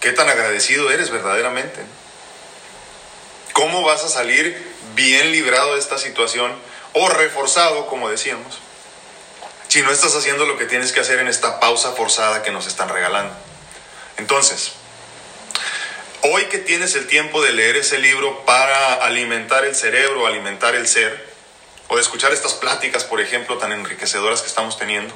¿qué 0.00 0.12
tan 0.12 0.28
agradecido 0.28 0.90
eres 0.90 1.08
verdaderamente? 1.08 1.80
¿Cómo 3.54 3.82
vas 3.82 4.02
a 4.02 4.08
salir 4.08 4.60
bien 4.96 5.30
librado 5.30 5.74
de 5.74 5.80
esta 5.80 5.96
situación 5.96 6.52
o 6.92 7.08
reforzado, 7.08 7.86
como 7.86 8.10
decíamos, 8.10 8.58
si 9.68 9.80
no 9.80 9.92
estás 9.92 10.16
haciendo 10.16 10.44
lo 10.44 10.58
que 10.58 10.66
tienes 10.66 10.90
que 10.90 10.98
hacer 10.98 11.20
en 11.20 11.28
esta 11.28 11.60
pausa 11.60 11.92
forzada 11.92 12.42
que 12.42 12.50
nos 12.50 12.66
están 12.66 12.88
regalando? 12.88 13.32
Entonces, 14.16 14.72
hoy 16.22 16.46
que 16.46 16.58
tienes 16.58 16.96
el 16.96 17.06
tiempo 17.06 17.42
de 17.42 17.52
leer 17.52 17.76
ese 17.76 17.98
libro 17.98 18.44
para 18.44 18.94
alimentar 18.94 19.64
el 19.64 19.76
cerebro, 19.76 20.26
alimentar 20.26 20.74
el 20.74 20.88
ser, 20.88 21.32
o 21.86 21.94
de 21.94 22.02
escuchar 22.02 22.32
estas 22.32 22.54
pláticas, 22.54 23.04
por 23.04 23.20
ejemplo, 23.20 23.56
tan 23.58 23.70
enriquecedoras 23.70 24.40
que 24.42 24.48
estamos 24.48 24.80
teniendo, 24.80 25.14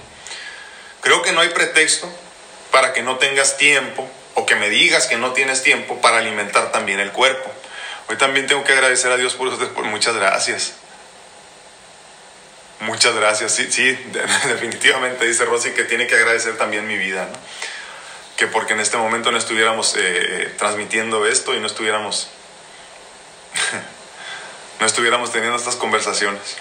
creo 1.00 1.22
que 1.22 1.32
no 1.32 1.40
hay 1.40 1.48
pretexto 1.48 2.08
para 2.70 2.92
que 2.92 3.02
no 3.02 3.18
tengas 3.18 3.56
tiempo 3.56 4.08
o 4.34 4.46
que 4.46 4.54
me 4.54 4.70
digas 4.70 5.08
que 5.08 5.16
no 5.16 5.32
tienes 5.32 5.64
tiempo 5.64 6.00
para 6.00 6.18
alimentar 6.18 6.70
también 6.70 7.00
el 7.00 7.10
cuerpo. 7.10 7.52
Hoy 8.08 8.16
también 8.16 8.46
tengo 8.46 8.64
que 8.64 8.72
agradecer 8.72 9.12
a 9.12 9.18
Dios 9.18 9.34
por 9.34 9.48
ustedes, 9.48 9.70
por 9.70 9.84
muchas 9.84 10.16
gracias. 10.16 10.72
Muchas 12.80 13.14
gracias. 13.14 13.54
Sí, 13.54 13.70
sí, 13.70 13.92
definitivamente 14.48 15.26
dice 15.26 15.44
Rosy 15.44 15.72
que 15.72 15.84
tiene 15.84 16.06
que 16.06 16.14
agradecer 16.14 16.56
también 16.56 16.86
mi 16.86 16.96
vida, 16.96 17.28
¿no? 17.30 17.38
Que 18.36 18.46
porque 18.46 18.72
en 18.72 18.80
este 18.80 18.96
momento 18.96 19.30
no 19.30 19.36
estuviéramos 19.36 19.94
eh, 19.98 20.54
transmitiendo 20.56 21.26
esto 21.26 21.54
y 21.54 21.60
no 21.60 21.66
estuviéramos, 21.66 22.28
no 24.80 24.86
estuviéramos 24.86 25.30
teniendo 25.32 25.58
estas 25.58 25.76
conversaciones. 25.76 26.56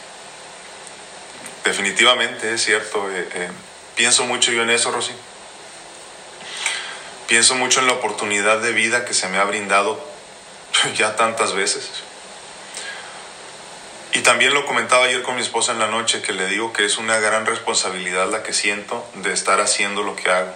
Definitivamente 1.64 2.54
es 2.54 2.64
cierto. 2.64 3.10
Eh, 3.12 3.30
eh, 3.36 3.50
pienso 3.96 4.26
mucho 4.26 4.52
yo 4.52 4.64
en 4.64 4.72
eso, 4.72 4.92
Rosy. 4.92 5.14
Pienso 7.28 7.56
mucho 7.56 7.80
en 7.80 7.88
la 7.88 7.94
oportunidad 7.94 8.60
de 8.60 8.74
vida 8.74 9.06
que 9.06 9.14
se 9.14 9.30
me 9.30 9.38
ha 9.38 9.44
brindado 9.44 10.17
ya 10.96 11.16
tantas 11.16 11.54
veces. 11.54 11.90
Y 14.14 14.22
también 14.22 14.54
lo 14.54 14.66
comentaba 14.66 15.06
ayer 15.06 15.22
con 15.22 15.36
mi 15.36 15.42
esposa 15.42 15.74
en 15.74 15.80
la 15.80 15.88
noche, 15.88 16.22
que 16.22 16.34
le 16.34 16.48
digo 16.48 16.74
que 16.74 16.86
es 16.86 16.98
una 16.98 17.20
gran 17.20 17.46
responsabilidad 17.46 18.30
la 18.32 18.42
que 18.42 18.54
siento 18.54 19.06
de 19.16 19.34
estar 19.34 19.62
haciendo 19.62 20.02
lo 20.02 20.16
que 20.16 20.30
hago. 20.32 20.52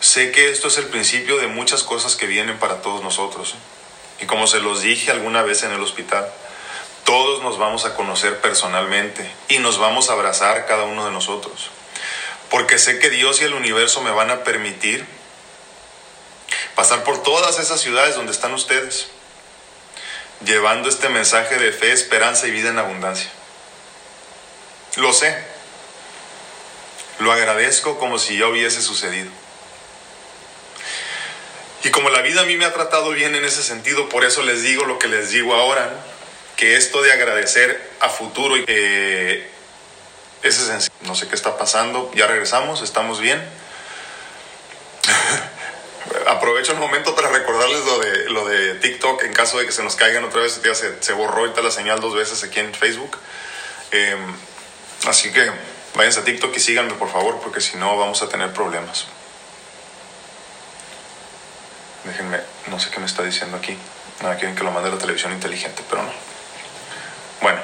Sé 0.00 0.30
que 0.30 0.50
esto 0.50 0.68
es 0.68 0.78
el 0.78 0.86
principio 0.86 1.38
de 1.38 1.46
muchas 1.46 1.82
cosas 1.82 2.16
que 2.16 2.26
vienen 2.26 2.58
para 2.58 2.82
todos 2.82 3.02
nosotros. 3.02 3.54
¿eh? 3.54 4.22
Y 4.22 4.26
como 4.26 4.46
se 4.46 4.60
los 4.60 4.82
dije 4.82 5.10
alguna 5.10 5.42
vez 5.42 5.62
en 5.62 5.72
el 5.72 5.80
hospital, 5.80 6.28
todos 7.04 7.42
nos 7.42 7.58
vamos 7.58 7.84
a 7.84 7.94
conocer 7.94 8.40
personalmente 8.40 9.28
y 9.48 9.58
nos 9.58 9.78
vamos 9.78 10.08
a 10.08 10.12
abrazar 10.12 10.66
cada 10.66 10.84
uno 10.84 11.04
de 11.04 11.10
nosotros. 11.10 11.70
Porque 12.50 12.78
sé 12.78 12.98
que 12.98 13.10
Dios 13.10 13.40
y 13.40 13.44
el 13.44 13.54
universo 13.54 14.02
me 14.02 14.10
van 14.10 14.30
a 14.30 14.44
permitir 14.44 15.04
pasar 16.74 17.04
por 17.04 17.22
todas 17.22 17.58
esas 17.58 17.80
ciudades 17.80 18.14
donde 18.14 18.32
están 18.32 18.52
ustedes, 18.54 19.08
llevando 20.44 20.88
este 20.88 21.08
mensaje 21.08 21.56
de 21.58 21.72
fe, 21.72 21.92
esperanza 21.92 22.46
y 22.46 22.50
vida 22.50 22.70
en 22.70 22.78
abundancia. 22.78 23.30
Lo 24.96 25.12
sé. 25.12 25.36
Lo 27.18 27.32
agradezco 27.32 27.98
como 27.98 28.18
si 28.18 28.38
ya 28.38 28.48
hubiese 28.48 28.82
sucedido. 28.82 29.30
Y 31.84 31.90
como 31.90 32.10
la 32.10 32.22
vida 32.22 32.42
a 32.42 32.44
mí 32.44 32.56
me 32.56 32.64
ha 32.64 32.72
tratado 32.72 33.10
bien 33.10 33.34
en 33.34 33.44
ese 33.44 33.62
sentido, 33.62 34.08
por 34.08 34.24
eso 34.24 34.42
les 34.42 34.62
digo 34.62 34.84
lo 34.84 34.98
que 34.98 35.08
les 35.08 35.30
digo 35.30 35.54
ahora, 35.54 35.90
que 36.56 36.76
esto 36.76 37.02
de 37.02 37.12
agradecer 37.12 37.90
a 38.00 38.08
futuro 38.08 38.54
eh, 38.66 39.50
es 40.42 40.60
esencial. 40.60 40.92
No 41.02 41.14
sé 41.14 41.26
qué 41.28 41.34
está 41.34 41.58
pasando, 41.58 42.10
ya 42.14 42.26
regresamos, 42.26 42.82
estamos 42.82 43.20
bien. 43.20 43.42
Aprovecho 46.42 46.72
el 46.72 46.78
momento 46.78 47.14
para 47.14 47.28
recordarles 47.28 47.84
lo 47.84 48.00
de, 48.00 48.30
lo 48.30 48.44
de 48.48 48.74
TikTok 48.74 49.22
en 49.22 49.32
caso 49.32 49.60
de 49.60 49.66
que 49.66 49.70
se 49.70 49.84
nos 49.84 49.94
caigan 49.94 50.24
otra 50.24 50.40
vez. 50.40 50.60
Ya 50.64 50.74
se, 50.74 51.00
se 51.00 51.12
borró 51.12 51.42
ahorita 51.42 51.62
la 51.62 51.70
señal 51.70 52.00
dos 52.00 52.16
veces 52.16 52.42
aquí 52.42 52.58
en 52.58 52.74
Facebook. 52.74 53.16
Em, 53.92 54.34
así 55.06 55.30
que 55.30 55.52
váyanse 55.94 56.18
a 56.18 56.24
TikTok 56.24 56.52
y 56.56 56.58
síganme 56.58 56.94
por 56.94 57.12
favor, 57.12 57.38
porque 57.40 57.60
si 57.60 57.76
no 57.76 57.96
vamos 57.96 58.22
a 58.22 58.28
tener 58.28 58.52
problemas. 58.52 59.06
Déjenme, 62.02 62.40
no 62.66 62.80
sé 62.80 62.90
qué 62.90 62.98
me 62.98 63.06
está 63.06 63.22
diciendo 63.22 63.56
aquí. 63.56 63.78
Nada, 64.20 64.34
quieren 64.36 64.56
que 64.56 64.64
lo 64.64 64.72
mande 64.72 64.88
a 64.88 64.94
la 64.94 64.98
televisión 64.98 65.32
inteligente, 65.32 65.84
pero 65.88 66.02
no. 66.02 66.12
Bueno, 67.40 67.60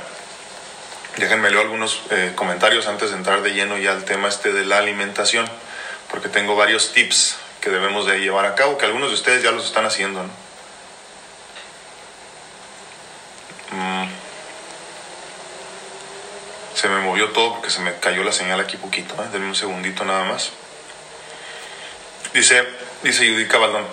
déjenme 1.16 1.50
leo 1.50 1.62
algunos 1.62 2.00
eh, 2.10 2.30
comentarios 2.36 2.86
antes 2.86 3.10
de 3.10 3.16
entrar 3.16 3.42
de 3.42 3.54
lleno 3.54 3.76
ya 3.76 3.90
al 3.90 4.04
tema 4.04 4.28
este 4.28 4.52
de 4.52 4.64
la 4.64 4.78
alimentación, 4.78 5.50
porque 6.12 6.28
tengo 6.28 6.54
varios 6.54 6.92
tips 6.92 7.38
que 7.60 7.70
debemos 7.70 8.06
de 8.06 8.20
llevar 8.20 8.46
a 8.46 8.54
cabo, 8.54 8.78
que 8.78 8.86
algunos 8.86 9.08
de 9.10 9.14
ustedes 9.14 9.42
ya 9.42 9.50
los 9.50 9.66
están 9.66 9.84
haciendo. 9.84 10.22
Mm. 13.72 14.08
Se 16.74 16.88
me 16.88 17.00
movió 17.00 17.30
todo 17.30 17.54
porque 17.54 17.70
se 17.70 17.80
me 17.80 17.98
cayó 17.98 18.22
la 18.22 18.32
señal 18.32 18.60
aquí 18.60 18.76
poquito. 18.76 19.14
¿eh? 19.22 19.28
Denme 19.32 19.48
un 19.48 19.56
segundito 19.56 20.04
nada 20.04 20.24
más. 20.24 20.50
Dice, 22.32 22.66
dice 23.02 23.26
Yudica 23.26 23.58
Baldón, 23.58 23.86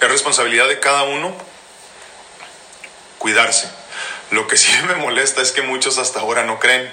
es 0.00 0.08
responsabilidad 0.08 0.68
de 0.68 0.80
cada 0.80 1.02
uno 1.02 1.36
cuidarse. 3.18 3.68
Lo 4.30 4.46
que 4.46 4.56
sí 4.56 4.70
me 4.86 4.94
molesta 4.94 5.42
es 5.42 5.52
que 5.52 5.62
muchos 5.62 5.98
hasta 5.98 6.20
ahora 6.20 6.44
no 6.44 6.58
creen. 6.58 6.90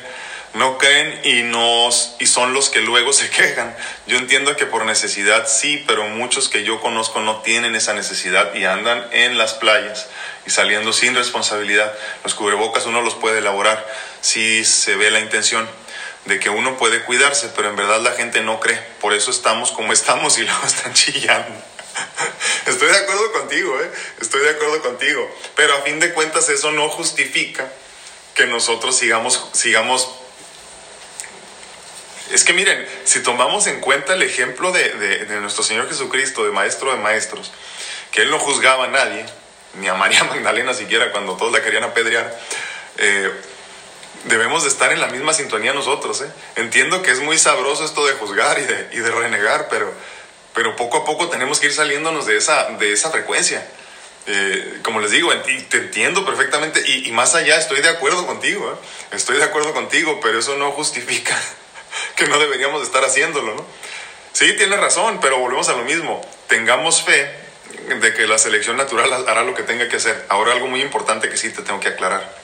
No 0.55 0.77
creen 0.77 1.19
y, 1.25 1.43
nos, 1.43 2.15
y 2.17 2.27
son 2.27 2.53
los 2.53 2.69
que 2.69 2.79
luego 2.79 3.11
se 3.11 3.29
quejan. 3.29 3.75
Yo 4.07 4.17
entiendo 4.17 4.55
que 4.55 4.65
por 4.65 4.85
necesidad 4.85 5.47
sí, 5.47 5.83
pero 5.85 6.05
muchos 6.07 6.47
que 6.47 6.63
yo 6.63 6.79
conozco 6.79 7.19
no 7.19 7.41
tienen 7.41 7.75
esa 7.75 7.93
necesidad 7.93 8.55
y 8.55 8.63
andan 8.63 9.05
en 9.11 9.37
las 9.37 9.53
playas 9.53 10.07
y 10.47 10.49
saliendo 10.51 10.93
sin 10.93 11.13
responsabilidad. 11.13 11.93
Los 12.23 12.35
cubrebocas 12.35 12.85
uno 12.85 13.01
los 13.01 13.15
puede 13.15 13.39
elaborar 13.39 13.85
si 14.21 14.63
se 14.63 14.95
ve 14.95 15.11
la 15.11 15.19
intención 15.19 15.67
de 16.23 16.39
que 16.39 16.49
uno 16.49 16.77
puede 16.77 17.03
cuidarse, 17.03 17.51
pero 17.55 17.69
en 17.69 17.75
verdad 17.75 17.99
la 18.01 18.13
gente 18.13 18.41
no 18.41 18.61
cree. 18.61 18.79
Por 19.01 19.13
eso 19.13 19.31
estamos 19.31 19.71
como 19.71 19.91
estamos 19.93 20.37
y 20.37 20.43
luego 20.43 20.65
están 20.65 20.93
chillando. 20.93 21.53
Estoy 22.65 22.89
de 22.89 22.97
acuerdo 22.97 23.31
contigo, 23.33 23.79
¿eh? 23.79 23.91
estoy 24.21 24.41
de 24.41 24.51
acuerdo 24.51 24.81
contigo. 24.81 25.29
Pero 25.55 25.75
a 25.75 25.81
fin 25.81 25.99
de 25.99 26.13
cuentas 26.13 26.49
eso 26.49 26.71
no 26.71 26.89
justifica 26.89 27.69
que 28.33 28.45
nosotros 28.47 28.97
sigamos, 28.97 29.49
sigamos... 29.53 30.14
Es 32.35 32.43
que 32.43 32.51
miren, 32.51 32.85
si 33.05 33.23
tomamos 33.23 33.65
en 33.67 33.79
cuenta 33.79 34.13
el 34.13 34.21
ejemplo 34.21 34.73
de, 34.73 35.25
nuestro 35.39 35.63
Señor 35.63 35.87
Jesucristo, 35.87 36.43
de 36.43 36.51
Maestro 36.51 36.91
de 36.91 36.97
Maestros, 36.97 37.53
que 38.11 38.23
Él 38.23 38.29
no 38.29 38.39
juzgaba 38.39 38.83
a 38.83 38.87
nadie, 38.89 39.25
ni 39.75 39.87
a 39.87 39.93
María 39.93 40.21
Magdalena 40.25 40.73
siquiera 40.73 41.13
cuando 41.13 41.37
todos 41.37 41.53
la 41.53 41.63
querían 41.63 41.85
apedrear, 41.85 42.37
eh, 42.97 43.31
debemos 44.25 44.63
de 44.63 44.69
estar 44.69 44.91
en 44.91 44.99
la 44.99 45.07
misma 45.07 45.33
sintonía 45.33 45.71
nosotros. 45.71 46.19
¿eh? 46.23 46.29
Entiendo 46.57 47.01
que 47.01 47.11
es 47.11 47.21
muy 47.21 47.37
sabroso 47.37 47.85
esto 47.85 48.05
de 48.05 48.11
juzgar 48.15 48.59
y 48.59 48.63
de, 48.63 48.89
y 48.91 48.97
de 48.97 49.11
renegar, 49.11 49.69
pero 49.69 49.93
pero 50.53 50.75
poco 50.75 50.97
a 50.97 51.05
poco 51.05 51.29
tenemos 51.29 51.59
que 51.59 51.67
ir 51.67 51.73
saliéndonos 51.73 52.25
de 52.25 52.37
esa, 52.37 52.69
de 52.79 52.91
esa 52.91 53.11
frecuencia. 53.11 53.65
Eh, 54.27 54.79
como 54.83 54.99
les 54.99 55.11
digo, 55.11 55.31
te 55.69 55.77
entiendo 55.77 56.25
perfectamente 56.25 56.81
y, 56.85 57.11
más 57.11 57.35
allá 57.35 57.57
estoy 57.57 57.81
de 57.81 57.89
acuerdo 57.89 58.25
contigo, 58.25 58.77
estoy 59.11 59.37
de 59.37 59.43
acuerdo 59.43 59.73
contigo, 59.73 60.19
pero 60.21 60.39
eso 60.39 60.57
no 60.57 60.71
justifica 60.71 61.39
que 62.15 62.27
no 62.27 62.39
deberíamos 62.39 62.83
estar 62.83 63.03
haciéndolo, 63.03 63.55
¿no? 63.55 63.65
Sí, 64.33 64.53
tienes 64.57 64.79
razón, 64.79 65.19
pero 65.21 65.39
volvemos 65.39 65.69
a 65.69 65.73
lo 65.73 65.83
mismo. 65.83 66.21
Tengamos 66.47 67.01
fe 67.03 67.31
de 67.99 68.13
que 68.13 68.27
la 68.27 68.37
selección 68.37 68.77
natural 68.77 69.27
hará 69.27 69.43
lo 69.43 69.55
que 69.55 69.63
tenga 69.63 69.87
que 69.87 69.95
hacer. 69.95 70.25
Ahora 70.29 70.53
algo 70.53 70.67
muy 70.67 70.81
importante 70.81 71.29
que 71.29 71.37
sí 71.37 71.49
te 71.51 71.61
tengo 71.61 71.79
que 71.79 71.89
aclarar. 71.89 72.35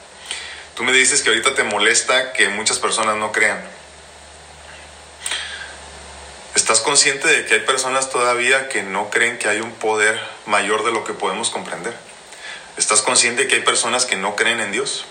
Tú 0.75 0.83
me 0.83 0.93
dices 0.93 1.21
que 1.21 1.29
ahorita 1.29 1.53
te 1.53 1.63
molesta 1.63 2.33
que 2.33 2.47
muchas 2.49 2.79
personas 2.79 3.17
no 3.17 3.31
crean. 3.31 3.61
¿Estás 6.55 6.79
consciente 6.79 7.27
de 7.27 7.45
que 7.45 7.55
hay 7.55 7.59
personas 7.61 8.09
todavía 8.09 8.69
que 8.69 8.83
no 8.83 9.09
creen 9.09 9.37
que 9.37 9.49
hay 9.49 9.59
un 9.59 9.71
poder 9.73 10.19
mayor 10.45 10.83
de 10.83 10.91
lo 10.91 11.03
que 11.03 11.13
podemos 11.13 11.49
comprender? 11.49 11.93
¿Estás 12.77 13.01
consciente 13.01 13.43
de 13.43 13.47
que 13.47 13.55
hay 13.55 13.61
personas 13.61 14.05
que 14.05 14.15
no 14.15 14.35
creen 14.35 14.61
en 14.61 14.71
Dios? 14.71 15.05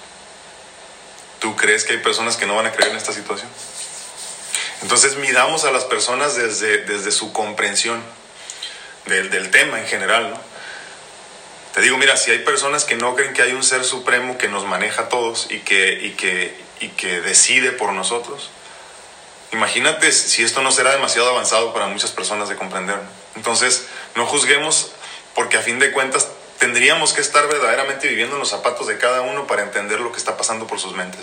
¿Tú 1.40 1.57
crees 1.57 1.85
que 1.85 1.94
hay 1.94 1.98
personas 1.98 2.37
que 2.37 2.46
no 2.46 2.57
van 2.57 2.66
a 2.66 2.72
creer 2.72 2.90
en 2.90 2.96
esta 2.96 3.12
situación? 3.12 3.48
Entonces 4.82 5.16
midamos 5.16 5.64
a 5.64 5.72
las 5.72 5.84
personas 5.84 6.36
desde, 6.36 6.78
desde 6.78 7.10
su 7.10 7.32
comprensión 7.32 8.02
del, 9.06 9.30
del 9.30 9.50
tema 9.50 9.80
en 9.80 9.86
general. 9.86 10.30
¿no? 10.30 10.40
Te 11.74 11.82
digo, 11.82 11.98
mira, 11.98 12.16
si 12.16 12.30
hay 12.30 12.40
personas 12.40 12.84
que 12.84 12.96
no 12.96 13.14
creen 13.14 13.32
que 13.32 13.42
hay 13.42 13.52
un 13.52 13.62
ser 13.62 13.84
supremo 13.84 14.38
que 14.38 14.48
nos 14.48 14.64
maneja 14.64 15.02
a 15.02 15.08
todos 15.08 15.48
y 15.50 15.60
que, 15.60 15.92
y 15.92 16.10
que, 16.12 16.56
y 16.80 16.88
que 16.88 17.20
decide 17.20 17.72
por 17.72 17.92
nosotros, 17.92 18.50
Imagínate 19.52 20.12
si 20.12 20.44
esto 20.44 20.62
no 20.62 20.70
será 20.70 20.92
demasiado 20.92 21.28
avanzado 21.30 21.72
para 21.72 21.86
muchas 21.86 22.12
personas 22.12 22.48
de 22.48 22.56
comprender. 22.56 22.98
Entonces, 23.34 23.86
no 24.14 24.26
juzguemos 24.26 24.92
porque 25.34 25.56
a 25.56 25.60
fin 25.60 25.80
de 25.80 25.90
cuentas 25.90 26.28
tendríamos 26.58 27.12
que 27.12 27.20
estar 27.20 27.48
verdaderamente 27.48 28.06
viviendo 28.06 28.36
en 28.36 28.40
los 28.40 28.50
zapatos 28.50 28.86
de 28.86 28.98
cada 28.98 29.22
uno 29.22 29.46
para 29.46 29.62
entender 29.62 30.00
lo 30.00 30.12
que 30.12 30.18
está 30.18 30.36
pasando 30.36 30.66
por 30.68 30.78
sus 30.78 30.94
mentes. 30.94 31.20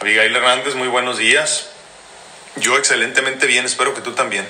Abigail 0.00 0.34
Hernández, 0.34 0.76
muy 0.76 0.86
buenos 0.86 1.18
días. 1.18 1.70
Yo 2.54 2.76
excelentemente 2.78 3.46
bien, 3.46 3.64
espero 3.64 3.94
que 3.94 4.00
tú 4.00 4.12
también. 4.12 4.46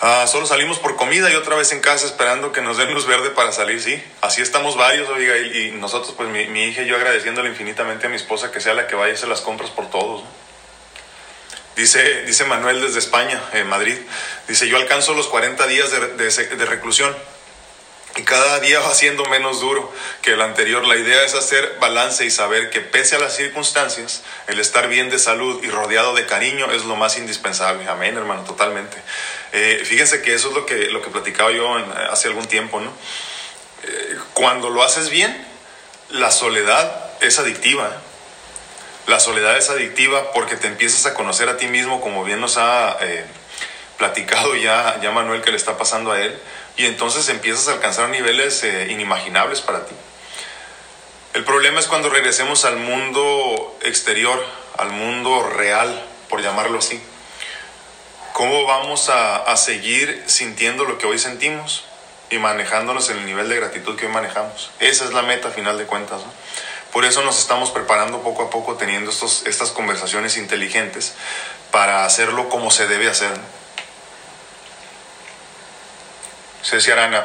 Ah, 0.00 0.26
solo 0.28 0.46
salimos 0.46 0.78
por 0.78 0.94
comida 0.94 1.32
y 1.32 1.34
otra 1.34 1.56
vez 1.56 1.72
en 1.72 1.80
casa 1.80 2.06
esperando 2.06 2.52
que 2.52 2.60
nos 2.60 2.76
den 2.76 2.94
luz 2.94 3.06
verde 3.06 3.30
para 3.30 3.50
salir, 3.50 3.82
sí. 3.82 4.00
Así 4.20 4.40
estamos 4.40 4.76
varios, 4.76 5.08
oiga, 5.08 5.36
y, 5.38 5.72
nosotros, 5.72 6.14
pues 6.16 6.28
mi, 6.28 6.62
hija 6.62 6.82
y 6.82 6.86
yo 6.86 6.94
agradeciéndole 6.94 7.48
infinitamente 7.48 8.06
a 8.06 8.08
mi 8.08 8.16
esposa 8.16 8.52
que 8.52 8.60
sea 8.60 8.74
la 8.74 8.86
que 8.86 8.94
vaya 8.94 9.14
a 9.14 9.16
hacer 9.16 9.28
las 9.28 9.40
compras 9.40 9.70
por 9.70 9.90
todos. 9.90 10.22
Dice, 11.74 12.22
dice 12.22 12.44
Manuel 12.44 12.82
desde 12.82 13.00
España, 13.00 13.42
en 13.52 13.66
Madrid, 13.66 13.98
dice, 14.46 14.68
yo 14.68 14.76
alcanzo 14.76 15.14
los 15.14 15.26
40 15.26 15.66
días 15.66 15.90
de 15.90 16.66
reclusión 16.66 17.16
y 18.16 18.22
cada 18.22 18.60
día 18.60 18.78
va 18.78 18.94
siendo 18.94 19.24
menos 19.24 19.60
duro 19.60 19.92
que 20.22 20.32
el 20.32 20.40
anterior. 20.40 20.86
La 20.86 20.96
idea 20.96 21.24
es 21.24 21.34
hacer 21.34 21.78
balance 21.80 22.24
y 22.24 22.30
saber 22.30 22.70
que 22.70 22.80
pese 22.80 23.16
a 23.16 23.18
las 23.18 23.34
circunstancias, 23.34 24.22
el 24.46 24.60
estar 24.60 24.88
bien 24.88 25.10
de 25.10 25.18
salud 25.18 25.62
y 25.64 25.68
rodeado 25.68 26.14
de 26.14 26.24
cariño 26.24 26.70
es 26.70 26.84
lo 26.84 26.94
más 26.94 27.18
indispensable. 27.18 27.88
Amén, 27.88 28.16
hermano, 28.16 28.44
totalmente. 28.44 28.96
Eh, 29.52 29.82
fíjense 29.84 30.22
que 30.22 30.34
eso 30.34 30.48
es 30.48 30.54
lo 30.54 30.64
que, 30.64 30.90
lo 30.90 31.02
que 31.02 31.10
platicaba 31.10 31.50
yo 31.50 31.74
hace 32.10 32.28
algún 32.28 32.46
tiempo, 32.46 32.80
¿no? 32.80 32.92
Eh, 33.82 34.16
cuando 34.32 34.70
lo 34.70 34.84
haces 34.84 35.10
bien, 35.10 35.46
la 36.10 36.30
soledad 36.30 37.10
es 37.20 37.40
adictiva. 37.40 38.00
La 39.08 39.18
soledad 39.18 39.56
es 39.58 39.70
adictiva 39.70 40.32
porque 40.32 40.56
te 40.56 40.68
empiezas 40.68 41.04
a 41.06 41.14
conocer 41.14 41.48
a 41.48 41.56
ti 41.56 41.66
mismo, 41.66 42.00
como 42.00 42.22
bien 42.22 42.40
nos 42.40 42.58
ha 42.58 42.96
eh, 43.00 43.24
platicado 43.98 44.54
ya, 44.54 45.00
ya 45.02 45.10
Manuel 45.10 45.42
que 45.42 45.50
le 45.50 45.56
está 45.56 45.76
pasando 45.76 46.12
a 46.12 46.20
él 46.20 46.38
y 46.76 46.86
entonces 46.86 47.28
empiezas 47.28 47.68
a 47.68 47.72
alcanzar 47.72 48.08
niveles 48.08 48.62
eh, 48.64 48.88
inimaginables 48.90 49.60
para 49.60 49.86
ti. 49.86 49.94
El 51.32 51.44
problema 51.44 51.80
es 51.80 51.86
cuando 51.86 52.10
regresemos 52.10 52.64
al 52.64 52.76
mundo 52.76 53.76
exterior, 53.82 54.44
al 54.78 54.90
mundo 54.90 55.42
real, 55.42 56.04
por 56.28 56.42
llamarlo 56.42 56.78
así. 56.78 57.00
¿Cómo 58.32 58.64
vamos 58.66 59.08
a, 59.08 59.36
a 59.36 59.56
seguir 59.56 60.24
sintiendo 60.26 60.84
lo 60.84 60.98
que 60.98 61.06
hoy 61.06 61.18
sentimos? 61.18 61.84
y 62.30 62.38
manejándonos 62.38 63.10
en 63.10 63.18
el 63.18 63.26
nivel 63.26 63.48
de 63.48 63.56
gratitud 63.56 63.96
que 63.96 64.06
hoy 64.06 64.12
manejamos. 64.12 64.70
Esa 64.80 65.04
es 65.04 65.12
la 65.12 65.22
meta 65.22 65.50
final 65.50 65.78
de 65.78 65.84
cuentas. 65.84 66.22
Por 66.92 67.04
eso 67.04 67.22
nos 67.22 67.38
estamos 67.38 67.70
preparando 67.70 68.22
poco 68.22 68.44
a 68.44 68.50
poco 68.50 68.74
teniendo 68.74 69.10
estos, 69.10 69.44
estas 69.46 69.70
conversaciones 69.70 70.36
inteligentes 70.36 71.14
para 71.70 72.04
hacerlo 72.04 72.48
como 72.48 72.70
se 72.70 72.86
debe 72.86 73.08
hacer. 73.08 73.32
Ceci 76.64 76.90
Arana, 76.90 77.24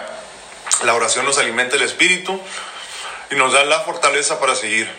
la 0.84 0.94
oración 0.94 1.26
nos 1.26 1.38
alimenta 1.38 1.78
el 1.78 1.82
espíritu 1.82 2.40
y 3.32 3.36
nos 3.36 3.54
da 3.54 3.64
la 3.64 3.80
fortaleza 3.82 4.40
para 4.40 4.54
seguir. 4.54 4.90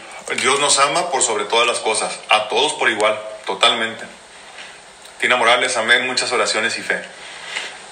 Dios 0.41 0.59
nos 0.61 0.79
ama 0.79 1.11
por 1.11 1.23
sobre 1.23 1.45
todas 1.45 1.67
las 1.67 1.79
cosas, 1.81 2.19
a 2.31 2.49
todos 2.49 2.73
por 2.75 2.89
igual, 2.89 3.21
totalmente. 3.45 4.05
Tina 5.21 5.37
Morales, 5.37 5.77
amén, 5.77 6.07
muchas 6.07 6.33
oraciones 6.33 6.79
y 6.79 6.83
fe. 6.83 7.03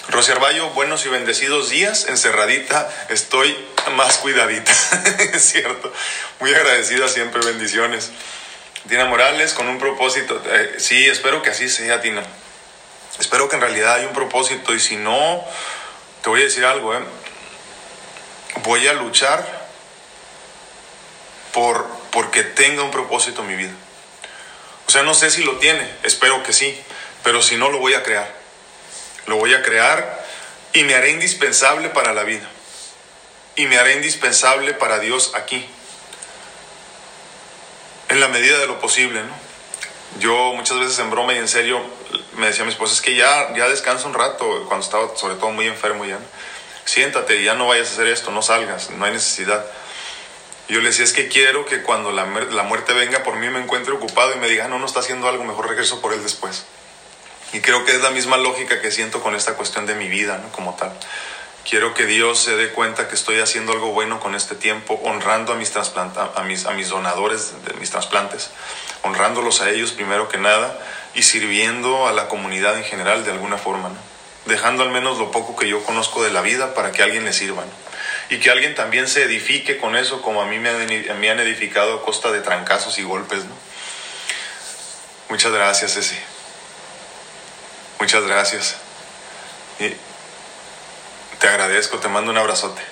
Rosy 0.08 0.32
Arballo, 0.32 0.70
buenos 0.70 1.04
y 1.04 1.10
bendecidos 1.10 1.68
días, 1.68 2.06
encerradita, 2.08 2.88
estoy 3.10 3.54
más 3.96 4.16
cuidadita, 4.16 4.72
es 5.34 5.50
cierto, 5.50 5.92
muy 6.40 6.54
agradecida 6.54 7.08
siempre, 7.08 7.44
bendiciones. 7.44 8.10
Tina 8.88 9.04
Morales, 9.04 9.52
con 9.52 9.68
un 9.68 9.78
propósito, 9.78 10.40
eh, 10.46 10.76
sí, 10.78 11.06
espero 11.06 11.42
que 11.42 11.50
así 11.50 11.68
sea, 11.68 12.00
Tina. 12.00 12.22
Espero 13.20 13.50
que 13.50 13.56
en 13.56 13.62
realidad 13.62 13.96
hay 13.96 14.06
un 14.06 14.14
propósito 14.14 14.72
y 14.72 14.80
si 14.80 14.96
no, 14.96 15.44
voy 16.28 16.40
a 16.42 16.44
decir 16.44 16.64
algo, 16.64 16.94
¿eh? 16.94 17.00
voy 18.62 18.86
a 18.86 18.92
luchar 18.92 19.46
por 21.52 21.86
porque 22.10 22.42
tenga 22.42 22.82
un 22.82 22.90
propósito 22.90 23.42
en 23.42 23.48
mi 23.48 23.56
vida. 23.56 23.72
O 24.86 24.90
sea, 24.90 25.02
no 25.02 25.14
sé 25.14 25.30
si 25.30 25.42
lo 25.42 25.58
tiene, 25.58 25.88
espero 26.02 26.42
que 26.42 26.52
sí, 26.52 26.78
pero 27.22 27.42
si 27.42 27.56
no 27.56 27.68
lo 27.68 27.78
voy 27.78 27.94
a 27.94 28.02
crear. 28.02 28.32
Lo 29.26 29.36
voy 29.36 29.52
a 29.54 29.62
crear 29.62 30.24
y 30.72 30.84
me 30.84 30.94
haré 30.94 31.10
indispensable 31.10 31.90
para 31.90 32.14
la 32.14 32.24
vida. 32.24 32.48
Y 33.56 33.66
me 33.66 33.76
haré 33.78 33.94
indispensable 33.94 34.72
para 34.72 34.98
Dios 34.98 35.32
aquí. 35.34 35.68
En 38.08 38.20
la 38.20 38.28
medida 38.28 38.58
de 38.58 38.66
lo 38.66 38.80
posible, 38.80 39.22
¿no? 39.22 39.48
Yo 40.20 40.54
muchas 40.54 40.78
veces 40.78 40.98
en 40.98 41.10
broma 41.10 41.34
y 41.34 41.38
en 41.38 41.48
serio 41.48 41.82
me 42.38 42.46
decía 42.46 42.64
mi 42.64 42.70
esposa, 42.70 42.94
es 42.94 43.00
que 43.00 43.14
ya, 43.14 43.54
ya 43.54 43.68
descansa 43.68 44.06
un 44.06 44.14
rato, 44.14 44.64
cuando 44.66 44.84
estaba 44.84 45.16
sobre 45.16 45.34
todo 45.34 45.50
muy 45.50 45.66
enfermo 45.66 46.04
ya. 46.04 46.18
Siéntate, 46.84 47.42
ya 47.42 47.54
no 47.54 47.66
vayas 47.66 47.90
a 47.90 47.92
hacer 47.92 48.06
esto, 48.06 48.30
no 48.30 48.40
salgas, 48.40 48.90
no 48.90 49.04
hay 49.04 49.12
necesidad. 49.12 49.64
Yo 50.68 50.80
le 50.80 50.88
decía, 50.88 51.04
es 51.04 51.12
que 51.12 51.28
quiero 51.28 51.64
que 51.66 51.82
cuando 51.82 52.12
la, 52.12 52.26
la 52.26 52.62
muerte 52.62 52.92
venga 52.92 53.22
por 53.22 53.36
mí 53.36 53.48
me 53.50 53.60
encuentre 53.60 53.92
ocupado 53.92 54.34
y 54.34 54.38
me 54.38 54.48
diga, 54.48 54.68
no, 54.68 54.78
no 54.78 54.86
está 54.86 55.00
haciendo 55.00 55.28
algo, 55.28 55.44
mejor 55.44 55.68
regreso 55.68 56.00
por 56.00 56.12
él 56.12 56.22
después. 56.22 56.64
Y 57.52 57.60
creo 57.60 57.84
que 57.84 57.92
es 57.92 58.02
la 58.02 58.10
misma 58.10 58.36
lógica 58.36 58.80
que 58.80 58.90
siento 58.90 59.22
con 59.22 59.34
esta 59.34 59.54
cuestión 59.54 59.86
de 59.86 59.94
mi 59.94 60.08
vida, 60.08 60.38
¿no? 60.38 60.50
Como 60.52 60.74
tal. 60.76 60.92
Quiero 61.68 61.94
que 61.94 62.06
Dios 62.06 62.38
se 62.38 62.56
dé 62.56 62.70
cuenta 62.70 63.08
que 63.08 63.14
estoy 63.14 63.40
haciendo 63.40 63.72
algo 63.72 63.92
bueno 63.92 64.20
con 64.20 64.34
este 64.34 64.54
tiempo, 64.54 65.00
honrando 65.04 65.52
a 65.52 65.56
mis, 65.56 65.74
a 65.76 66.42
mis, 66.44 66.66
a 66.66 66.70
mis 66.72 66.88
donadores 66.88 67.52
de 67.64 67.74
mis 67.74 67.90
trasplantes, 67.90 68.50
honrándolos 69.02 69.60
a 69.60 69.70
ellos 69.70 69.92
primero 69.92 70.28
que 70.28 70.38
nada 70.38 70.78
y 71.14 71.22
sirviendo 71.22 72.06
a 72.06 72.12
la 72.12 72.28
comunidad 72.28 72.76
en 72.76 72.84
general 72.84 73.24
de 73.24 73.32
alguna 73.32 73.58
forma, 73.58 73.88
¿no? 73.88 74.08
dejando 74.46 74.82
al 74.82 74.90
menos 74.90 75.18
lo 75.18 75.30
poco 75.30 75.56
que 75.56 75.68
yo 75.68 75.84
conozco 75.84 76.24
de 76.24 76.30
la 76.30 76.40
vida 76.40 76.74
para 76.74 76.90
que 76.90 77.02
alguien 77.02 77.24
le 77.24 77.32
sirva. 77.32 77.64
Y 78.30 78.38
que 78.40 78.50
alguien 78.50 78.74
también 78.74 79.08
se 79.08 79.22
edifique 79.22 79.78
con 79.78 79.96
eso 79.96 80.22
como 80.22 80.42
a 80.42 80.46
mí 80.46 80.58
me 80.58 80.72
me 81.14 81.30
han 81.30 81.40
edificado 81.40 81.94
a 81.94 82.02
costa 82.02 82.30
de 82.30 82.40
trancazos 82.40 82.98
y 82.98 83.02
golpes. 83.02 83.44
¿no? 83.44 83.54
Muchas 85.28 85.52
gracias, 85.52 85.94
Ceci. 85.94 86.16
Muchas 88.00 88.24
gracias. 88.24 88.76
Y 89.78 89.92
te 91.38 91.48
agradezco, 91.48 91.98
te 91.98 92.08
mando 92.08 92.30
un 92.30 92.38
abrazote. 92.38 92.82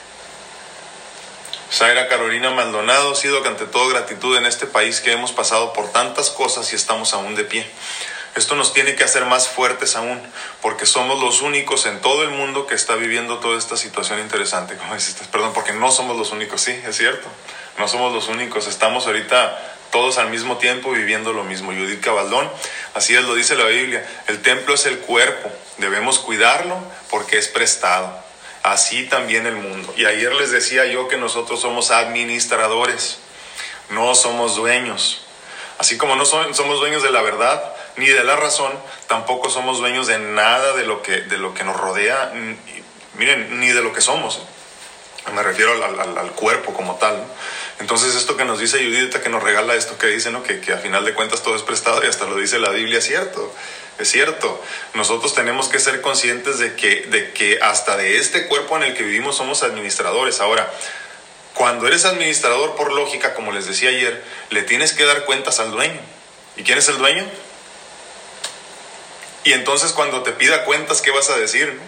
Zaira 1.72 2.08
Carolina 2.08 2.50
Maldonado, 2.50 3.12
ha 3.12 3.14
sido 3.16 3.42
que 3.42 3.48
ante 3.48 3.66
todo 3.66 3.88
gratitud 3.88 4.36
en 4.36 4.46
este 4.46 4.66
país 4.66 5.00
que 5.00 5.12
hemos 5.12 5.32
pasado 5.32 5.72
por 5.72 5.90
tantas 5.90 6.30
cosas 6.30 6.72
y 6.72 6.76
estamos 6.76 7.12
aún 7.12 7.34
de 7.34 7.44
pie. 7.44 7.66
Esto 8.36 8.54
nos 8.54 8.74
tiene 8.74 8.94
que 8.94 9.02
hacer 9.02 9.24
más 9.24 9.48
fuertes 9.48 9.96
aún, 9.96 10.20
porque 10.60 10.84
somos 10.84 11.18
los 11.20 11.40
únicos 11.40 11.86
en 11.86 12.02
todo 12.02 12.22
el 12.22 12.28
mundo 12.30 12.66
que 12.66 12.74
está 12.74 12.94
viviendo 12.94 13.38
toda 13.38 13.56
esta 13.56 13.78
situación 13.78 14.20
interesante. 14.20 14.76
Como 14.76 14.94
dices, 14.94 15.16
perdón, 15.32 15.52
porque 15.54 15.72
no 15.72 15.90
somos 15.90 16.18
los 16.18 16.32
únicos, 16.32 16.60
sí, 16.60 16.78
es 16.86 16.96
cierto. 16.96 17.26
No 17.78 17.88
somos 17.88 18.12
los 18.12 18.28
únicos, 18.28 18.66
estamos 18.66 19.06
ahorita 19.06 19.58
todos 19.90 20.18
al 20.18 20.28
mismo 20.28 20.58
tiempo 20.58 20.92
viviendo 20.92 21.32
lo 21.32 21.44
mismo. 21.44 21.72
Judith 21.72 22.04
Cabaldón, 22.04 22.50
así 22.92 23.16
es 23.16 23.24
lo 23.24 23.34
dice 23.34 23.56
la 23.56 23.64
Biblia, 23.64 24.06
el 24.26 24.42
templo 24.42 24.74
es 24.74 24.84
el 24.84 24.98
cuerpo, 24.98 25.50
debemos 25.78 26.18
cuidarlo 26.18 26.78
porque 27.08 27.38
es 27.38 27.48
prestado. 27.48 28.25
Así 28.66 29.04
también 29.04 29.46
el 29.46 29.54
mundo. 29.54 29.94
Y 29.96 30.06
ayer 30.06 30.34
les 30.34 30.50
decía 30.50 30.86
yo 30.86 31.06
que 31.06 31.16
nosotros 31.16 31.60
somos 31.60 31.92
administradores, 31.92 33.18
no 33.90 34.16
somos 34.16 34.56
dueños. 34.56 35.24
Así 35.78 35.96
como 35.96 36.16
no 36.16 36.24
somos 36.24 36.80
dueños 36.80 37.04
de 37.04 37.12
la 37.12 37.22
verdad 37.22 37.62
ni 37.94 38.08
de 38.08 38.24
la 38.24 38.34
razón, 38.34 38.72
tampoco 39.06 39.50
somos 39.50 39.78
dueños 39.78 40.08
de 40.08 40.18
nada 40.18 40.72
de 40.72 40.84
lo 40.84 41.00
que, 41.00 41.20
de 41.20 41.38
lo 41.38 41.54
que 41.54 41.62
nos 41.62 41.76
rodea, 41.76 42.32
miren, 43.14 43.60
ni 43.60 43.68
de 43.68 43.82
lo 43.82 43.92
que 43.92 44.00
somos. 44.00 44.42
Me 45.32 45.44
refiero 45.44 45.72
al, 45.72 46.32
cuerpo 46.32 46.74
como 46.74 46.96
tal. 46.96 47.24
Entonces 47.78 48.14
esto 48.14 48.36
que 48.36 48.44
nos 48.44 48.58
dice 48.58 48.78
Judith, 48.78 49.14
que 49.16 49.28
nos 49.28 49.42
regala 49.42 49.74
esto 49.74 49.98
que 49.98 50.06
dice, 50.06 50.30
¿no? 50.30 50.42
que, 50.42 50.60
que 50.60 50.72
a 50.72 50.78
final 50.78 51.04
de 51.04 51.14
cuentas 51.14 51.42
todo 51.42 51.54
es 51.56 51.62
prestado 51.62 52.02
y 52.02 52.06
hasta 52.06 52.24
lo 52.24 52.36
dice 52.36 52.58
la 52.58 52.70
Biblia, 52.70 52.98
es 52.98 53.06
cierto. 53.06 53.54
Es 53.98 54.10
cierto, 54.10 54.62
nosotros 54.94 55.34
tenemos 55.34 55.68
que 55.68 55.78
ser 55.78 56.02
conscientes 56.02 56.58
de 56.58 56.74
que, 56.74 57.02
de 57.06 57.32
que 57.32 57.60
hasta 57.62 57.96
de 57.96 58.18
este 58.18 58.46
cuerpo 58.46 58.76
en 58.76 58.82
el 58.82 58.94
que 58.94 59.02
vivimos 59.02 59.36
somos 59.36 59.62
administradores. 59.62 60.40
Ahora, 60.40 60.70
cuando 61.54 61.86
eres 61.86 62.04
administrador 62.04 62.76
por 62.76 62.92
lógica, 62.92 63.34
como 63.34 63.52
les 63.52 63.66
decía 63.66 63.88
ayer, 63.88 64.22
le 64.50 64.62
tienes 64.62 64.92
que 64.92 65.04
dar 65.04 65.24
cuentas 65.24 65.60
al 65.60 65.70
dueño. 65.70 65.98
¿Y 66.56 66.62
quién 66.62 66.76
es 66.76 66.88
el 66.88 66.98
dueño? 66.98 67.24
Y 69.44 69.52
entonces 69.52 69.92
cuando 69.92 70.22
te 70.22 70.32
pida 70.32 70.64
cuentas, 70.64 71.00
¿qué 71.00 71.10
vas 71.10 71.30
a 71.30 71.38
decir? 71.38 71.80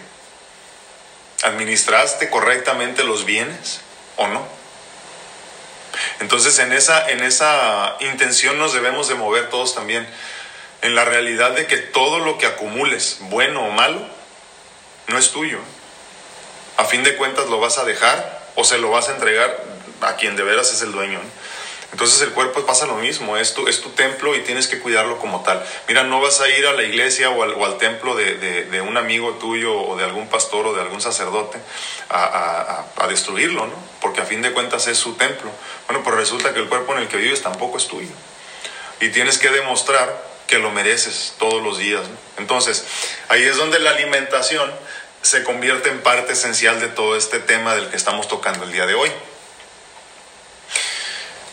¿Administraste 1.43 2.29
correctamente 2.29 3.03
los 3.03 3.25
bienes 3.25 3.81
o 4.15 4.27
no? 4.27 4.58
Entonces 6.19 6.59
en 6.59 6.73
esa, 6.73 7.09
en 7.09 7.23
esa 7.23 7.95
intención 7.99 8.57
nos 8.57 8.73
debemos 8.73 9.07
de 9.07 9.15
mover 9.15 9.49
todos 9.49 9.75
también, 9.75 10.07
en 10.81 10.95
la 10.95 11.05
realidad 11.05 11.51
de 11.51 11.67
que 11.67 11.77
todo 11.77 12.19
lo 12.19 12.37
que 12.37 12.45
acumules, 12.45 13.17
bueno 13.21 13.65
o 13.65 13.71
malo, 13.71 14.05
no 15.07 15.17
es 15.17 15.31
tuyo. 15.31 15.59
A 16.77 16.85
fin 16.85 17.03
de 17.03 17.15
cuentas 17.15 17.47
lo 17.47 17.59
vas 17.59 17.77
a 17.77 17.83
dejar 17.83 18.39
o 18.55 18.63
se 18.63 18.77
lo 18.77 18.89
vas 18.89 19.09
a 19.09 19.13
entregar 19.13 19.63
a 20.01 20.15
quien 20.15 20.35
de 20.35 20.43
veras 20.43 20.71
es 20.71 20.81
el 20.81 20.91
dueño. 20.91 21.19
Entonces 21.91 22.21
el 22.21 22.29
cuerpo 22.31 22.65
pasa 22.65 22.85
lo 22.85 22.95
mismo, 22.95 23.35
es 23.35 23.53
tu, 23.55 23.67
es 23.67 23.81
tu 23.81 23.89
templo 23.89 24.35
y 24.35 24.41
tienes 24.41 24.67
que 24.67 24.79
cuidarlo 24.79 25.17
como 25.17 25.41
tal. 25.41 25.65
Mira, 25.87 26.03
no 26.03 26.21
vas 26.21 26.39
a 26.39 26.49
ir 26.49 26.67
a 26.67 26.73
la 26.73 26.83
iglesia 26.83 27.31
o 27.31 27.43
al, 27.43 27.77
templo 27.77 28.15
de, 28.15 28.81
un 28.81 28.95
amigo 28.97 29.33
tuyo 29.33 29.75
o 29.75 29.97
de 29.97 30.03
algún 30.03 30.27
pastor 30.27 30.67
o 30.67 30.73
de 30.73 30.81
algún 30.81 31.01
sacerdote 31.01 31.57
a, 32.09 32.85
destruirlo, 33.09 33.65
¿no? 33.65 33.73
Porque 34.01 34.21
a 34.21 34.25
fin 34.25 34.43
de 34.43 34.51
cuentas 34.51 34.87
es 34.87 34.97
su 34.97 35.15
templo. 35.15 35.49
Bueno, 35.87 36.03
pues 36.03 36.15
resulta 36.15 36.53
que 36.53 36.59
el 36.59 36.69
cuerpo 36.69 36.93
en 36.93 36.99
el 36.99 37.07
que 37.07 37.17
vives 37.17 37.41
tampoco 37.41 37.77
es 37.77 37.87
tuyo. 37.87 38.11
Y 39.01 39.09
tienes 39.09 39.39
que 39.39 39.49
demostrar 39.49 40.23
que 40.45 40.59
lo 40.59 40.69
mereces 40.69 41.33
todos 41.39 41.63
los 41.63 41.79
días. 41.79 42.01
Entonces, 42.37 42.85
ahí 43.29 43.43
es 43.43 43.57
donde 43.57 43.79
la 43.79 43.91
alimentación 43.91 44.71
se 45.23 45.43
convierte 45.43 45.89
en 45.89 46.01
parte 46.01 46.33
esencial 46.33 46.79
de 46.79 46.87
todo 46.87 47.15
este 47.15 47.39
tema 47.39 47.73
del 47.75 47.89
que 47.89 47.97
estamos 47.97 48.27
tocando 48.27 48.65
el 48.65 48.71
día 48.71 48.85
de 48.85 48.93
hoy. 48.93 49.11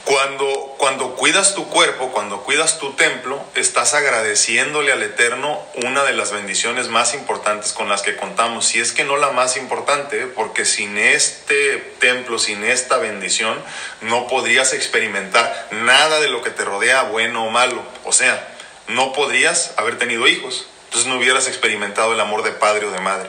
Cuando, 0.07 0.77
cuando 0.79 1.17
cuidas 1.17 1.57
tu 1.57 1.69
cuerpo, 1.69 2.13
cuando 2.13 2.45
cuidas 2.45 2.79
tu 2.79 2.93
templo, 2.93 3.45
estás 3.57 3.93
agradeciéndole 3.93 4.93
al 4.93 5.03
Eterno 5.03 5.61
una 5.85 6.05
de 6.05 6.13
las 6.13 6.31
bendiciones 6.31 6.87
más 6.87 7.13
importantes 7.13 7.73
con 7.73 7.89
las 7.89 8.03
que 8.03 8.15
contamos. 8.15 8.67
Si 8.67 8.79
es 8.79 8.93
que 8.93 9.03
no 9.03 9.17
la 9.17 9.33
más 9.33 9.57
importante, 9.57 10.29
porque 10.29 10.65
sin 10.65 10.97
este 10.97 11.79
templo, 11.99 12.39
sin 12.39 12.63
esta 12.63 12.99
bendición, 12.99 13.61
no 14.01 14.29
podrías 14.29 14.75
experimentar 14.75 15.67
nada 15.73 16.21
de 16.21 16.29
lo 16.29 16.41
que 16.41 16.51
te 16.51 16.65
rodea, 16.65 17.03
bueno 17.03 17.45
o 17.45 17.51
malo. 17.51 17.83
O 18.05 18.13
sea, 18.13 18.47
no 18.87 19.13
podrías 19.13 19.75
haber 19.77 19.99
tenido 19.99 20.29
hijos. 20.29 20.69
Entonces 20.85 21.11
no 21.11 21.19
hubieras 21.19 21.49
experimentado 21.49 22.13
el 22.13 22.21
amor 22.21 22.45
de 22.45 22.53
padre 22.53 22.87
o 22.87 22.93
de 22.93 23.01
madre 23.01 23.29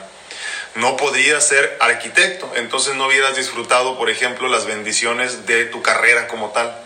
no 0.78 0.96
podrías 0.96 1.46
ser 1.46 1.76
arquitecto, 1.80 2.50
entonces 2.54 2.94
no 2.94 3.06
hubieras 3.06 3.36
disfrutado, 3.36 3.98
por 3.98 4.10
ejemplo, 4.10 4.48
las 4.48 4.66
bendiciones 4.66 5.46
de 5.46 5.64
tu 5.66 5.82
carrera 5.82 6.28
como 6.28 6.50
tal. 6.50 6.76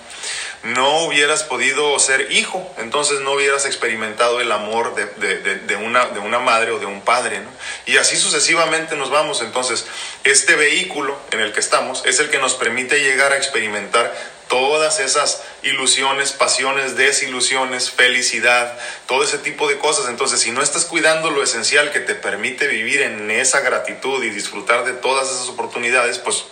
No 0.62 1.04
hubieras 1.04 1.42
podido 1.42 1.98
ser 1.98 2.30
hijo, 2.30 2.72
entonces 2.78 3.20
no 3.20 3.32
hubieras 3.32 3.66
experimentado 3.66 4.40
el 4.40 4.52
amor 4.52 4.94
de, 4.94 5.76
una, 5.76 6.06
de 6.06 6.20
una 6.20 6.38
madre 6.38 6.70
o 6.70 6.78
de 6.78 6.86
un 6.86 7.00
padre. 7.00 7.40
¿no? 7.40 7.50
Y 7.86 7.96
así 7.96 8.16
sucesivamente 8.16 8.94
nos 8.94 9.10
vamos. 9.10 9.42
Entonces, 9.42 9.86
este 10.22 10.54
vehículo 10.54 11.18
en 11.32 11.40
el 11.40 11.52
que 11.52 11.60
estamos 11.60 12.02
es 12.06 12.20
el 12.20 12.30
que 12.30 12.38
nos 12.38 12.54
permite 12.54 13.00
llegar 13.00 13.32
a 13.32 13.36
experimentar 13.36 14.14
todas 14.48 15.00
esas 15.00 15.42
ilusiones, 15.62 16.32
pasiones, 16.32 16.94
desilusiones, 16.94 17.90
felicidad, 17.90 18.78
todo 19.06 19.24
ese 19.24 19.38
tipo 19.38 19.66
de 19.66 19.78
cosas. 19.78 20.08
Entonces, 20.08 20.40
si 20.40 20.52
no 20.52 20.62
estás 20.62 20.84
cuidando 20.84 21.30
lo 21.30 21.42
esencial 21.42 21.90
que 21.90 22.00
te 22.00 22.14
permite 22.14 22.68
vivir 22.68 23.02
en 23.02 23.30
esa 23.30 23.60
gratitud 23.60 24.22
y 24.22 24.30
disfrutar 24.30 24.84
de 24.84 24.92
todas 24.92 25.28
esas 25.28 25.48
oportunidades, 25.48 26.18
pues 26.18 26.44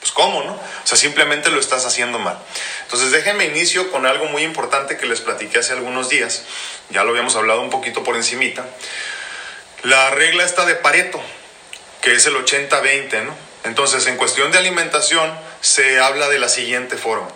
pues 0.00 0.12
¿cómo, 0.12 0.42
no? 0.42 0.54
O 0.54 0.86
sea, 0.86 0.96
simplemente 0.96 1.50
lo 1.50 1.60
estás 1.60 1.84
haciendo 1.84 2.18
mal. 2.18 2.38
Entonces 2.82 3.12
déjenme 3.12 3.44
inicio 3.44 3.90
con 3.90 4.06
algo 4.06 4.26
muy 4.26 4.42
importante 4.42 4.96
que 4.96 5.06
les 5.06 5.20
platiqué 5.20 5.58
hace 5.58 5.74
algunos 5.74 6.08
días. 6.08 6.44
Ya 6.88 7.04
lo 7.04 7.10
habíamos 7.10 7.36
hablado 7.36 7.60
un 7.60 7.70
poquito 7.70 8.02
por 8.02 8.16
encimita. 8.16 8.66
La 9.82 10.10
regla 10.10 10.44
está 10.44 10.66
de 10.66 10.74
Pareto, 10.74 11.20
que 12.00 12.14
es 12.14 12.26
el 12.26 12.34
80-20, 12.34 13.24
¿no? 13.24 13.34
Entonces, 13.64 14.06
en 14.06 14.16
cuestión 14.16 14.52
de 14.52 14.58
alimentación, 14.58 15.32
se 15.60 16.00
habla 16.00 16.28
de 16.28 16.38
la 16.38 16.48
siguiente 16.48 16.96
forma. 16.96 17.28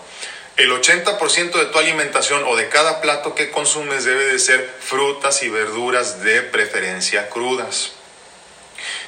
El 0.56 0.70
80% 0.70 1.52
de 1.52 1.66
tu 1.66 1.78
alimentación 1.78 2.44
o 2.46 2.54
de 2.54 2.68
cada 2.68 3.00
plato 3.00 3.34
que 3.34 3.50
consumes 3.50 4.04
debe 4.04 4.26
de 4.26 4.38
ser 4.38 4.72
frutas 4.80 5.42
y 5.42 5.48
verduras 5.48 6.22
de 6.22 6.42
preferencia 6.42 7.28
crudas. 7.28 7.93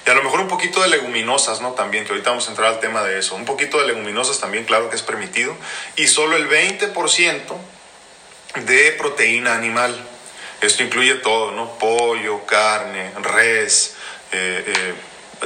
Y 0.07 0.11
a 0.11 0.15
lo 0.15 0.23
mejor 0.23 0.41
un 0.41 0.49
poquito 0.49 0.83
de 0.83 0.89
leguminosas, 0.89 1.61
¿no? 1.61 1.73
También, 1.73 2.05
que 2.05 2.11
ahorita 2.11 2.31
vamos 2.31 2.47
a 2.47 2.51
entrar 2.51 2.69
al 2.69 2.81
tema 2.81 3.03
de 3.03 3.19
eso. 3.19 3.35
Un 3.35 3.45
poquito 3.45 3.79
de 3.79 3.87
leguminosas 3.87 4.41
también, 4.41 4.65
claro 4.65 4.89
que 4.91 4.97
es 4.97 5.03
permitido. 5.03 5.57
Y 5.97 6.07
solo 6.07 6.37
el 6.37 6.49
20% 6.49 7.57
de 8.65 8.93
proteína 8.93 9.55
animal. 9.55 9.95
Esto 10.61 10.83
incluye 10.83 11.15
todo, 11.17 11.53
¿no? 11.53 11.79
Pollo, 11.79 12.47
carne, 12.47 13.13
res, 13.23 13.95
eh, 14.33 14.65
eh, 14.67 14.95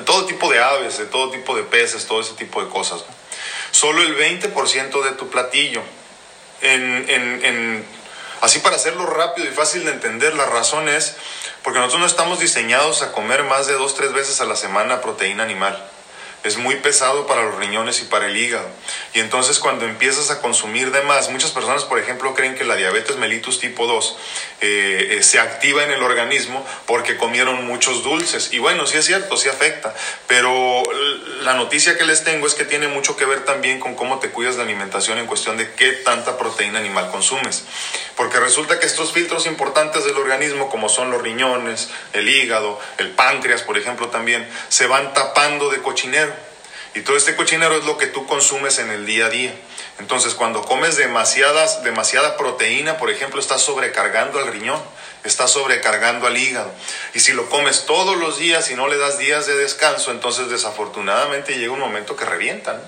todo 0.05 0.24
tipo 0.26 0.51
de 0.51 0.61
aves, 0.61 0.99
de 0.99 1.07
todo 1.07 1.31
tipo 1.31 1.57
de 1.57 1.64
peces, 1.64 2.07
todo 2.07 2.20
ese 2.20 2.35
tipo 2.35 2.62
de 2.62 2.70
cosas. 2.70 3.05
Solo 3.72 4.03
el 4.03 4.16
20% 4.16 5.03
de 5.03 5.12
tu 5.12 5.28
platillo. 5.28 5.83
Así 8.41 8.59
para 8.61 8.76
hacerlo 8.76 9.07
rápido 9.07 9.49
y 9.49 9.53
fácil 9.53 9.85
de 9.85 9.93
entender, 9.93 10.35
la 10.35 10.47
razón 10.47 10.89
es 10.89 11.16
porque 11.63 11.79
nosotros 11.79 12.01
no 12.01 12.07
estamos 12.07 12.41
diseñados 12.41 13.03
a 13.03 13.13
comer 13.13 13.45
más 13.45 13.67
de 13.67 13.75
dos, 13.75 13.95
tres 13.95 14.13
veces 14.13 14.41
a 14.41 14.47
la 14.47 14.57
semana 14.57 15.01
proteína 15.01 15.43
animal 15.43 15.83
es 16.43 16.57
muy 16.57 16.76
pesado 16.76 17.26
para 17.26 17.45
los 17.45 17.57
riñones 17.57 18.01
y 18.01 18.05
para 18.05 18.26
el 18.26 18.36
hígado. 18.36 18.68
Y 19.14 19.20
entonces 19.20 19.59
cuando 19.59 19.84
empiezas 19.84 20.30
a 20.30 20.41
consumir 20.41 20.91
de 20.91 21.03
más, 21.03 21.30
muchas 21.30 21.51
personas, 21.51 21.84
por 21.84 21.99
ejemplo, 21.99 22.34
creen 22.34 22.55
que 22.55 22.64
la 22.64 22.76
diabetes 22.76 23.16
mellitus 23.16 23.61
tipo 23.61 23.86
2 23.86 24.16
eh, 24.61 25.09
eh, 25.12 25.22
se 25.22 25.38
activa 25.38 25.84
en 25.84 25.91
el 25.91 26.03
organismo 26.03 26.64
porque 26.86 27.16
comieron 27.16 27.66
muchos 27.66 28.03
dulces. 28.03 28.53
Y 28.53 28.59
bueno, 28.59 28.86
sí 28.86 28.97
es 28.97 29.07
cierto, 29.07 29.36
sí 29.36 29.49
afecta. 29.49 29.95
Pero 30.26 30.82
la 31.43 31.55
noticia 31.55 31.97
que 31.99 32.05
les 32.05 32.24
tengo 32.24 32.47
es 32.47 32.55
que 32.55 32.64
tiene 32.64 32.88
mucho 32.88 33.16
que 33.16 33.24
ver 33.24 33.45
también 33.45 33.80
con 33.80 33.95
cómo 33.95 34.18
te 34.18 34.30
cuidas 34.30 34.57
la 34.57 34.62
alimentación 34.62 35.18
en 35.18 35.26
cuestión 35.26 35.57
de 35.57 35.72
qué 35.72 35.93
tanta 35.93 36.38
proteína 36.38 36.78
animal 36.78 37.11
consumes. 37.11 37.64
Porque 38.16 38.38
resulta 38.38 38.78
que 38.78 38.86
estos 38.86 39.12
filtros 39.12 39.47
importantes 39.47 40.05
del 40.05 40.16
organismo, 40.16 40.68
como 40.68 40.88
son 40.88 41.11
los 41.11 41.22
riñones, 41.22 41.88
el 42.12 42.28
hígado, 42.28 42.78
el 42.99 43.11
páncreas, 43.11 43.62
por 43.62 43.78
ejemplo, 43.78 44.09
también, 44.09 44.47
se 44.68 44.86
van 44.86 45.14
tapando 45.14 45.70
de 45.70 45.80
cochinero. 45.80 46.30
Y 46.95 47.03
todo 47.03 47.16
este 47.16 47.36
cochinero 47.36 47.76
es 47.76 47.84
lo 47.84 47.99
que 47.99 48.09
tú 48.09 48.26
consumes 48.26 48.78
en 48.78 48.91
el 48.91 49.07
día 49.07 49.26
a 49.26 49.30
día. 49.30 49.55
Entonces, 50.01 50.34
cuando 50.34 50.62
comes 50.62 50.97
demasiadas, 50.97 51.84
demasiada 51.84 52.36
proteína, 52.36 52.97
por 52.97 53.11
ejemplo, 53.11 53.38
estás 53.38 53.62
sobrecargando 53.62 54.41
al 54.41 54.49
riñón, 54.49 54.82
estás 55.22 55.53
sobrecargando 55.53 56.26
al 56.26 56.36
hígado. 56.36 56.72
Y 57.14 57.20
si 57.20 57.32
lo 57.32 57.49
comes 57.49 57.86
todos 57.86 58.16
los 58.16 58.38
días 58.38 58.70
y 58.70 58.74
no 58.74 58.88
le 58.88 58.99
das 58.99 59.18
días 59.18 59.47
de 59.47 59.57
descanso, 59.57 60.11
entonces 60.11 60.49
desafortunadamente 60.49 61.59
llega 61.59 61.72
un 61.72 61.80
momento 61.80 62.16
que 62.16 62.24
revientan. 62.24 62.80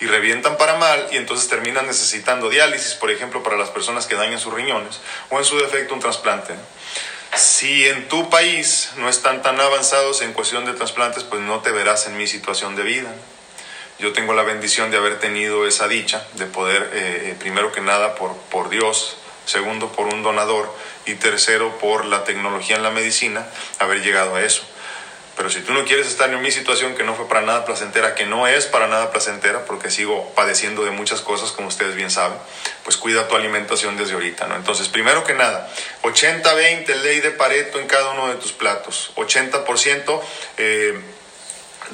Y 0.00 0.06
revientan 0.06 0.56
para 0.56 0.76
mal 0.76 1.08
y 1.10 1.16
entonces 1.16 1.48
terminan 1.48 1.86
necesitando 1.86 2.48
diálisis, 2.48 2.94
por 2.94 3.10
ejemplo, 3.10 3.42
para 3.42 3.56
las 3.56 3.70
personas 3.70 4.06
que 4.06 4.14
dañan 4.14 4.38
sus 4.38 4.54
riñones 4.54 5.00
o 5.28 5.38
en 5.38 5.44
su 5.44 5.58
defecto 5.58 5.92
un 5.92 6.00
trasplante. 6.00 6.54
Si 7.34 7.86
en 7.86 8.08
tu 8.08 8.30
país 8.30 8.90
no 8.96 9.08
están 9.08 9.42
tan 9.42 9.60
avanzados 9.60 10.22
en 10.22 10.32
cuestión 10.32 10.64
de 10.64 10.72
trasplantes, 10.72 11.24
pues 11.24 11.40
no 11.42 11.60
te 11.60 11.70
verás 11.70 12.06
en 12.06 12.16
mi 12.16 12.26
situación 12.26 12.74
de 12.76 12.82
vida. 12.82 13.14
Yo 13.98 14.12
tengo 14.12 14.32
la 14.32 14.42
bendición 14.42 14.90
de 14.90 14.96
haber 14.96 15.18
tenido 15.18 15.66
esa 15.66 15.88
dicha, 15.88 16.26
de 16.34 16.46
poder, 16.46 16.90
eh, 16.92 17.30
eh, 17.30 17.36
primero 17.38 17.72
que 17.72 17.80
nada, 17.80 18.14
por, 18.14 18.36
por 18.50 18.70
Dios, 18.70 19.16
segundo, 19.44 19.90
por 19.92 20.06
un 20.06 20.22
donador 20.22 20.72
y 21.04 21.14
tercero, 21.14 21.78
por 21.78 22.04
la 22.04 22.24
tecnología 22.24 22.76
en 22.76 22.82
la 22.82 22.90
medicina, 22.90 23.46
haber 23.78 24.02
llegado 24.02 24.36
a 24.36 24.42
eso. 24.42 24.62
Pero 25.38 25.50
si 25.50 25.60
tú 25.60 25.72
no 25.72 25.84
quieres 25.84 26.08
estar 26.08 26.28
en 26.34 26.42
mi 26.42 26.50
situación 26.50 26.96
que 26.96 27.04
no 27.04 27.14
fue 27.14 27.28
para 27.28 27.42
nada 27.42 27.64
placentera, 27.64 28.16
que 28.16 28.26
no 28.26 28.48
es 28.48 28.66
para 28.66 28.88
nada 28.88 29.12
placentera, 29.12 29.64
porque 29.66 29.88
sigo 29.88 30.32
padeciendo 30.34 30.84
de 30.84 30.90
muchas 30.90 31.20
cosas, 31.20 31.52
como 31.52 31.68
ustedes 31.68 31.94
bien 31.94 32.10
saben, 32.10 32.36
pues 32.82 32.96
cuida 32.96 33.28
tu 33.28 33.36
alimentación 33.36 33.96
desde 33.96 34.14
ahorita, 34.14 34.48
¿no? 34.48 34.56
Entonces, 34.56 34.88
primero 34.88 35.22
que 35.22 35.34
nada, 35.34 35.72
80-20, 36.02 36.92
ley 37.02 37.20
de 37.20 37.30
Pareto 37.30 37.78
en 37.78 37.86
cada 37.86 38.10
uno 38.10 38.26
de 38.26 38.34
tus 38.34 38.50
platos. 38.50 39.12
80% 39.14 40.20
eh, 40.56 41.00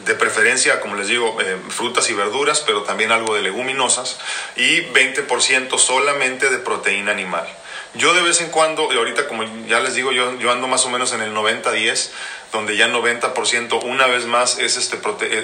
de 0.07 0.14
preferencia, 0.14 0.80
como 0.80 0.97
les 0.97 1.09
digo, 1.09 1.38
eh, 1.42 1.59
frutas 1.68 2.09
y 2.09 2.14
verduras, 2.14 2.61
pero 2.62 2.84
también 2.84 3.12
algo 3.12 3.34
de 3.34 3.42
leguminosas, 3.42 4.20
y 4.57 4.86
20% 4.86 5.78
solamente 5.78 6.49
de 6.49 6.59
proteína 6.59 7.12
animal. 7.12 7.47
Yo 7.95 8.12
de 8.12 8.22
vez 8.22 8.40
en 8.40 8.51
cuando, 8.51 8.92
y 8.92 8.97
ahorita 8.97 9.28
como 9.28 9.45
ya 9.66 9.78
les 9.78 9.95
digo, 9.95 10.11
yo, 10.11 10.36
yo 10.38 10.51
ando 10.51 10.66
más 10.66 10.84
o 10.84 10.90
menos 10.90 11.12
en 11.12 11.20
el 11.20 11.32
90-10, 11.32 12.11
donde 12.53 12.76
ya 12.76 12.88
90% 12.88 13.84
una 13.84 14.07
vez 14.07 14.26
más 14.26 14.59
es 14.59 14.76
este, 14.76 14.99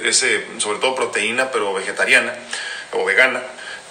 ese, 0.08 0.46
sobre 0.58 0.80
todo 0.80 0.96
proteína, 0.96 1.52
pero 1.52 1.72
vegetariana 1.72 2.34
o 2.92 3.04
vegana, 3.04 3.40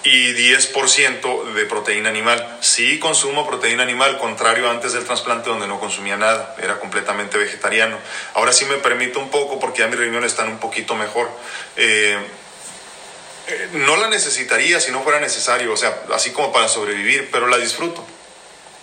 y 0.03 0.33
10% 0.33 1.53
de 1.53 1.65
proteína 1.65 2.09
animal. 2.09 2.57
Sí 2.61 2.99
consumo 2.99 3.47
proteína 3.47 3.83
animal, 3.83 4.17
contrario 4.17 4.69
antes 4.69 4.91
del 4.91 5.05
trasplante 5.05 5.49
donde 5.49 5.67
no 5.67 5.79
consumía 5.79 6.17
nada, 6.17 6.55
era 6.61 6.79
completamente 6.79 7.37
vegetariano. 7.37 7.97
Ahora 8.33 8.51
sí 8.51 8.65
me 8.65 8.75
permito 8.75 9.19
un 9.19 9.29
poco 9.29 9.57
porque 9.59 9.79
ya 9.79 9.87
mis 9.87 9.99
riñones 9.99 10.31
están 10.31 10.49
un 10.49 10.59
poquito 10.59 10.95
mejor. 10.95 11.29
Eh, 11.77 12.17
eh, 13.47 13.69
no 13.73 13.95
la 13.97 14.09
necesitaría 14.09 14.79
si 14.79 14.91
no 14.91 15.01
fuera 15.01 15.19
necesario, 15.19 15.73
o 15.73 15.77
sea, 15.77 16.03
así 16.13 16.31
como 16.31 16.51
para 16.51 16.67
sobrevivir, 16.67 17.29
pero 17.31 17.47
la 17.47 17.57
disfruto. 17.57 18.05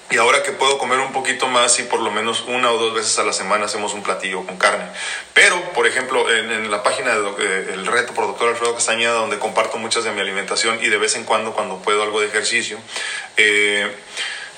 Y 0.09 0.19
ahora 0.19 0.45
que 0.45 0.53
puedo 0.53 0.79
comer 0.79 1.01
un 1.01 1.13
poquito 1.13 1.49
más 1.49 1.81
y 1.81 1.83
por 1.83 2.01
lo 2.01 2.13
menos 2.13 2.45
una 2.47 2.71
o 2.71 2.79
dos 2.79 2.95
veces 2.95 3.19
a 3.19 3.25
la 3.25 3.33
semana 3.33 3.65
hacemos 3.65 3.93
un 3.93 4.05
platillo 4.05 4.47
con 4.47 4.57
carne. 4.57 4.89
Pero, 5.35 5.61
por 5.73 5.85
ejemplo, 5.87 6.31
en, 6.33 6.71
la 6.71 6.85
página 6.85 7.13
del 7.17 7.27
eh, 7.41 7.71
el 7.75 7.87
reto 7.87 8.15
por 8.15 8.29
doctor 8.29 8.51
Alfredo 8.51 8.75
Castañeda, 8.75 9.15
donde 9.15 9.41
comparto 9.41 9.79
muchas 9.79 10.05
de 10.05 10.13
mi 10.13 10.21
alimentación 10.21 10.79
y 10.81 10.89
de 10.89 10.99
vez 10.99 11.17
en 11.17 11.25
cuando, 11.25 11.55
cuando 11.55 11.79
puedo, 11.79 12.05
algo 12.05 12.21
de 12.21 12.29
ejercicio. 12.29 12.79
Eh, 13.37 13.91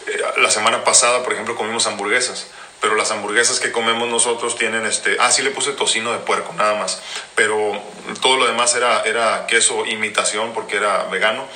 eh, 0.07 0.23
la 0.37 0.51
semana 0.51 0.85
pasada, 0.85 1.23
por 1.23 1.33
ejemplo, 1.33 1.57
comimos 1.57 1.87
hamburguesas. 1.87 2.49
Pero 2.83 2.95
las 2.95 3.11
hamburguesas 3.11 3.59
que 3.59 3.73
comemos 3.73 4.09
nosotros 4.09 4.55
tienen 4.57 4.85
este. 4.85 5.17
Ah, 5.19 5.33
sí 5.33 5.43
le 5.43 5.51
puse 5.51 5.73
tocino 5.73 6.13
de 6.13 6.19
puerco, 6.19 6.53
nada 6.53 6.75
más. 6.75 7.03
Pero 7.35 7.83
todo 8.21 8.37
lo 8.37 8.47
demás 8.47 8.75
era, 8.77 9.03
era 9.03 9.47
queso 9.49 9.87
imitación 9.87 10.53
porque 10.53 10.77
era 10.77 11.05
vegano. 11.05 11.49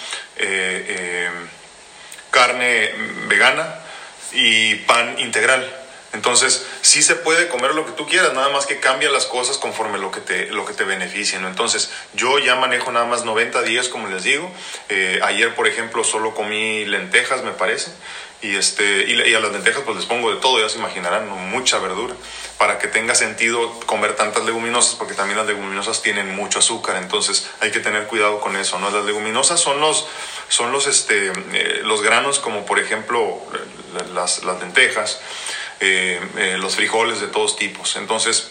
carne 2.32 2.90
vegana, 3.28 3.81
y 4.32 4.76
pan 4.76 5.18
integral. 5.18 5.82
Entonces, 6.12 6.66
sí 6.82 7.02
se 7.02 7.14
puede 7.16 7.48
comer 7.48 7.74
lo 7.74 7.86
que 7.86 7.92
tú 7.92 8.06
quieras, 8.06 8.34
nada 8.34 8.50
más 8.50 8.66
que 8.66 8.80
cambia 8.80 9.10
las 9.10 9.24
cosas 9.24 9.56
conforme 9.56 9.98
lo 9.98 10.10
que 10.10 10.20
te, 10.20 10.46
lo 10.50 10.66
que 10.66 10.74
te 10.74 10.84
beneficie, 10.84 11.38
¿no? 11.38 11.48
Entonces, 11.48 11.90
yo 12.12 12.38
ya 12.38 12.54
manejo 12.56 12.92
nada 12.92 13.06
más 13.06 13.24
90 13.24 13.62
días, 13.62 13.88
como 13.88 14.08
les 14.08 14.22
digo. 14.22 14.50
Eh, 14.90 15.20
ayer, 15.22 15.54
por 15.54 15.66
ejemplo, 15.66 16.04
solo 16.04 16.34
comí 16.34 16.84
lentejas, 16.84 17.42
me 17.42 17.52
parece. 17.52 17.92
Y, 18.42 18.56
este, 18.56 19.04
y, 19.08 19.34
a 19.34 19.40
las 19.40 19.52
lentejas 19.52 19.84
pues 19.84 19.96
les 19.96 20.06
pongo 20.06 20.34
de 20.34 20.40
todo, 20.40 20.60
ya 20.60 20.68
se 20.68 20.78
imaginarán, 20.78 21.28
mucha 21.50 21.78
verdura, 21.78 22.14
para 22.58 22.76
que 22.80 22.88
tenga 22.88 23.14
sentido 23.14 23.78
comer 23.86 24.16
tantas 24.16 24.44
leguminosas, 24.44 24.96
porque 24.96 25.14
también 25.14 25.38
las 25.38 25.46
leguminosas 25.46 26.02
tienen 26.02 26.34
mucho 26.34 26.58
azúcar, 26.58 26.96
entonces 26.96 27.48
hay 27.60 27.70
que 27.70 27.78
tener 27.78 28.08
cuidado 28.08 28.40
con 28.40 28.56
eso, 28.56 28.80
¿no? 28.80 28.90
Las 28.90 29.04
leguminosas 29.04 29.60
son 29.60 29.80
los, 29.80 30.08
son 30.48 30.72
los, 30.72 30.88
este, 30.88 31.28
eh, 31.52 31.82
los 31.84 32.02
granos 32.02 32.40
como 32.40 32.66
por 32.66 32.80
ejemplo 32.80 33.40
las, 34.14 34.42
lentejas, 34.44 35.20
eh, 35.80 36.20
eh, 36.36 36.56
los 36.58 36.76
frijoles 36.76 37.20
de 37.20 37.28
todos 37.28 37.56
tipos, 37.56 37.96
entonces 37.96 38.50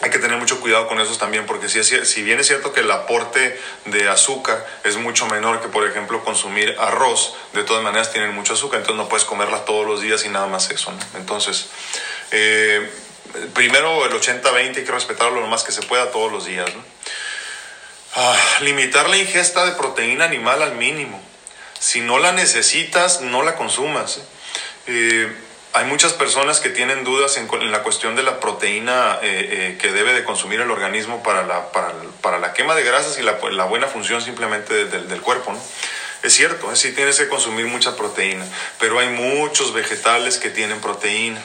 hay 0.00 0.10
que 0.10 0.18
tener 0.18 0.38
mucho 0.38 0.60
cuidado 0.60 0.86
con 0.86 1.00
esos 1.00 1.18
también, 1.18 1.44
porque 1.46 1.68
si, 1.68 1.82
si 1.82 2.22
bien 2.22 2.38
es 2.38 2.46
cierto 2.46 2.72
que 2.72 2.80
el 2.80 2.90
aporte 2.90 3.58
de 3.86 4.08
azúcar 4.08 4.64
es 4.84 4.96
mucho 4.96 5.26
menor 5.26 5.60
que, 5.60 5.68
por 5.68 5.86
ejemplo, 5.88 6.22
consumir 6.22 6.76
arroz, 6.78 7.34
de 7.52 7.64
todas 7.64 7.82
maneras 7.82 8.12
tienen 8.12 8.32
mucho 8.32 8.52
azúcar, 8.52 8.80
entonces 8.80 9.02
no 9.02 9.08
puedes 9.08 9.24
comerla 9.24 9.64
todos 9.64 9.84
los 9.84 10.00
días 10.00 10.24
y 10.24 10.28
nada 10.28 10.46
más 10.46 10.70
eso. 10.70 10.92
Entonces, 11.16 11.66
eh, 12.30 12.88
primero 13.54 14.06
el 14.06 14.12
80-20 14.12 14.76
hay 14.76 14.84
que 14.84 14.92
respetarlo 14.92 15.40
lo 15.40 15.48
más 15.48 15.64
que 15.64 15.72
se 15.72 15.82
pueda 15.82 16.12
todos 16.12 16.30
los 16.30 16.46
días. 16.46 16.70
Ah, 18.14 18.36
limitar 18.60 19.08
la 19.08 19.16
ingesta 19.16 19.66
de 19.66 19.72
proteína 19.72 20.24
animal 20.24 20.62
al 20.62 20.76
mínimo. 20.76 21.20
Si 21.78 22.00
no 22.00 22.18
la 22.18 22.32
necesitas, 22.32 23.20
no 23.20 23.42
la 23.42 23.56
consumas. 23.56 24.20
Hay 25.78 25.84
muchas 25.84 26.12
personas 26.12 26.60
que 26.60 26.70
tienen 26.70 27.04
dudas 27.04 27.36
en, 27.36 27.70
la 27.70 27.82
cuestión 27.82 28.16
de 28.16 28.22
la 28.22 28.40
proteína 28.40 29.18
eh, 29.22 29.48
eh, 29.50 29.78
que 29.80 29.92
debe 29.92 30.12
de 30.12 30.24
consumir 30.24 30.60
el 30.60 30.70
organismo 30.70 31.22
para 31.22 31.46
la, 31.46 31.70
para, 31.70 32.38
la 32.38 32.52
quema 32.52 32.74
de 32.74 32.82
grasas 32.82 33.18
y 33.18 33.22
la, 33.22 33.32
buena 33.64 33.86
función 33.86 34.22
simplemente 34.22 34.86
del, 34.86 35.20
cuerpo. 35.20 35.52
¿no? 35.52 35.60
Es 36.22 36.32
cierto, 36.34 36.74
sí 36.74 36.92
tienes 36.92 37.18
que 37.18 37.28
consumir 37.28 37.66
mucha 37.66 37.96
proteína, 37.96 38.44
pero 38.80 38.98
hay 38.98 39.08
muchos 39.10 39.72
vegetales 39.72 40.38
que 40.38 40.50
tienen 40.50 40.80
proteína. 40.80 41.42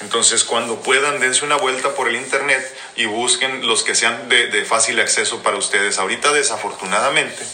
Entonces, 0.00 0.44
cuando 0.44 0.80
puedan, 0.80 1.20
dense 1.20 1.44
una 1.44 1.56
vuelta 1.56 1.94
por 1.94 2.08
el 2.08 2.16
internet 2.16 2.76
y 2.96 3.06
busquen 3.06 3.66
los 3.66 3.82
que 3.82 3.94
sean 3.94 4.28
de, 4.28 4.46
de 4.46 4.64
fácil 4.64 4.98
acceso 5.00 5.42
para 5.42 5.56
ustedes. 5.56 5.98
Ahorita, 5.98 6.32
desafortunadamente, 6.32 7.44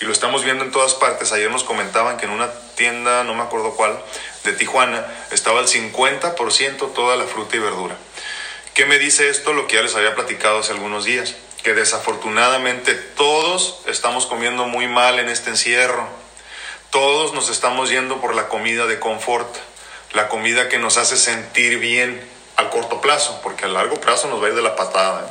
y 0.00 0.06
lo 0.06 0.12
estamos 0.12 0.42
viendo 0.42 0.64
en 0.64 0.70
todas 0.72 0.94
partes, 0.94 1.30
ayer 1.32 1.50
nos 1.50 1.62
comentaban 1.62 2.16
que 2.16 2.24
en 2.24 2.32
una 2.32 2.50
tienda, 2.74 3.22
no 3.24 3.34
me 3.34 3.42
acuerdo 3.42 3.76
cuál, 3.76 4.02
de 4.44 4.52
Tijuana, 4.52 5.06
estaba 5.30 5.60
el 5.60 5.66
50% 5.66 6.92
toda 6.94 7.16
la 7.16 7.24
fruta 7.24 7.56
y 7.56 7.58
verdura. 7.58 7.96
¿Qué 8.74 8.86
me 8.86 8.98
dice 8.98 9.28
esto? 9.28 9.52
Lo 9.52 9.66
que 9.66 9.76
ya 9.76 9.82
les 9.82 9.94
había 9.94 10.14
platicado 10.14 10.60
hace 10.60 10.72
algunos 10.72 11.04
días, 11.04 11.34
que 11.62 11.74
desafortunadamente 11.74 12.94
todos 12.94 13.80
estamos 13.86 14.26
comiendo 14.26 14.66
muy 14.66 14.88
mal 14.88 15.18
en 15.18 15.28
este 15.28 15.50
encierro. 15.50 16.08
Todos 16.90 17.34
nos 17.34 17.50
estamos 17.50 17.90
yendo 17.90 18.20
por 18.20 18.34
la 18.34 18.48
comida 18.48 18.86
de 18.86 18.98
confort, 18.98 19.54
la 20.12 20.28
comida 20.28 20.68
que 20.68 20.78
nos 20.78 20.96
hace 20.96 21.16
sentir 21.16 21.78
bien 21.78 22.20
al 22.56 22.70
corto 22.70 23.00
plazo, 23.00 23.40
porque 23.42 23.66
a 23.66 23.68
largo 23.68 24.00
plazo 24.00 24.28
nos 24.28 24.42
va 24.42 24.46
a 24.46 24.48
ir 24.50 24.54
de 24.54 24.62
la 24.62 24.76
patada. 24.76 25.30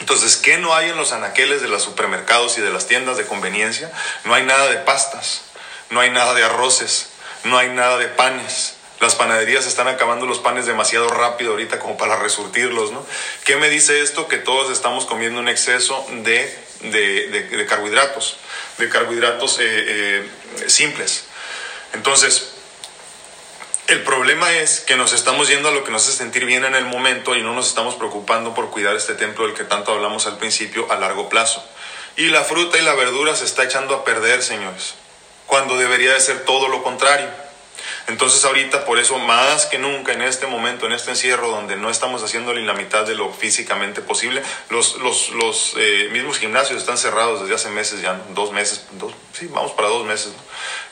Entonces, 0.00 0.36
¿qué 0.36 0.58
no 0.58 0.74
hay 0.74 0.90
en 0.90 0.96
los 0.96 1.12
anaqueles 1.12 1.62
de 1.62 1.68
los 1.68 1.82
supermercados 1.82 2.58
y 2.58 2.60
de 2.60 2.70
las 2.70 2.86
tiendas 2.86 3.16
de 3.16 3.26
conveniencia? 3.26 3.92
No 4.24 4.34
hay 4.34 4.44
nada 4.44 4.68
de 4.68 4.78
pastas, 4.78 5.42
no 5.90 6.00
hay 6.00 6.10
nada 6.10 6.34
de 6.34 6.42
arroces, 6.42 7.10
no 7.44 7.58
hay 7.58 7.68
nada 7.70 7.98
de 7.98 8.08
panes. 8.08 8.74
Las 9.00 9.16
panaderías 9.16 9.66
están 9.66 9.88
acabando 9.88 10.26
los 10.26 10.38
panes 10.38 10.64
demasiado 10.64 11.08
rápido 11.08 11.52
ahorita 11.52 11.80
como 11.80 11.96
para 11.96 12.16
resurtirlos, 12.16 12.92
¿no? 12.92 13.04
¿Qué 13.44 13.56
me 13.56 13.68
dice 13.68 14.00
esto? 14.00 14.28
Que 14.28 14.36
todos 14.36 14.70
estamos 14.70 15.06
comiendo 15.06 15.40
un 15.40 15.48
exceso 15.48 16.06
de, 16.22 16.56
de, 16.82 17.66
carbohidratos, 17.68 18.36
de 18.78 18.88
carbohidratos 18.88 19.58
eh, 19.58 19.64
eh, 19.64 20.30
simples. 20.68 21.24
Entonces, 21.94 22.50
el 23.88 24.02
problema 24.02 24.52
es 24.52 24.78
que 24.78 24.94
nos 24.94 25.12
estamos 25.12 25.48
yendo 25.48 25.70
a 25.70 25.72
lo 25.72 25.82
que 25.82 25.90
nos 25.90 26.06
hace 26.06 26.18
sentir 26.18 26.44
bien 26.44 26.64
en 26.64 26.76
el 26.76 26.84
momento 26.84 27.34
y 27.34 27.42
no 27.42 27.54
nos 27.54 27.66
estamos 27.66 27.96
preocupando 27.96 28.54
por 28.54 28.70
cuidar 28.70 28.94
este 28.94 29.14
templo 29.14 29.46
del 29.46 29.56
que 29.56 29.64
tanto 29.64 29.92
hablamos 29.92 30.28
al 30.28 30.38
principio 30.38 30.86
a 30.92 30.96
largo 30.96 31.28
plazo. 31.28 31.64
Y 32.16 32.28
la 32.28 32.44
fruta 32.44 32.78
y 32.78 32.82
la 32.82 32.94
verdura 32.94 33.34
se 33.34 33.46
está 33.46 33.64
echando 33.64 33.96
a 33.96 34.04
perder, 34.04 34.44
señores 34.44 34.94
cuando 35.52 35.76
debería 35.76 36.14
de 36.14 36.20
ser 36.20 36.46
todo 36.46 36.66
lo 36.68 36.82
contrario. 36.82 37.28
Entonces 38.08 38.44
ahorita, 38.44 38.84
por 38.84 38.98
eso 38.98 39.18
más 39.18 39.66
que 39.66 39.78
nunca 39.78 40.12
en 40.12 40.22
este 40.22 40.46
momento, 40.46 40.86
en 40.86 40.92
este 40.92 41.10
encierro 41.10 41.48
donde 41.48 41.76
no 41.76 41.90
estamos 41.90 42.22
haciendo 42.22 42.52
ni 42.54 42.64
la 42.64 42.74
mitad 42.74 43.06
de 43.06 43.14
lo 43.14 43.32
físicamente 43.32 44.02
posible, 44.02 44.42
los, 44.70 44.96
los, 44.98 45.30
los 45.30 45.74
eh, 45.76 46.08
mismos 46.12 46.38
gimnasios 46.38 46.80
están 46.80 46.98
cerrados 46.98 47.42
desde 47.42 47.54
hace 47.54 47.70
meses 47.70 48.02
ya, 48.02 48.20
dos 48.30 48.52
meses, 48.52 48.86
dos, 48.92 49.12
sí, 49.32 49.48
vamos 49.52 49.72
para 49.72 49.88
dos 49.88 50.04
meses, 50.04 50.32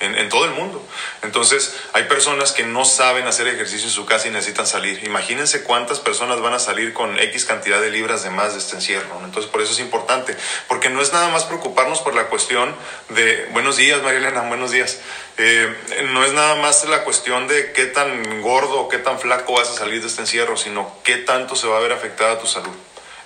en, 0.00 0.14
en, 0.16 0.28
todo 0.28 0.44
el 0.44 0.52
mundo. 0.52 0.82
Entonces 1.22 1.74
hay 1.92 2.04
personas 2.04 2.52
que 2.52 2.64
no 2.64 2.84
saben 2.84 3.26
hacer 3.26 3.48
ejercicio 3.48 3.86
en 3.86 3.92
su 3.92 4.06
casa 4.06 4.28
y 4.28 4.30
necesitan 4.30 4.66
salir. 4.66 5.04
Imagínense 5.04 5.64
cuántas 5.64 6.00
personas 6.00 6.40
van 6.40 6.54
a 6.54 6.58
salir 6.58 6.92
con 6.92 7.18
X 7.18 7.44
cantidad 7.44 7.80
de 7.80 7.90
libras 7.90 8.22
de 8.22 8.30
más 8.30 8.52
de 8.52 8.60
este 8.60 8.76
encierro. 8.76 9.20
Entonces 9.24 9.50
por 9.50 9.60
eso 9.60 9.72
es 9.72 9.80
importante, 9.80 10.36
porque 10.68 10.88
no 10.88 11.02
es 11.02 11.12
nada 11.12 11.28
más 11.28 11.44
preocuparnos 11.44 12.00
por 12.00 12.14
la 12.14 12.28
cuestión 12.28 12.74
de, 13.10 13.48
buenos 13.52 13.76
días 13.76 14.02
María 14.02 14.18
Elena, 14.18 14.42
buenos 14.42 14.70
días, 14.70 15.00
eh, 15.42 15.74
no 16.10 16.22
es 16.22 16.32
nada 16.34 16.56
más 16.56 16.84
la 16.84 17.02
cuestión 17.02 17.48
de 17.48 17.72
qué 17.72 17.86
tan 17.86 18.42
gordo 18.42 18.80
o 18.80 18.88
qué 18.88 18.98
tan 18.98 19.18
flaco 19.18 19.54
vas 19.54 19.70
a 19.70 19.74
salir 19.74 20.02
de 20.02 20.08
este 20.08 20.20
encierro, 20.20 20.58
sino 20.58 20.94
qué 21.02 21.16
tanto 21.16 21.56
se 21.56 21.66
va 21.66 21.78
a 21.78 21.80
ver 21.80 21.92
afectada 21.92 22.38
tu 22.38 22.46
salud. 22.46 22.74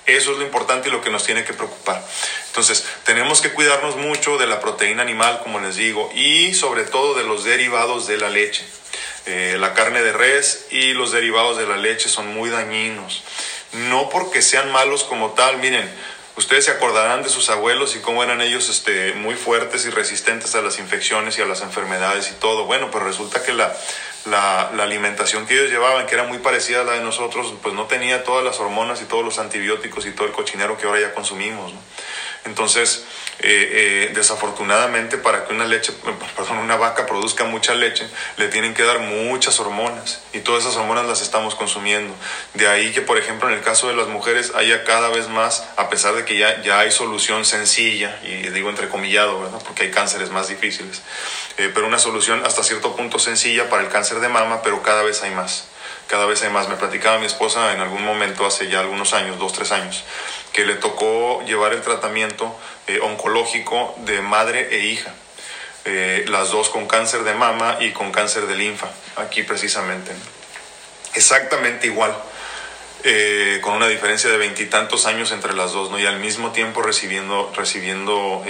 Eso 0.06 0.32
es 0.32 0.38
lo 0.38 0.44
importante 0.44 0.88
y 0.88 0.92
lo 0.92 1.00
que 1.00 1.10
nos 1.10 1.24
tiene 1.24 1.44
que 1.44 1.54
preocupar. 1.54 2.00
Entonces, 2.48 2.86
tenemos 3.04 3.40
que 3.40 3.52
cuidarnos 3.52 3.96
mucho 3.96 4.38
de 4.38 4.46
la 4.46 4.60
proteína 4.60 5.02
animal, 5.02 5.40
como 5.42 5.58
les 5.58 5.76
digo, 5.76 6.12
y 6.14 6.54
sobre 6.54 6.84
todo 6.84 7.14
de 7.14 7.24
los 7.24 7.42
derivados 7.42 8.06
de 8.06 8.18
la 8.18 8.30
leche. 8.30 8.64
Eh, 9.26 9.56
la 9.58 9.74
carne 9.74 10.02
de 10.02 10.12
res 10.12 10.66
y 10.70 10.92
los 10.92 11.10
derivados 11.10 11.56
de 11.56 11.66
la 11.66 11.78
leche 11.78 12.08
son 12.08 12.32
muy 12.32 12.50
dañinos. 12.50 13.24
No 13.72 14.08
porque 14.08 14.40
sean 14.40 14.70
malos 14.70 15.02
como 15.02 15.30
tal, 15.32 15.56
miren, 15.56 15.90
ustedes 16.36 16.64
se 16.64 16.70
acordarán 16.70 17.22
de 17.22 17.28
sus 17.28 17.50
abuelos 17.50 17.96
y 17.96 18.00
cómo 18.00 18.22
eran 18.22 18.40
ellos 18.40 18.68
este, 18.68 19.12
muy 19.14 19.34
fuertes 19.34 19.86
y 19.86 19.90
resistentes 19.90 20.54
a 20.54 20.62
las 20.62 20.78
infecciones 20.78 21.38
y 21.38 21.42
a 21.42 21.46
las 21.46 21.60
enfermedades 21.60 22.30
y 22.30 22.34
todo. 22.34 22.64
Bueno, 22.64 22.90
pero 22.90 23.04
resulta 23.04 23.42
que 23.42 23.52
la, 23.52 23.74
la, 24.26 24.68
alimentación 24.68 25.46
que 25.46 25.54
ellos 25.54 25.70
llevaban, 25.70 26.06
que 26.06 26.14
era 26.14 26.24
muy 26.24 26.38
parecida 26.38 26.80
a 26.80 26.84
la 26.84 26.92
de 26.92 27.00
nosotros, 27.00 27.54
pues 27.62 27.74
no 27.74 27.86
tenía 27.86 28.24
todas 28.24 28.44
las 28.44 28.60
hormonas 28.60 29.02
y 29.02 29.04
todos 29.04 29.24
los 29.24 29.38
antibióticos 29.38 30.06
y 30.06 30.12
todo 30.12 30.26
el 30.26 30.32
cochinero 30.32 30.76
que 30.76 30.86
ahora 30.86 31.00
ya 31.00 31.14
consumimos. 31.14 31.72
Entonces, 32.44 33.04
eh, 33.40 34.06
eh, 34.08 34.12
desafortunadamente 34.14 35.18
para 35.18 35.44
que 35.44 35.52
una 35.52 35.64
leche, 35.64 35.92
perdón, 36.36 36.58
una 36.58 36.76
vaca 36.76 37.04
produzca 37.06 37.44
mucha 37.44 37.74
leche, 37.74 38.06
le 38.36 38.48
tienen 38.48 38.74
que 38.74 38.84
dar 38.84 39.00
muchas 39.00 39.58
hormonas 39.60 40.22
y 40.32 40.40
todas 40.40 40.64
esas 40.64 40.76
hormonas 40.76 41.06
las 41.06 41.20
estamos 41.20 41.54
consumiendo. 41.54 42.14
De 42.52 42.68
ahí 42.68 42.92
que, 42.92 43.00
por 43.00 43.18
ejemplo, 43.18 43.48
en 43.48 43.54
el 43.54 43.62
caso 43.62 43.88
de 43.88 43.96
las 43.96 44.08
mujeres 44.08 44.52
haya 44.54 44.84
cada 44.84 45.08
vez 45.08 45.28
más, 45.28 45.66
a 45.76 45.88
pesar 45.88 46.14
de 46.14 46.24
que 46.24 46.38
ya, 46.38 46.62
ya 46.62 46.78
hay 46.78 46.92
solución 46.92 47.44
sencilla, 47.44 48.20
y 48.22 48.48
digo 48.50 48.70
entrecomillado, 48.70 49.40
¿verdad? 49.40 49.60
porque 49.64 49.84
hay 49.84 49.90
cánceres 49.90 50.30
más 50.30 50.48
difíciles, 50.48 51.02
eh, 51.56 51.70
pero 51.74 51.86
una 51.86 51.98
solución 51.98 52.42
hasta 52.44 52.62
cierto 52.62 52.94
punto 52.94 53.18
sencilla 53.18 53.68
para 53.68 53.82
el 53.82 53.88
cáncer 53.88 54.13
de 54.20 54.28
mama, 54.28 54.62
pero 54.62 54.82
cada 54.82 55.02
vez 55.02 55.22
hay 55.22 55.30
más 55.30 55.68
cada 56.06 56.26
vez 56.26 56.42
hay 56.42 56.50
más. 56.50 56.68
Me 56.68 56.76
platicaba 56.76 57.18
mi 57.18 57.26
esposa 57.26 57.72
en 57.72 57.80
algún 57.80 58.04
momento, 58.04 58.46
hace 58.46 58.68
ya 58.68 58.80
algunos 58.80 59.14
años, 59.14 59.38
dos, 59.38 59.52
tres 59.52 59.72
años, 59.72 60.04
que 60.52 60.64
le 60.64 60.74
tocó 60.74 61.42
llevar 61.44 61.72
el 61.72 61.82
tratamiento 61.82 62.54
eh, 62.86 63.00
oncológico 63.00 63.94
de 63.98 64.20
madre 64.20 64.68
e 64.70 64.86
hija. 64.86 65.12
Eh, 65.86 66.24
las 66.28 66.50
dos 66.50 66.70
con 66.70 66.86
cáncer 66.86 67.24
de 67.24 67.34
mama 67.34 67.76
y 67.80 67.90
con 67.90 68.10
cáncer 68.10 68.46
de 68.46 68.56
linfa, 68.56 68.88
aquí 69.16 69.42
precisamente. 69.42 70.12
Exactamente 71.14 71.86
igual. 71.86 72.14
Eh, 73.06 73.58
con 73.60 73.74
una 73.74 73.86
diferencia 73.86 74.30
de 74.30 74.38
veintitantos 74.38 75.04
años 75.04 75.30
entre 75.30 75.52
las 75.52 75.72
dos, 75.72 75.90
¿no? 75.90 75.98
Y 75.98 76.06
al 76.06 76.20
mismo 76.20 76.52
tiempo 76.52 76.80
recibiendo, 76.80 77.52
recibiendo 77.54 78.42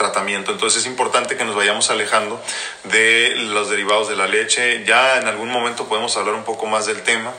tratamiento. 0.00 0.52
Entonces 0.52 0.80
es 0.80 0.86
importante 0.86 1.36
que 1.36 1.44
nos 1.44 1.54
vayamos 1.54 1.90
alejando 1.90 2.42
de 2.84 3.34
los 3.36 3.68
derivados 3.68 4.08
de 4.08 4.16
la 4.16 4.26
leche. 4.26 4.82
Ya 4.84 5.18
en 5.18 5.26
algún 5.28 5.50
momento 5.50 5.88
podemos 5.88 6.16
hablar 6.16 6.34
un 6.34 6.44
poco 6.44 6.66
más 6.66 6.86
del 6.86 7.02
tema, 7.02 7.34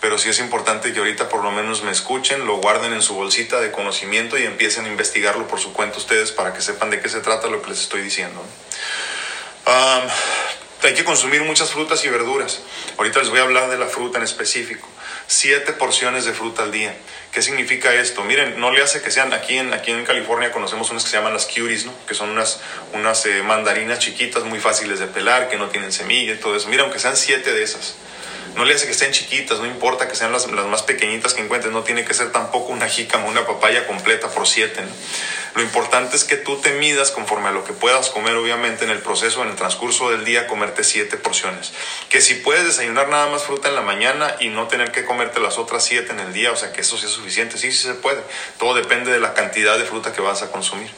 pero 0.00 0.16
sí 0.16 0.28
es 0.28 0.38
importante 0.38 0.92
que 0.92 1.00
ahorita 1.00 1.28
por 1.28 1.42
lo 1.42 1.50
menos 1.50 1.82
me 1.82 1.90
escuchen, 1.90 2.46
lo 2.46 2.58
guarden 2.58 2.92
en 2.92 3.02
su 3.02 3.14
bolsita 3.14 3.60
de 3.60 3.72
conocimiento 3.72 4.38
y 4.38 4.44
empiecen 4.44 4.84
a 4.84 4.88
investigarlo 4.88 5.48
por 5.48 5.58
su 5.58 5.72
cuenta 5.72 5.98
ustedes 5.98 6.30
para 6.30 6.54
que 6.54 6.62
sepan 6.62 6.90
de 6.90 7.00
qué 7.00 7.08
se 7.08 7.20
trata 7.20 7.48
lo 7.48 7.60
que 7.62 7.70
les 7.70 7.80
estoy 7.80 8.02
diciendo. 8.02 8.40
hay 10.82 10.94
que 10.94 11.04
consumir 11.04 11.42
muchas 11.42 11.70
frutas 11.70 12.04
y 12.04 12.08
verduras. 12.10 12.60
Ahorita 12.98 13.18
les 13.18 13.30
voy 13.30 13.40
a 13.40 13.42
hablar 13.42 13.70
de 13.70 13.78
la 13.78 13.86
fruta 13.86 14.18
en 14.18 14.24
específico. 14.24 14.86
Siete 15.26 15.72
porciones 15.72 16.24
de 16.24 16.32
fruta 16.32 16.62
al 16.62 16.72
día. 16.72 16.94
¿Qué 17.32 17.42
significa 17.42 17.92
esto? 17.92 18.22
Miren, 18.22 18.60
no 18.60 18.70
le 18.70 18.80
hace 18.80 19.02
que 19.02 19.10
sean, 19.10 19.32
aquí 19.32 19.58
en, 19.58 19.72
aquí 19.72 19.90
en 19.90 20.04
California 20.04 20.52
conocemos 20.52 20.90
unas 20.90 21.02
que 21.02 21.10
se 21.10 21.16
llaman 21.16 21.32
las 21.32 21.46
cuties, 21.46 21.86
¿no? 21.86 21.92
que 22.06 22.14
son 22.14 22.30
unas, 22.30 22.60
unas 22.92 23.26
eh, 23.26 23.42
mandarinas 23.42 23.98
chiquitas 23.98 24.44
muy 24.44 24.60
fáciles 24.60 25.00
de 25.00 25.06
pelar, 25.06 25.48
que 25.48 25.56
no 25.56 25.68
tienen 25.68 25.90
semilla 25.90 26.34
y 26.34 26.36
todo 26.36 26.54
eso. 26.54 26.68
Mira, 26.68 26.84
aunque 26.84 27.00
sean 27.00 27.16
siete 27.16 27.52
de 27.52 27.64
esas, 27.64 27.96
no 28.54 28.64
le 28.64 28.74
hace 28.74 28.86
que 28.86 28.92
estén 28.92 29.12
chiquitas, 29.12 29.58
no 29.58 29.66
importa 29.66 30.08
que 30.08 30.14
sean 30.14 30.32
las, 30.32 30.46
más 30.48 30.82
pequeñitas 30.82 31.34
que 31.34 31.42
encuentres, 31.42 31.72
no 31.72 31.82
tiene 31.82 32.04
que 32.04 32.14
ser 32.14 32.30
tampoco 32.30 32.72
una 32.72 32.88
jícama, 32.88 33.26
una 33.26 33.46
papaya 33.46 33.86
completa 33.86 34.28
por 34.28 34.46
siete. 34.46 34.82
Lo 35.54 35.62
importante 35.62 36.16
es 36.16 36.24
que 36.24 36.36
tú 36.36 36.56
te 36.56 36.72
midas 36.72 37.10
conforme 37.10 37.48
a 37.48 37.52
lo 37.52 37.64
que 37.64 37.72
puedas 37.72 38.10
comer, 38.10 38.34
obviamente, 38.36 38.84
en 38.84 38.90
el 38.90 38.98
proceso, 38.98 39.42
en 39.42 39.50
el 39.50 39.56
transcurso 39.56 40.10
del 40.10 40.24
día, 40.24 40.46
comerte 40.46 40.84
siete 40.84 41.16
porciones. 41.16 41.72
Que 42.08 42.20
si 42.20 42.34
puedes 42.34 42.64
desayunar 42.64 43.08
nada 43.08 43.28
más 43.28 43.44
fruta 43.44 43.68
en 43.68 43.74
la 43.74 43.82
mañana 43.82 44.36
y 44.40 44.48
no 44.48 44.68
tener 44.68 44.92
que 44.92 45.04
comerte 45.04 45.40
las 45.40 45.58
otras 45.58 45.84
siete 45.84 46.12
en 46.12 46.20
el 46.20 46.32
día, 46.32 46.52
o 46.52 46.56
sea 46.56 46.72
que 46.72 46.80
eso 46.80 46.96
sí 46.96 47.06
es 47.06 47.12
suficiente, 47.12 47.58
sí, 47.58 47.72
sí 47.72 47.86
se 47.86 47.94
puede. 47.94 48.22
Todo 48.58 48.74
depende 48.74 49.12
de 49.12 49.20
la 49.20 49.34
cantidad 49.34 49.78
de 49.78 49.84
fruta 49.84 50.12
que 50.12 50.20
vas 50.20 50.42
a 50.42 50.50
consumir. 50.50 50.90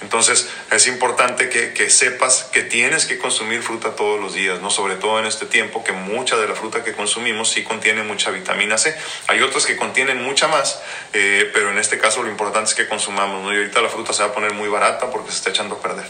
Entonces 0.00 0.48
es 0.70 0.86
importante 0.86 1.48
que, 1.48 1.90
sepas 1.90 2.44
que 2.52 2.62
tienes 2.62 3.06
que 3.06 3.18
consumir 3.18 3.62
fruta 3.62 3.96
todos 3.96 4.20
los 4.20 4.34
días, 4.34 4.60
¿no? 4.60 4.70
Sobre 4.70 4.96
todo 4.96 5.18
en 5.18 5.26
este 5.26 5.46
tiempo 5.46 5.84
que 5.84 5.92
mucha 5.92 6.36
de 6.36 6.48
la 6.48 6.54
fruta 6.54 6.82
que 6.82 6.92
consumimos 6.92 7.50
sí 7.50 7.62
contiene 7.62 8.02
mucha 8.02 8.30
vitamina 8.30 8.78
C. 8.78 8.96
Hay 9.28 9.40
otras 9.42 9.66
que 9.66 9.76
contienen 9.76 10.22
mucha 10.22 10.48
más, 10.48 10.80
eh, 11.12 11.50
pero 11.52 11.70
en 11.70 11.78
este 11.78 11.98
caso 11.98 12.22
lo 12.22 12.30
importante 12.30 12.70
es 12.70 12.76
que 12.76 12.88
consumamos, 12.88 13.42
¿no? 13.42 13.52
Y 13.52 13.56
ahorita 13.56 13.80
la 13.80 13.88
fruta 13.88 14.12
se 14.12 14.22
va 14.22 14.30
a 14.30 14.32
poner 14.32 14.52
muy 14.52 14.68
barata 14.68 15.10
porque 15.10 15.30
se 15.30 15.38
está 15.38 15.50
echando 15.50 15.76
a 15.76 15.80
perder. 15.80 16.06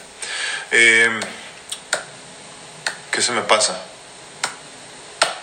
Eh, 0.70 1.20
¿Qué 3.10 3.22
se 3.22 3.32
me 3.32 3.42
pasa? 3.42 3.80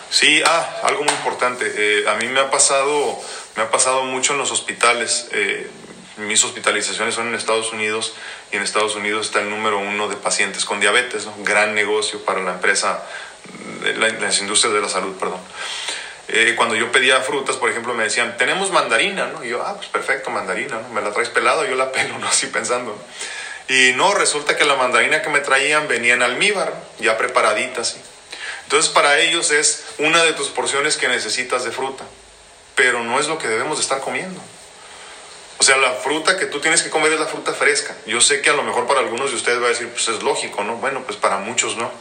Sí, 0.09 0.41
ah, 0.45 0.81
algo 0.83 1.03
muy 1.03 1.13
importante. 1.13 1.71
Eh, 1.73 2.09
a 2.09 2.15
mí 2.15 2.27
me 2.27 2.41
ha 2.41 2.51
pasado, 2.51 3.17
me 3.55 3.63
ha 3.63 3.71
pasado 3.71 4.03
mucho 4.03 4.33
en 4.33 4.39
los 4.39 4.51
hospitales 4.51 5.29
mis 6.27 6.43
hospitalizaciones 6.43 7.15
son 7.15 7.27
en 7.27 7.35
Estados 7.35 7.71
Unidos 7.73 8.13
y 8.51 8.57
en 8.57 8.63
Estados 8.63 8.95
Unidos 8.95 9.27
está 9.27 9.41
el 9.41 9.49
número 9.49 9.79
uno 9.79 10.07
de 10.07 10.15
pacientes 10.15 10.65
con 10.65 10.79
diabetes, 10.79 11.25
¿no? 11.25 11.35
gran 11.39 11.75
negocio 11.75 12.23
para 12.23 12.41
la 12.41 12.51
empresa, 12.51 13.03
las 13.97 14.39
industrias 14.39 14.73
de 14.73 14.81
la 14.81 14.89
salud, 14.89 15.15
perdón. 15.17 15.39
Eh, 16.27 16.53
cuando 16.55 16.75
yo 16.75 16.91
pedía 16.91 17.19
frutas, 17.21 17.57
por 17.57 17.69
ejemplo, 17.69 17.93
me 17.93 18.03
decían, 18.03 18.37
tenemos 18.37 18.71
mandarina, 18.71 19.27
¿no? 19.27 19.43
Y 19.43 19.49
yo, 19.49 19.61
ah, 19.63 19.75
pues 19.75 19.89
perfecto, 19.89 20.29
mandarina, 20.29 20.79
¿no? 20.79 20.87
Me 20.89 21.01
la 21.01 21.11
traes 21.11 21.29
pelada, 21.29 21.67
yo 21.67 21.75
la 21.75 21.91
pelo, 21.91 22.17
¿no? 22.19 22.27
Así 22.27 22.47
pensando. 22.47 22.97
Y 23.67 23.91
no, 23.95 24.13
resulta 24.13 24.55
que 24.55 24.63
la 24.63 24.75
mandarina 24.75 25.21
que 25.21 25.29
me 25.29 25.39
traían 25.39 25.87
venía 25.87 26.13
en 26.13 26.23
almíbar, 26.23 26.73
ya 26.99 27.17
preparadita, 27.17 27.83
¿sí? 27.83 27.97
Entonces 28.63 28.89
para 28.91 29.19
ellos 29.19 29.51
es 29.51 29.83
una 29.97 30.23
de 30.23 30.31
tus 30.31 30.47
porciones 30.47 30.95
que 30.95 31.09
necesitas 31.09 31.65
de 31.65 31.71
fruta, 31.71 32.05
pero 32.75 33.03
no 33.03 33.19
es 33.19 33.27
lo 33.27 33.37
que 33.37 33.49
debemos 33.49 33.77
de 33.77 33.83
estar 33.83 33.99
comiendo. 33.99 34.39
O 35.61 35.63
sea, 35.63 35.77
la 35.77 35.91
fruta 35.91 36.39
que 36.39 36.47
tú 36.47 36.59
tienes 36.59 36.81
que 36.81 36.89
comer 36.89 37.13
es 37.13 37.19
la 37.19 37.27
fruta 37.27 37.53
fresca. 37.53 37.95
Yo 38.07 38.19
sé 38.19 38.41
que 38.41 38.49
a 38.49 38.53
lo 38.53 38.63
mejor 38.63 38.87
para 38.87 39.01
algunos 39.01 39.29
de 39.29 39.35
ustedes 39.35 39.61
va 39.61 39.67
a 39.67 39.69
decir, 39.69 39.87
pues 39.89 40.07
es 40.07 40.23
lógico, 40.23 40.63
¿no? 40.63 40.77
Bueno, 40.77 41.03
pues 41.05 41.17
para 41.17 41.37
muchos 41.37 41.77
no. 41.77 41.91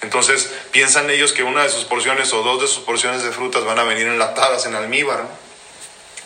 Entonces 0.00 0.50
piensan 0.70 1.10
ellos 1.10 1.34
que 1.34 1.42
una 1.42 1.64
de 1.64 1.68
sus 1.68 1.84
porciones 1.84 2.32
o 2.32 2.42
dos 2.42 2.62
de 2.62 2.66
sus 2.66 2.82
porciones 2.82 3.22
de 3.22 3.30
frutas 3.30 3.62
van 3.66 3.78
a 3.78 3.84
venir 3.84 4.06
enlatadas 4.06 4.64
en 4.64 4.74
almíbar. 4.74 5.18
¿no? 5.18 5.43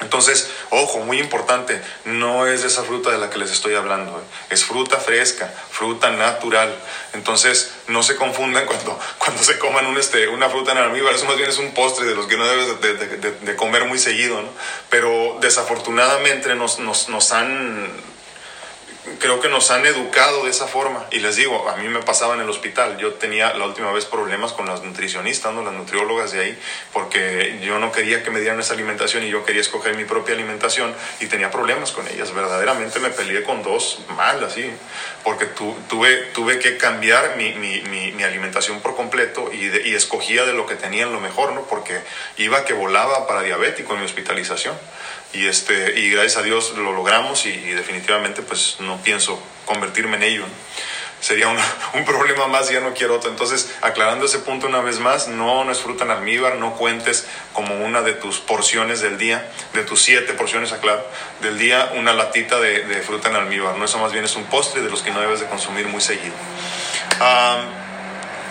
Entonces, 0.01 0.51
ojo, 0.71 1.01
muy 1.01 1.19
importante, 1.19 1.81
no 2.05 2.47
es 2.47 2.63
esa 2.65 2.85
fruta 2.85 3.11
de 3.11 3.19
la 3.19 3.31
que 3.31 3.39
les 3.39 3.51
estoy 3.51 3.75
hablando, 3.75 4.19
¿eh? 4.19 4.23
es 4.51 4.65
fruta 4.65 4.99
fresca, 4.99 5.53
fruta 5.71 6.11
natural. 6.11 6.73
Entonces, 7.15 7.73
no 7.89 8.03
se 8.03 8.15
confundan 8.15 8.65
cuando, 8.67 8.99
cuando 9.19 9.43
se 9.43 9.59
coman 9.59 9.97
este, 9.97 10.29
una 10.29 10.49
fruta 10.49 10.73
en 10.73 10.79
almíbar, 10.79 11.15
eso 11.15 11.25
más 11.27 11.37
bien 11.37 11.51
es 11.51 11.59
un 11.59 11.75
postre 11.75 12.07
de 12.07 12.15
los 12.15 12.27
que 12.27 12.37
no 12.37 12.47
debes 12.47 12.81
de, 12.81 13.57
comer 13.57 13.87
muy 13.87 13.99
seguido, 13.99 14.41
¿no? 14.41 14.49
Pero 14.89 15.39
desafortunadamente 15.41 16.55
nos 16.55 17.33
han 17.33 18.08
creo 19.19 19.41
que 19.41 19.49
nos 19.49 19.71
han 19.71 19.87
educado 19.87 20.45
de 20.45 20.51
esa 20.51 20.67
forma. 20.67 21.07
Y 21.11 21.21
les 21.21 21.37
digo, 21.37 21.69
a 21.69 21.77
mí 21.77 21.89
me 21.89 22.01
pasaba 22.01 22.35
en 22.35 22.41
el 22.41 22.51
hospital. 22.51 22.99
Yo 22.99 23.15
tenía 23.15 23.55
la 23.55 23.67
última 23.67 23.93
vez 23.93 24.05
problemas 24.05 24.53
con 24.53 24.67
las 24.67 24.83
nutricionistas, 24.83 25.53
¿no? 25.55 25.63
las 25.63 25.73
nutriólogas 25.73 26.33
de 26.33 26.41
ahí, 26.41 26.59
porque 26.93 27.59
yo 27.63 27.79
no 27.79 27.93
quería 27.93 28.23
que 28.23 28.31
me 28.31 28.41
dieran 28.41 28.61
esa 28.61 28.75
alimentación 28.75 29.25
y 29.25 29.31
yo 29.31 29.45
quería 29.45 29.61
escoger 29.61 29.97
mi 29.97 30.05
propia 30.05 30.35
alimentación 30.35 30.95
y 31.21 31.27
tenía 31.27 31.51
problemas 31.51 31.93
con 31.93 32.07
ellas. 32.09 32.33
Verdaderamente 32.35 32.99
me 33.01 33.11
peleé 33.11 33.43
con 33.43 33.63
dos 33.63 34.01
mal, 34.17 34.43
así, 34.45 34.71
porque 35.25 35.47
tuve, 35.89 36.17
tuve 36.35 36.59
que 36.59 36.77
cambiar 36.77 37.37
mi, 37.37 37.53
mi, 37.55 37.81
mi, 37.83 38.23
alimentación 38.23 38.81
por 38.81 38.95
completo 38.95 39.51
y, 39.53 39.89
y 39.89 39.95
escogía 39.95 40.45
de 40.45 40.53
lo 40.53 40.67
que 40.67 40.75
tenían 40.75 41.13
lo 41.13 41.21
mejor, 41.21 41.53
¿no? 41.53 41.63
porque 41.63 42.01
iba 42.37 42.65
que 42.65 42.75
volaba 42.75 43.27
para 43.27 43.43
diabético 43.43 43.95
en 43.95 44.01
mi 44.01 44.07
hospitalización 44.07 44.77
y, 45.33 45.47
este, 45.47 46.01
y 46.01 46.11
gracias 46.11 46.39
a 46.39 46.43
Dios 46.43 46.75
lo 46.77 46.93
logramos 46.93 47.45
y, 47.45 47.53
definitivamente 47.53 48.43
pues 48.43 48.77
no 48.81 48.98
pienso 49.05 49.41
convertirme 49.67 50.17
en 50.17 50.23
ello. 50.23 50.45
Sería 51.21 51.49
un, 51.95 52.05
problema 52.05 52.47
más 52.47 52.71
ya 52.71 52.81
no 52.81 52.95
quiero 52.95 53.17
otro. 53.17 53.31
Entonces, 53.31 53.75
aclarando 53.83 54.27
ese 54.27 54.39
punto 54.39 54.67
una 54.67 54.81
vez 54.81 55.01
más, 55.01 55.29
no, 55.29 55.65
no 55.65 55.73
es 55.73 55.81
fruta 55.81 56.05
en 56.05 56.11
almíbar, 56.11 56.57
no 56.57 56.75
cuentes 56.75 57.27
como 57.53 57.75
una 57.85 58.03
de 58.03 58.13
tus 58.13 58.39
porciones 58.39 59.01
del 59.01 59.19
día, 59.19 59.51
de 59.75 59.83
tus 59.83 60.03
siete 60.03 60.33
porciones, 60.35 60.73
aclaro, 60.73 61.05
del 61.41 61.59
día, 61.59 61.93
una 61.97 62.13
latita 62.13 62.61
de, 62.61 62.85
de 62.85 63.03
fruta 63.03 63.29
en 63.29 63.37
almíbar. 63.37 63.77
No, 63.77 63.85
eso 63.85 63.99
más 63.99 64.13
bien 64.13 64.25
es 64.25 64.37
un 64.37 64.45
postre 64.45 64.81
de 64.83 64.91
los 64.91 65.03
que 65.03 65.11
no 65.11 65.21
debes 65.21 65.41
de 65.41 65.47
consumir 65.47 65.87
muy 65.87 66.01
seguido. 66.01 66.35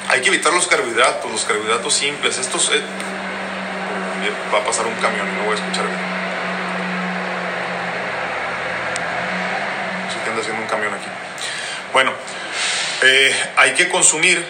hay 0.10 0.22
que 0.22 0.28
evitar 0.28 0.54
los 0.54 0.68
carbohidratos, 0.68 1.32
los 1.32 1.46
carbohidratos 1.46 1.94
simples. 1.94 2.38
Estos... 2.38 2.72
Eh, 2.74 2.82
va 4.54 4.60
a 4.60 4.66
pasar 4.66 4.86
un 4.86 4.96
camión 4.96 5.28
y 5.28 5.32
no 5.38 5.44
voy 5.44 5.52
a 5.52 5.56
escuchar 5.56 5.86
bien. 5.88 6.18
haciendo 10.40 10.57
camión 10.68 10.94
aquí. 10.94 11.08
Bueno, 11.94 12.12
eh, 13.02 13.36
hay 13.56 13.74
que 13.74 13.90
consumir, 13.90 14.46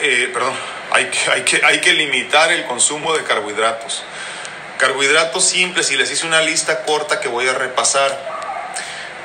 eh, 0.00 0.30
perdón, 0.32 0.54
hay 0.90 1.06
que, 1.06 1.30
hay, 1.30 1.42
que, 1.42 1.64
hay 1.64 1.80
que 1.80 1.92
limitar 1.92 2.52
el 2.52 2.64
consumo 2.66 3.14
de 3.14 3.24
carbohidratos. 3.24 4.04
Carbohidratos 4.78 5.48
simples, 5.48 5.90
y 5.90 5.96
les 5.96 6.10
hice 6.10 6.26
una 6.26 6.42
lista 6.42 6.82
corta 6.84 7.20
que 7.20 7.28
voy 7.28 7.48
a 7.48 7.54
repasar, 7.54 8.18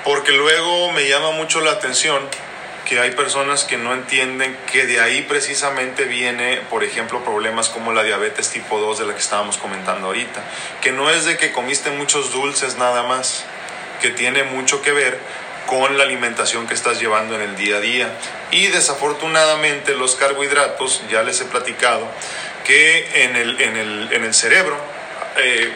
porque 0.04 0.32
luego 0.32 0.92
me 0.92 1.08
llama 1.08 1.32
mucho 1.32 1.62
la 1.62 1.72
atención 1.72 2.22
que 2.88 3.00
hay 3.02 3.12
personas 3.12 3.66
que 3.66 3.76
no 3.76 3.94
entienden 3.94 4.58
que 4.72 4.86
de 4.86 5.02
ahí 5.02 5.24
precisamente 5.24 6.06
viene, 6.06 6.62
por 6.70 6.86
ejemplo, 6.86 7.22
problemas 7.22 7.68
como 7.68 7.92
la 7.92 8.02
diabetes 8.02 8.50
tipo 8.50 8.80
2 8.80 9.00
de 9.00 9.06
la 9.06 9.14
que 9.14 9.20
estábamos 9.20 9.58
comentando 9.58 10.08
ahorita, 10.08 10.42
que 10.82 10.94
no 10.94 11.10
es 11.10 11.26
de 11.26 11.36
que 11.36 11.52
comiste 11.52 11.90
muchos 11.92 12.32
dulces 12.32 12.78
nada 12.78 13.04
más, 13.04 13.44
que 14.02 14.12
tiene 14.12 14.44
mucho 14.44 14.82
que 14.82 14.94
ver 14.94 15.20
con 15.68 15.98
la 15.98 16.06
alimentación 16.06 16.66
que 16.66 16.74
estás 16.74 17.00
llevando 17.00 17.36
en 17.36 17.42
el 17.42 17.56
día 17.56 17.78
a 17.78 17.80
día. 17.80 18.10
Y 18.50 18.68
desafortunadamente 18.68 19.94
los 19.94 20.16
carbohidratos, 20.16 21.04
ya 21.12 21.22
les 21.22 21.40
he 21.42 21.46
platicado, 21.46 22.08
que 22.66 23.24
en 23.24 23.36
el, 23.36 23.62
en 23.62 23.78
el, 23.78 24.12
en 24.12 24.24
el 24.24 24.34
cerebro 24.34 24.76
eh, 25.38 25.72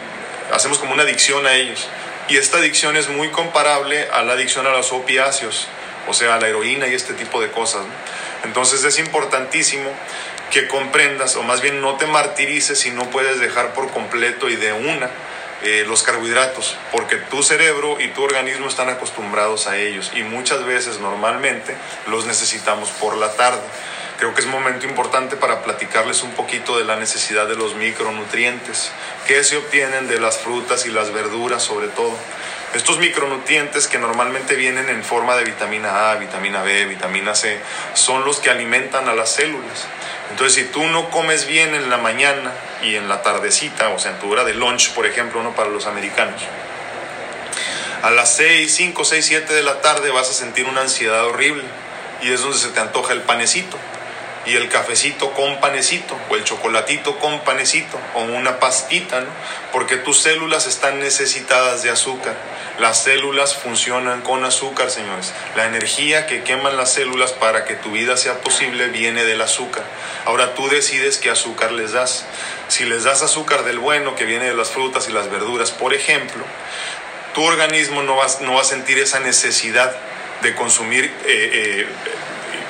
hacemos 0.51 0.79
como 0.79 0.93
una 0.93 1.03
adicción 1.03 1.45
a 1.45 1.53
ellos. 1.53 1.87
Y 2.29 2.37
esta 2.37 2.57
adicción 2.57 2.97
es 2.97 3.09
muy 3.09 3.29
comparable 3.29 4.07
a 4.11 4.23
la 4.23 4.33
adicción 4.33 4.65
a 4.65 4.71
los 4.71 4.91
opiáceos, 4.93 5.67
o 6.07 6.13
sea, 6.13 6.35
a 6.35 6.39
la 6.39 6.47
heroína 6.47 6.87
y 6.87 6.95
este 6.95 7.13
tipo 7.13 7.41
de 7.41 7.51
cosas. 7.51 7.83
Entonces 8.43 8.83
es 8.83 8.97
importantísimo 8.97 9.91
que 10.51 10.67
comprendas, 10.67 11.35
o 11.35 11.43
más 11.43 11.61
bien 11.61 11.81
no 11.81 11.95
te 11.95 12.07
martirices 12.07 12.79
si 12.79 12.91
no 12.91 13.09
puedes 13.09 13.39
dejar 13.39 13.73
por 13.73 13.91
completo 13.91 14.49
y 14.49 14.55
de 14.55 14.73
una 14.73 15.09
eh, 15.63 15.85
los 15.87 16.03
carbohidratos, 16.03 16.75
porque 16.91 17.17
tu 17.17 17.43
cerebro 17.43 17.99
y 17.99 18.07
tu 18.09 18.23
organismo 18.23 18.67
están 18.67 18.89
acostumbrados 18.89 19.67
a 19.67 19.77
ellos 19.77 20.11
y 20.15 20.23
muchas 20.23 20.65
veces 20.65 20.99
normalmente 20.99 21.75
los 22.07 22.25
necesitamos 22.25 22.89
por 22.91 23.17
la 23.17 23.31
tarde. 23.33 23.61
Creo 24.17 24.35
que 24.35 24.41
es 24.41 24.47
momento 24.47 24.85
importante 24.85 25.35
para 25.35 25.63
platicarles 25.63 26.21
un 26.21 26.31
poquito 26.31 26.77
de 26.77 26.85
la 26.85 26.95
necesidad 26.95 27.47
de 27.47 27.55
los 27.55 27.75
micronutrientes 27.75 28.91
que 29.27 29.43
se 29.43 29.57
obtienen 29.57 30.07
de 30.07 30.19
las 30.19 30.37
frutas 30.37 30.85
y 30.85 30.89
las 30.89 31.11
verduras 31.11 31.63
sobre 31.63 31.87
todo. 31.87 32.15
Estos 32.73 32.99
micronutrientes 32.99 33.87
que 33.87 33.99
normalmente 33.99 34.55
vienen 34.55 34.89
en 34.89 35.03
forma 35.03 35.35
de 35.35 35.43
vitamina 35.43 36.11
A, 36.11 36.15
vitamina 36.15 36.63
B, 36.63 36.85
vitamina 36.85 37.35
C, 37.35 37.59
son 37.93 38.23
los 38.23 38.39
que 38.39 38.49
alimentan 38.49 39.09
a 39.09 39.13
las 39.13 39.31
células. 39.31 39.87
Entonces, 40.31 40.63
si 40.63 40.71
tú 40.71 40.83
no 40.87 41.09
comes 41.09 41.45
bien 41.45 41.75
en 41.75 41.89
la 41.89 41.97
mañana 41.97 42.51
y 42.81 42.95
en 42.95 43.07
la 43.07 43.21
tardecita, 43.21 43.89
o 43.89 43.99
sea, 43.99 44.11
en 44.11 44.19
tu 44.19 44.31
hora 44.31 44.43
de 44.43 44.53
lunch, 44.53 44.91
por 44.93 45.05
ejemplo, 45.05 45.43
¿no? 45.43 45.53
para 45.53 45.69
los 45.69 45.85
americanos, 45.85 46.41
a 48.01 48.09
las 48.09 48.33
6, 48.35 48.73
5, 48.73 49.05
6, 49.05 49.25
7 49.25 49.53
de 49.53 49.61
la 49.61 49.81
tarde 49.81 50.09
vas 50.09 50.29
a 50.29 50.33
sentir 50.33 50.65
una 50.65 50.81
ansiedad 50.81 51.25
horrible 51.25 51.63
y 52.21 52.31
es 52.31 52.41
donde 52.41 52.57
se 52.57 52.69
te 52.69 52.79
antoja 52.79 53.13
el 53.13 53.21
panecito 53.21 53.77
y 54.45 54.55
el 54.55 54.69
cafecito 54.69 55.31
con 55.33 55.59
panecito 55.59 56.17
o 56.29 56.35
el 56.35 56.43
chocolatito 56.43 57.17
con 57.19 57.41
panecito 57.41 57.99
o 58.15 58.21
una 58.21 58.59
pastita, 58.59 59.21
¿no? 59.21 59.29
Porque 59.71 59.97
tus 59.97 60.19
células 60.21 60.67
están 60.67 60.99
necesitadas 60.99 61.83
de 61.83 61.91
azúcar. 61.91 62.35
Las 62.79 63.03
células 63.03 63.55
funcionan 63.55 64.21
con 64.21 64.43
azúcar, 64.43 64.89
señores. 64.89 65.33
La 65.55 65.67
energía 65.67 66.25
que 66.25 66.43
queman 66.43 66.77
las 66.77 66.93
células 66.93 67.31
para 67.33 67.65
que 67.65 67.75
tu 67.75 67.91
vida 67.91 68.17
sea 68.17 68.41
posible 68.41 68.87
viene 68.87 69.23
del 69.23 69.41
azúcar. 69.41 69.83
Ahora 70.25 70.55
tú 70.55 70.67
decides 70.67 71.17
qué 71.19 71.29
azúcar 71.29 71.71
les 71.71 71.91
das. 71.91 72.25
Si 72.67 72.85
les 72.85 73.03
das 73.03 73.21
azúcar 73.21 73.63
del 73.63 73.77
bueno 73.77 74.15
que 74.15 74.25
viene 74.25 74.45
de 74.45 74.55
las 74.55 74.69
frutas 74.69 75.07
y 75.07 75.11
las 75.11 75.29
verduras, 75.29 75.71
por 75.71 75.93
ejemplo, 75.93 76.43
tu 77.35 77.43
organismo 77.43 78.01
no 78.01 78.15
va, 78.15 78.27
no 78.41 78.55
va 78.55 78.61
a 78.61 78.65
sentir 78.65 78.97
esa 78.97 79.19
necesidad 79.19 79.95
de 80.41 80.55
consumir 80.55 81.05
eh, 81.05 81.15
eh, 81.27 81.87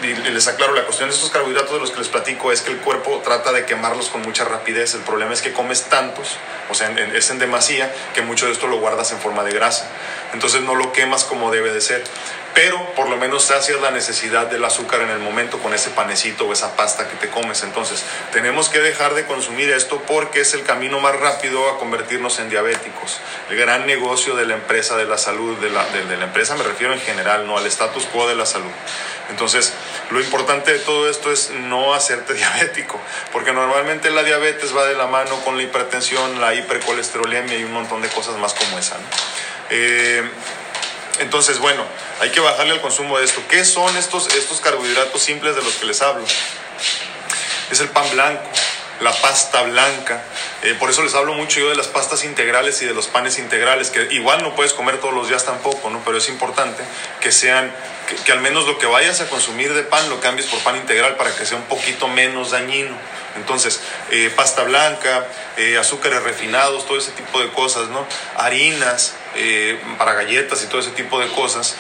y 0.04 0.14
les 0.14 0.48
aclaro, 0.48 0.74
la 0.74 0.84
cuestión 0.86 1.10
de 1.10 1.16
estos 1.16 1.30
carbohidratos 1.30 1.74
de 1.74 1.80
los 1.80 1.92
que 1.92 2.00
les 2.00 2.08
platico 2.08 2.52
es 2.52 2.62
que 2.62 2.72
el 2.72 2.78
cuerpo 2.78 3.22
trata 3.24 3.52
de 3.52 3.66
quemarlos 3.66 4.10
con 4.10 4.22
mucha 4.22 4.44
rapidez. 4.46 4.96
El 4.96 5.02
problema 5.02 5.34
es 5.34 5.42
que 5.42 5.54
comes 5.54 5.84
tantos, 5.84 6.38
o 6.70 6.74
sea, 6.74 6.90
es 6.90 7.30
en 7.30 7.40
demasía, 7.40 7.94
que 8.14 8.22
mucho 8.22 8.48
de 8.48 8.54
esto 8.54 8.68
lo 8.68 8.80
guardas 8.80 9.12
en 9.12 9.20
forma 9.20 9.44
de 9.44 9.52
grasa. 9.52 9.90
Entonces 10.34 10.62
no 10.62 10.76
lo 10.76 10.92
quemas 10.92 11.24
como 11.24 11.52
debe 11.52 11.72
de 11.72 11.82
ser. 11.82 12.04
Pero 12.54 12.94
por 12.96 13.10
lo 13.10 13.18
menos 13.18 13.46
sacias 13.46 13.80
la 13.82 13.92
necesidad 13.92 14.48
del 14.48 14.64
azúcar 14.66 15.02
en 15.02 15.10
el 15.10 15.20
momento 15.20 15.60
con 15.60 15.74
ese 15.74 15.90
panecito 15.92 16.48
o 16.48 16.54
esa 16.54 16.76
pasta 16.76 17.08
que 17.08 17.16
te 17.16 17.30
comes. 17.30 17.64
Entonces 17.64 18.04
tenemos 18.34 18.70
que 18.70 18.80
dejar 18.80 19.14
de 19.14 19.26
consumir 19.26 19.72
esto 19.72 20.02
porque 20.08 20.42
es 20.42 20.54
el 20.54 20.64
camino 20.64 21.00
más 21.00 21.16
rápido 21.18 21.70
a 21.70 21.80
convertirnos 21.80 22.40
en 22.40 22.50
diabéticos. 22.50 23.20
El 23.50 23.58
gran 23.58 23.86
negocio 23.86 24.36
de 24.36 24.46
la 24.46 24.56
empresa 24.56 24.98
de 24.98 25.06
la 25.06 25.18
salud, 25.18 25.58
de 25.60 25.70
la, 25.70 25.86
de 25.86 26.18
la 26.18 26.26
empresa 26.26 26.56
me 26.56 26.64
refiero 26.64 26.94
en 26.94 27.00
general, 27.00 27.48
no 27.48 27.58
al 27.58 27.66
status 27.68 28.06
quo 28.06 28.28
de 28.28 28.36
la 28.36 28.46
salud. 28.46 28.72
Entonces, 29.30 29.74
lo 30.10 30.20
importante 30.20 30.74
de 30.74 30.80
todo 30.80 31.10
esto 31.10 31.32
es 31.32 31.52
no 31.52 31.94
hacerte 31.94 32.34
diabético, 32.36 33.00
porque 33.32 33.54
normalmente 33.54 34.10
la 34.12 34.24
diabetes 34.24 34.76
va 34.76 34.86
de 34.86 34.96
la 34.96 35.08
mano 35.08 35.40
con 35.44 35.58
la 35.58 35.64
hipertensión, 35.64 36.42
la 36.42 36.54
hipercolesterolemia 36.54 37.58
y 37.58 37.64
un 37.64 37.74
montón 37.74 38.02
de 38.02 38.10
cosas 38.10 38.38
más 38.38 38.54
como 38.54 38.78
esa. 38.78 38.98
Eh, 39.70 40.30
entonces, 41.20 41.60
bueno, 41.60 41.84
hay 42.20 42.30
que 42.30 42.40
bajarle 42.40 42.74
al 42.74 42.82
consumo 42.82 43.18
de 43.18 43.26
esto. 43.26 43.42
¿Qué 43.50 43.66
son 43.66 43.96
estos, 43.98 44.28
estos 44.36 44.60
carbohidratos 44.62 45.22
simples 45.22 45.56
de 45.56 45.62
los 45.62 45.74
que 45.76 45.86
les 45.86 46.02
hablo? 46.02 46.26
Es 47.72 47.80
el 47.80 47.90
pan 47.90 48.10
blanco, 48.12 48.44
la 49.02 49.12
pasta 49.12 49.64
blanca. 49.64 50.22
Eh, 50.64 50.76
por 50.80 50.90
eso 50.90 51.04
les 51.04 51.14
hablo 51.16 51.34
mucho 51.34 51.60
yo 51.60 51.70
de 51.70 51.76
las 51.76 51.88
pastas 51.88 52.24
integrales 52.24 52.82
y 52.82 52.86
de 52.86 52.94
los 52.94 53.08
panes 53.08 53.40
integrales, 53.40 53.90
que 53.90 54.14
igual 54.14 54.42
no 54.44 54.56
puedes 54.56 54.74
comer 54.74 55.00
todos 55.00 55.14
los 55.14 55.28
días 55.28 55.44
tampoco, 55.46 55.90
¿no? 55.90 56.02
pero 56.06 56.18
es 56.18 56.30
importante 56.30 56.84
que 57.20 57.32
sean, 57.32 57.74
que, 58.26 58.32
al 58.32 58.42
menos 58.42 58.68
lo 58.68 58.78
que 58.78 58.86
vayas 58.86 59.20
a 59.22 59.28
consumir 59.28 59.74
de 59.74 59.84
pan 59.84 60.08
lo 60.10 60.20
cambies 60.20 60.48
por 60.48 60.60
pan 60.60 60.78
integral 60.78 61.16
para 61.16 61.36
que 61.36 61.46
sea 61.46 61.58
un 61.58 61.64
poquito 61.64 62.08
menos 62.08 62.52
dañino. 62.52 62.96
Entonces, 63.38 63.80
eh, 64.12 64.32
pasta 64.36 64.64
blanca, 64.64 65.26
eh, 65.58 65.78
azúcares 65.78 66.22
refinados, 66.22 66.86
todo 66.86 66.98
ese 66.98 67.12
tipo 67.12 67.40
de 67.40 67.50
cosas, 67.50 67.88
¿no? 67.90 68.06
Harinas 68.36 69.16
para 69.98 70.14
galletas 70.14 70.62
y 70.62 70.68
todo 70.68 70.82
ese 70.82 70.90
tipo 70.92 71.18
de 71.18 71.30
cosas 71.30 71.78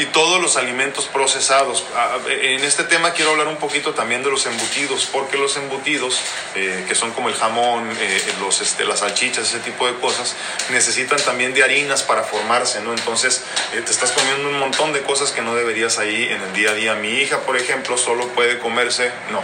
y 0.00 0.06
todos 0.06 0.40
los 0.40 0.56
alimentos 0.56 1.06
procesados. 1.08 1.84
Ah, 1.94 2.16
en 2.26 2.64
este 2.64 2.84
tema 2.84 3.12
quiero 3.12 3.32
hablar 3.32 3.48
un 3.48 3.56
poquito 3.56 3.92
también 3.92 4.22
de 4.22 4.30
los 4.30 4.46
embutidos, 4.46 5.06
porque 5.12 5.36
los 5.36 5.58
embutidos, 5.58 6.18
eh, 6.54 6.86
que 6.88 6.94
son 6.94 7.10
como 7.10 7.28
el 7.28 7.34
jamón, 7.34 7.86
eh, 8.00 8.22
los, 8.40 8.62
este, 8.62 8.86
las 8.86 9.00
salchichas, 9.00 9.48
ese 9.48 9.58
tipo 9.58 9.86
de 9.86 9.94
cosas, 10.00 10.36
necesitan 10.70 11.20
también 11.20 11.52
de 11.52 11.62
harinas 11.62 12.02
para 12.02 12.22
formarse, 12.22 12.80
¿no? 12.80 12.94
Entonces 12.94 13.42
eh, 13.74 13.82
te 13.82 13.90
estás 13.90 14.12
comiendo 14.12 14.48
un 14.48 14.58
montón 14.58 14.94
de 14.94 15.02
cosas 15.02 15.32
que 15.32 15.42
no 15.42 15.54
deberías 15.54 15.98
ahí 15.98 16.28
en 16.30 16.40
el 16.40 16.52
día 16.54 16.70
a 16.70 16.74
día. 16.74 16.94
Mi 16.94 17.20
hija, 17.20 17.40
por 17.40 17.58
ejemplo, 17.58 17.98
solo 17.98 18.26
puede 18.28 18.58
comerse, 18.58 19.12
no, 19.30 19.42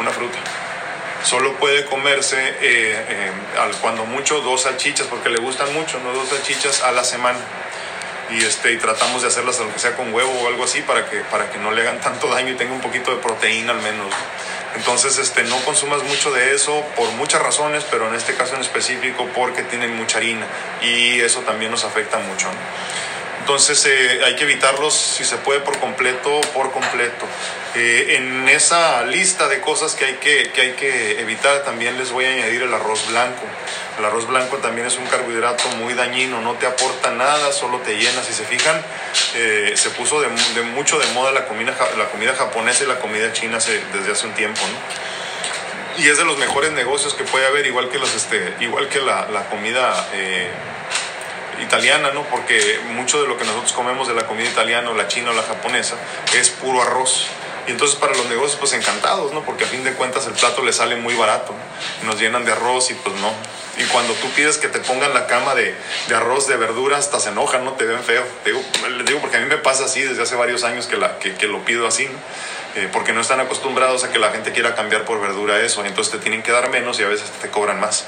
una 0.00 0.10
fruta. 0.10 0.38
Solo 1.24 1.54
puede 1.58 1.84
comerse 1.84 2.36
cuando 3.80 4.04
mucho 4.06 4.40
dos 4.40 4.62
salchichas, 4.62 5.06
porque 5.06 5.30
le 5.30 5.38
gustan 5.38 5.72
mucho, 5.72 6.00
¿no? 6.00 6.12
Dos 6.12 6.30
salchichas 6.30 6.82
a 6.82 6.90
la 6.90 7.04
semana 7.04 7.38
y, 8.30 8.44
este, 8.44 8.72
y 8.72 8.78
tratamos 8.78 9.22
de 9.22 9.28
hacerlas 9.28 9.58
aunque 9.60 9.78
sea 9.78 9.96
con 9.96 10.12
huevo 10.12 10.30
o 10.42 10.48
algo 10.48 10.64
así 10.64 10.82
para 10.82 11.08
que, 11.08 11.18
para 11.30 11.50
que 11.50 11.58
no 11.58 11.70
le 11.70 11.82
hagan 11.82 12.00
tanto 12.00 12.28
daño 12.28 12.52
y 12.52 12.56
tenga 12.56 12.72
un 12.72 12.80
poquito 12.80 13.10
de 13.10 13.18
proteína 13.18 13.72
al 13.72 13.82
menos. 13.82 14.12
Entonces, 14.74 15.18
este, 15.18 15.42
no 15.44 15.56
consumas 15.64 16.02
mucho 16.02 16.32
de 16.32 16.54
eso 16.54 16.84
por 16.96 17.10
muchas 17.12 17.42
razones, 17.42 17.84
pero 17.90 18.08
en 18.08 18.14
este 18.14 18.34
caso 18.34 18.54
en 18.54 18.62
específico 18.62 19.28
porque 19.34 19.62
tienen 19.64 19.94
mucha 19.96 20.18
harina 20.18 20.46
y 20.80 21.20
eso 21.20 21.40
también 21.40 21.70
nos 21.70 21.84
afecta 21.84 22.18
mucho. 22.18 22.48
Entonces 23.42 23.84
eh, 23.86 24.20
hay 24.24 24.36
que 24.36 24.44
evitarlos 24.44 24.94
si 24.94 25.24
se 25.24 25.36
puede 25.36 25.58
por 25.58 25.76
completo, 25.80 26.40
por 26.54 26.70
completo. 26.70 27.26
Eh, 27.74 28.14
en 28.16 28.48
esa 28.48 29.02
lista 29.02 29.48
de 29.48 29.60
cosas 29.60 29.96
que 29.96 30.04
hay 30.04 30.14
que, 30.14 30.52
que 30.52 30.60
hay 30.60 30.72
que 30.74 31.20
evitar 31.20 31.64
también 31.64 31.98
les 31.98 32.12
voy 32.12 32.24
a 32.24 32.28
añadir 32.28 32.62
el 32.62 32.72
arroz 32.72 33.04
blanco. 33.08 33.42
El 33.98 34.04
arroz 34.04 34.28
blanco 34.28 34.58
también 34.58 34.86
es 34.86 34.96
un 34.96 35.06
carbohidrato 35.06 35.68
muy 35.70 35.92
dañino, 35.94 36.40
no 36.40 36.54
te 36.54 36.66
aporta 36.66 37.10
nada, 37.10 37.52
solo 37.52 37.78
te 37.78 37.96
llena. 37.96 38.22
Si 38.22 38.32
se 38.32 38.44
fijan, 38.44 38.80
eh, 39.34 39.72
se 39.74 39.90
puso 39.90 40.20
de, 40.20 40.28
mucho 40.62 41.00
de 41.00 41.06
moda 41.08 41.32
la 41.32 41.46
comida, 41.46 41.74
la 41.98 42.04
comida 42.10 42.34
japonesa 42.34 42.84
y 42.84 42.86
la 42.86 43.00
comida 43.00 43.32
china 43.32 43.58
desde 43.58 44.12
hace 44.12 44.28
un 44.28 44.34
tiempo. 44.34 44.60
¿no? 44.60 46.04
Y 46.04 46.08
es 46.08 46.16
de 46.16 46.24
los 46.24 46.38
mejores 46.38 46.70
negocios 46.70 47.12
que 47.14 47.24
puede 47.24 47.44
haber, 47.48 47.66
igual 47.66 47.88
que, 47.88 47.98
los, 47.98 48.14
este, 48.14 48.54
igual 48.60 48.88
que 48.88 49.00
la, 49.00 49.26
la 49.32 49.48
comida 49.50 50.08
italiana, 51.60 52.10
¿no? 52.12 52.22
Porque 52.24 52.80
mucho 52.90 53.20
de 53.20 53.28
lo 53.28 53.36
que 53.36 53.44
nosotros 53.44 53.72
comemos 53.72 54.08
de 54.08 54.14
la 54.14 54.26
comida 54.26 54.48
italiana, 54.48 54.90
o 54.90 54.94
la 54.94 55.08
china 55.08 55.30
o 55.30 55.34
la 55.34 55.42
japonesa, 55.42 55.96
es 56.34 56.50
puro 56.50 56.82
arroz. 56.82 57.26
Y 57.66 57.70
entonces 57.70 57.96
para 57.96 58.14
los 58.14 58.26
negocios, 58.26 58.56
pues 58.58 58.72
encantados, 58.72 59.32
¿no? 59.32 59.42
Porque 59.42 59.64
a 59.64 59.66
fin 59.66 59.84
de 59.84 59.92
cuentas 59.94 60.26
el 60.26 60.32
plato 60.32 60.62
les 60.62 60.76
sale 60.76 60.96
muy 60.96 61.14
barato. 61.14 61.54
Nos 62.04 62.20
llenan 62.20 62.44
de 62.44 62.52
arroz 62.52 62.90
y 62.90 62.94
pues 62.94 63.14
no. 63.16 63.32
Y 63.78 63.84
cuando 63.84 64.12
tú 64.14 64.28
pides 64.30 64.58
que 64.58 64.68
te 64.68 64.80
pongan 64.80 65.14
la 65.14 65.26
cama 65.26 65.54
de, 65.54 65.74
de 66.08 66.14
arroz, 66.14 66.46
de 66.46 66.56
verduras, 66.56 67.06
hasta 67.06 67.20
se 67.20 67.30
enojan, 67.30 67.64
¿no? 67.64 67.72
Te 67.72 67.84
ven 67.86 68.02
feo. 68.02 68.22
digo, 68.44 68.62
les 68.96 69.06
digo 69.06 69.20
porque 69.20 69.38
a 69.38 69.40
mí 69.40 69.46
me 69.46 69.56
pasa 69.56 69.86
así 69.86 70.02
desde 70.02 70.22
hace 70.22 70.36
varios 70.36 70.62
años 70.64 70.86
que, 70.86 70.96
la, 70.96 71.18
que, 71.18 71.34
que 71.34 71.46
lo 71.46 71.64
pido 71.64 71.86
así, 71.86 72.06
eh, 72.74 72.88
porque 72.92 73.14
no 73.14 73.22
están 73.22 73.40
acostumbrados 73.40 74.04
a 74.04 74.10
que 74.12 74.18
la 74.18 74.30
gente 74.30 74.52
quiera 74.52 74.74
cambiar 74.74 75.04
por 75.04 75.22
verdura 75.22 75.58
eso. 75.60 75.84
Entonces 75.86 76.12
te 76.12 76.18
tienen 76.18 76.42
que 76.42 76.52
dar 76.52 76.68
menos 76.68 77.00
y 77.00 77.04
a 77.04 77.08
veces 77.08 77.30
te 77.30 77.48
cobran 77.48 77.80
más. 77.80 78.04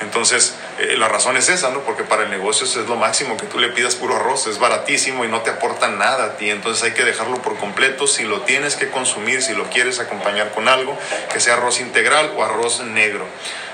Entonces, 0.00 0.54
eh, 0.78 0.96
la 0.96 1.08
razón 1.08 1.36
es 1.36 1.48
esa, 1.48 1.70
¿no? 1.70 1.80
Porque 1.80 2.04
para 2.04 2.22
el 2.22 2.30
negocio 2.30 2.64
es 2.64 2.76
lo 2.76 2.94
máximo 2.94 3.36
que 3.36 3.46
tú 3.46 3.58
le 3.58 3.70
pidas 3.70 3.96
puro 3.96 4.14
arroz, 4.14 4.46
es 4.46 4.60
baratísimo 4.60 5.24
y 5.24 5.28
no 5.28 5.40
te 5.40 5.50
aporta 5.50 5.88
nada 5.88 6.26
a 6.26 6.36
ti. 6.36 6.50
Entonces 6.50 6.84
hay 6.84 6.92
que 6.92 7.04
dejarlo 7.04 7.42
por 7.42 7.56
completo. 7.56 8.06
Si 8.06 8.22
lo 8.22 8.42
tienes 8.42 8.76
que 8.76 8.88
consumir, 8.88 9.42
si 9.42 9.52
lo 9.54 9.64
quieres 9.64 9.98
acompañar 9.98 10.52
con 10.52 10.68
algo, 10.68 10.96
que 11.32 11.40
sea 11.40 11.54
arroz 11.54 11.80
integral 11.80 12.32
o 12.36 12.44
arroz 12.44 12.80
negro. 12.80 13.26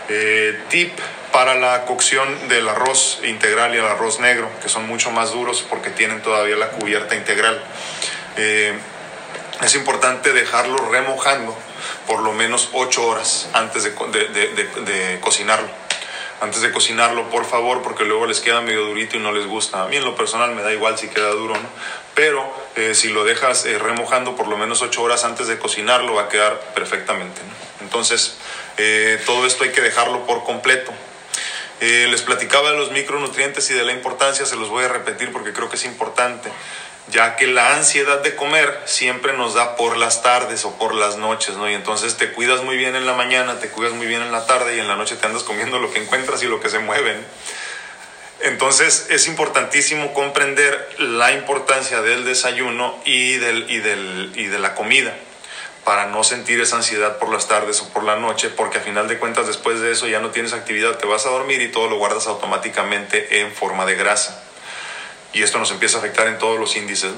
Eh, 0.09 0.59
tip 0.71 0.99
para 1.35 1.57
la 1.57 1.85
cocción 1.85 2.49
del 2.49 2.69
arroz 2.69 3.19
integral 3.25 3.75
y 3.75 3.79
el 3.79 3.85
arroz 3.85 4.21
negro, 4.21 4.49
que 4.63 4.69
son 4.69 4.87
mucho 4.87 5.11
más 5.11 5.33
duros 5.33 5.67
porque 5.69 5.91
tienen 5.91 6.23
todavía 6.23 6.55
la 6.55 6.69
cubierta 6.69 7.17
integral. 7.17 7.61
Eh, 8.37 8.73
es 9.61 9.75
importante 9.75 10.33
dejarlo 10.33 10.77
remojando 10.93 11.59
por 12.07 12.23
lo 12.23 12.33
menos 12.33 12.69
8 12.73 13.05
horas 13.05 13.49
antes 13.53 13.83
de 13.83 15.19
cocinarlo 15.21 15.69
antes 16.41 16.61
de 16.61 16.73
cocinarlo, 16.73 17.31
por 17.31 17.47
favor, 17.47 17.83
porque 17.83 18.05
luego 18.05 18.27
les 18.27 18.41
queda 18.41 18.61
medio 18.61 18.85
durito 18.85 19.17
y 19.17 19.21
no 19.21 19.33
les 19.33 19.47
gusta. 19.47 19.83
A 19.83 19.89
mí 19.89 19.97
en 19.97 20.05
lo 20.05 20.15
personal 20.15 20.55
me 20.55 20.63
da 20.63 20.73
igual 20.73 20.99
si 20.99 21.09
queda 21.09 21.31
duro, 21.31 21.55
¿no? 21.55 21.69
Pero 22.15 22.53
eh, 22.77 22.95
si 22.95 23.09
lo 23.09 23.25
dejas 23.25 23.65
eh, 23.65 23.79
remojando 23.79 24.37
por 24.37 24.49
lo 24.49 24.59
menos 24.59 24.83
8 24.83 25.03
horas 25.03 25.25
antes 25.25 25.47
de 25.47 25.59
cocinarlo, 25.59 26.15
va 26.15 26.25
a 26.25 26.29
quedar 26.29 26.61
perfectamente. 26.75 27.41
Entonces, 27.81 28.37
todo 29.25 29.47
esto 29.47 29.65
hay 29.65 29.71
que 29.71 29.81
dejarlo 29.81 30.27
por 30.27 30.45
completo. 30.45 30.93
Les 32.09 32.23
platicaba 32.23 32.71
de 32.71 32.77
los 32.77 32.91
micronutrientes 32.91 33.71
y 33.71 33.75
de 33.75 33.85
la 33.85 33.93
importancia, 33.93 34.47
se 34.47 34.57
los 34.57 34.69
voy 34.69 34.85
a 34.85 34.89
repetir 34.89 35.33
porque 35.33 35.53
creo 35.53 35.69
que 35.69 35.77
es 35.77 35.85
importante 35.85 36.51
ya 37.09 37.37
que 37.37 37.47
la 37.47 37.77
ansiedad 37.77 38.23
de 38.23 38.35
comer 38.35 38.81
siempre 38.87 39.35
nos 39.35 39.55
da 39.55 39.77
por 39.77 39.97
las 39.97 40.23
tardes 40.23 40.65
o 40.65 40.79
por 40.79 40.95
las 40.95 41.17
noches, 41.19 41.57
¿no? 41.57 41.71
Y 41.71 41.75
entonces 41.75 42.17
te 42.17 42.33
cuidas 42.33 42.63
muy 42.63 42.77
bien 42.77 42.97
en 42.97 43.07
la 43.07 43.13
mañana, 43.13 43.59
te 43.61 43.69
cuidas 43.69 43.93
muy 43.93 44.07
bien 44.07 44.23
en 44.23 44.33
la 44.33 44.47
tarde 44.47 44.77
y 44.77 44.81
en 44.81 44.89
la 44.89 44.97
noche 44.97 45.17
te 45.17 45.27
andas 45.27 45.43
comiendo 45.43 45.79
lo 45.79 45.93
que 45.93 46.03
encuentras 46.03 46.43
y 46.43 46.47
lo 46.47 46.61
que 46.61 46.71
se 46.71 46.79
mueven. 46.79 47.25
Entonces 48.41 49.07
es 49.11 49.29
importantísimo 49.29 50.15
comprender 50.15 50.89
la 50.99 51.33
importancia 51.33 52.01
del 52.01 52.25
desayuno 52.25 52.99
y, 53.05 53.37
del, 53.37 53.71
y, 53.71 53.79
del, 53.79 54.33
y 54.35 54.47
de 54.47 54.59
la 54.59 54.75
comida 54.75 55.15
para 55.85 56.07
no 56.07 56.25
sentir 56.25 56.61
esa 56.61 56.77
ansiedad 56.77 57.19
por 57.19 57.31
las 57.31 57.47
tardes 57.47 57.81
o 57.83 57.89
por 57.91 58.05
la 58.05 58.17
noche, 58.17 58.49
porque 58.49 58.79
a 58.79 58.81
final 58.81 59.09
de 59.09 59.19
cuentas 59.19 59.47
después 59.47 59.81
de 59.81 59.93
eso 59.93 60.09
ya 60.09 60.21
no 60.21 60.31
tienes 60.31 60.53
actividad, 60.53 60.99
te 60.99 61.07
vas 61.07 61.27
a 61.27 61.31
dormir 61.31 61.61
y 61.61 61.71
todo 61.71 61.89
lo 61.89 61.97
guardas 61.99 62.27
automáticamente 62.27 63.41
en 63.41 63.53
forma 63.53 63.85
de 63.85 63.95
grasa 63.95 64.45
y 65.35 65.43
esto 65.43 65.59
nos 65.59 65.71
empieza 65.73 65.99
a 65.99 66.01
afectar 66.01 66.29
en 66.29 66.39
todos 66.39 66.59
los 66.59 66.77
índices. 66.77 67.13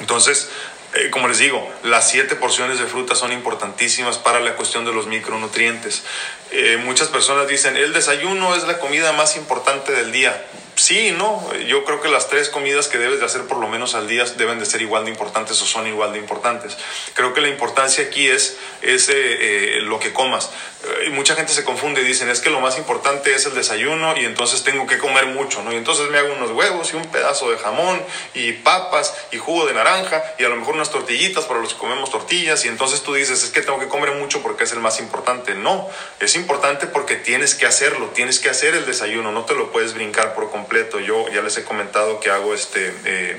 Entonces, 0.00 0.48
eh, 0.94 1.10
como 1.10 1.28
les 1.28 1.38
digo, 1.38 1.70
las 1.84 2.08
siete 2.08 2.34
porciones 2.34 2.78
de 2.78 2.86
fruta 2.86 3.14
son 3.14 3.32
importantísimas 3.32 4.18
para 4.18 4.40
la 4.40 4.56
cuestión 4.56 4.84
de 4.84 4.92
los 4.92 5.06
micronutrientes. 5.06 6.02
Eh, 6.50 6.80
muchas 6.82 7.08
personas 7.08 7.46
dicen, 7.46 7.76
el 7.76 7.92
desayuno 7.92 8.56
es 8.56 8.64
la 8.64 8.78
comida 8.78 9.12
más 9.12 9.36
importante 9.36 9.92
del 9.92 10.10
día. 10.10 10.44
Sí, 10.74 11.12
no, 11.12 11.54
yo 11.66 11.84
creo 11.84 12.00
que 12.00 12.08
las 12.08 12.28
tres 12.28 12.48
comidas 12.48 12.88
que 12.88 12.98
debes 12.98 13.20
de 13.20 13.26
hacer 13.26 13.42
por 13.42 13.58
lo 13.58 13.68
menos 13.68 13.94
al 13.94 14.08
día 14.08 14.24
deben 14.36 14.58
de 14.58 14.64
ser 14.64 14.80
igual 14.80 15.04
de 15.04 15.10
importantes 15.10 15.60
o 15.60 15.66
son 15.66 15.86
igual 15.86 16.12
de 16.12 16.18
importantes. 16.18 16.76
Creo 17.14 17.34
que 17.34 17.40
la 17.40 17.48
importancia 17.48 18.04
aquí 18.04 18.26
es, 18.26 18.56
es 18.80 19.10
eh, 19.12 19.80
lo 19.82 20.00
que 20.00 20.12
comas. 20.12 20.50
Eh, 20.84 21.10
mucha 21.10 21.36
gente 21.36 21.52
se 21.52 21.62
confunde 21.62 22.00
y 22.00 22.04
dicen, 22.04 22.28
es 22.28 22.40
que 22.40 22.50
lo 22.50 22.60
más 22.60 22.76
importante 22.76 23.32
es 23.34 23.46
el 23.46 23.54
desayuno 23.54 24.16
y 24.16 24.24
entonces 24.24 24.64
tengo 24.64 24.86
que 24.86 24.98
comer 24.98 25.26
mucho, 25.26 25.62
¿no? 25.62 25.72
Y 25.72 25.76
entonces 25.76 26.10
me 26.10 26.18
hago 26.18 26.32
unos 26.32 26.50
huevos 26.50 26.92
y 26.92 26.96
un 26.96 27.04
pedazo 27.04 27.50
de 27.50 27.58
jamón 27.58 28.02
y 28.34 28.52
papas 28.52 29.14
y 29.30 29.38
jugo 29.38 29.66
de 29.66 29.74
naranja 29.74 30.24
y 30.38 30.44
a 30.44 30.48
lo 30.48 30.56
mejor 30.56 30.74
unas 30.74 30.90
tortillitas 30.90 31.44
para 31.44 31.60
los 31.60 31.74
que 31.74 31.78
comemos 31.78 32.10
tortillas 32.10 32.64
y 32.64 32.68
entonces 32.68 33.02
tú 33.02 33.14
dices, 33.14 33.44
es 33.44 33.50
que 33.50 33.62
tengo 33.62 33.78
que 33.78 33.86
comer 33.86 34.12
mucho 34.12 34.42
porque 34.42 34.64
es 34.64 34.72
el 34.72 34.80
más 34.80 34.98
importante. 34.98 35.54
No, 35.54 35.88
es 36.18 36.34
importante 36.34 36.88
porque 36.88 37.14
tienes 37.14 37.54
que 37.54 37.66
hacerlo, 37.66 38.06
tienes 38.08 38.40
que 38.40 38.48
hacer 38.48 38.74
el 38.74 38.84
desayuno, 38.84 39.30
no 39.30 39.44
te 39.44 39.54
lo 39.54 39.70
puedes 39.70 39.94
brincar 39.94 40.34
por 40.34 40.50
completo. 40.50 40.61
Yo 41.00 41.28
ya 41.30 41.42
les 41.42 41.56
he 41.56 41.64
comentado 41.64 42.20
que 42.20 42.30
hago 42.30 42.54
este... 42.54 42.92
Eh, 43.04 43.36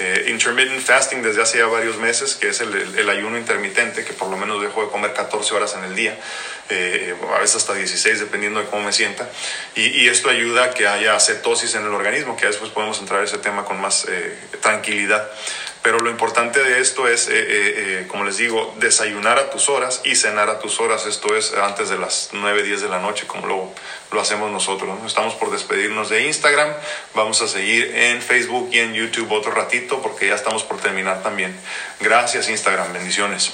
eh, 0.00 0.26
intermittent 0.30 0.80
fasting 0.80 1.22
desde 1.22 1.42
hace 1.42 1.58
ya 1.58 1.66
varios 1.66 1.96
meses, 1.96 2.36
que 2.36 2.50
es 2.50 2.60
el, 2.60 3.10
ayuno 3.10 3.36
intermitente, 3.36 4.04
que 4.04 4.12
por 4.12 4.28
lo 4.28 4.36
menos 4.36 4.62
dejo 4.62 4.84
de 4.84 4.90
comer 4.90 5.12
14 5.12 5.52
horas 5.56 5.74
en 5.74 5.82
el 5.82 5.96
día, 5.96 6.16
eh, 6.68 7.16
a 7.34 7.40
veces 7.40 7.56
hasta 7.56 7.74
16, 7.74 8.20
dependiendo 8.20 8.60
de 8.60 8.66
cómo 8.66 8.84
me 8.84 8.92
sienta. 8.92 9.28
Y, 9.74 10.06
esto 10.06 10.30
ayuda 10.30 10.64
a 10.64 10.70
que 10.70 10.86
haya 10.86 11.18
cetosis 11.18 11.74
en 11.74 11.82
el 11.82 11.92
organismo, 11.92 12.36
que 12.36 12.46
después 12.46 12.70
podemos 12.70 13.00
entrar 13.00 13.22
a 13.22 13.24
ese 13.24 13.38
tema 13.38 13.64
con 13.64 13.80
más 13.80 14.06
eh, 14.08 14.38
tranquilidad. 14.60 15.28
Pero 15.82 15.98
lo 15.98 16.10
importante 16.10 16.62
de 16.62 16.80
esto 16.80 17.08
es, 17.08 17.30
como 18.08 18.24
les 18.24 18.36
digo, 18.36 18.74
desayunar 18.78 19.38
a 19.38 19.50
tus 19.50 19.68
horas 19.68 20.00
y 20.04 20.16
cenar 20.16 20.50
a 20.50 20.58
tus 20.58 20.80
horas. 20.80 21.06
Esto 21.06 21.36
es 21.36 21.54
antes 21.54 21.88
de 21.88 21.98
las 21.98 22.30
9, 22.32 22.62
10 22.62 22.82
de 22.82 22.88
la 22.88 22.98
noche, 22.98 23.26
como 23.26 23.46
lo, 23.46 23.72
lo 24.12 24.20
hacemos 24.20 24.50
nosotros. 24.50 24.98
Estamos 25.06 25.34
por 25.34 25.50
despedirnos 25.50 26.08
de 26.08 26.26
Instagram. 26.26 26.72
Vamos 27.14 27.40
a 27.42 27.48
seguir 27.48 27.94
en 27.94 28.20
Facebook 28.20 28.70
y 28.72 28.78
en 28.78 28.94
YouTube 28.94 29.30
otro 29.32 29.52
ratito 29.52 30.02
porque 30.02 30.28
ya 30.28 30.34
estamos 30.34 30.64
por 30.64 30.78
terminar 30.78 31.22
también. 31.22 31.58
Gracias 32.00 32.48
Instagram, 32.48 32.92
bendiciones. 32.92 33.52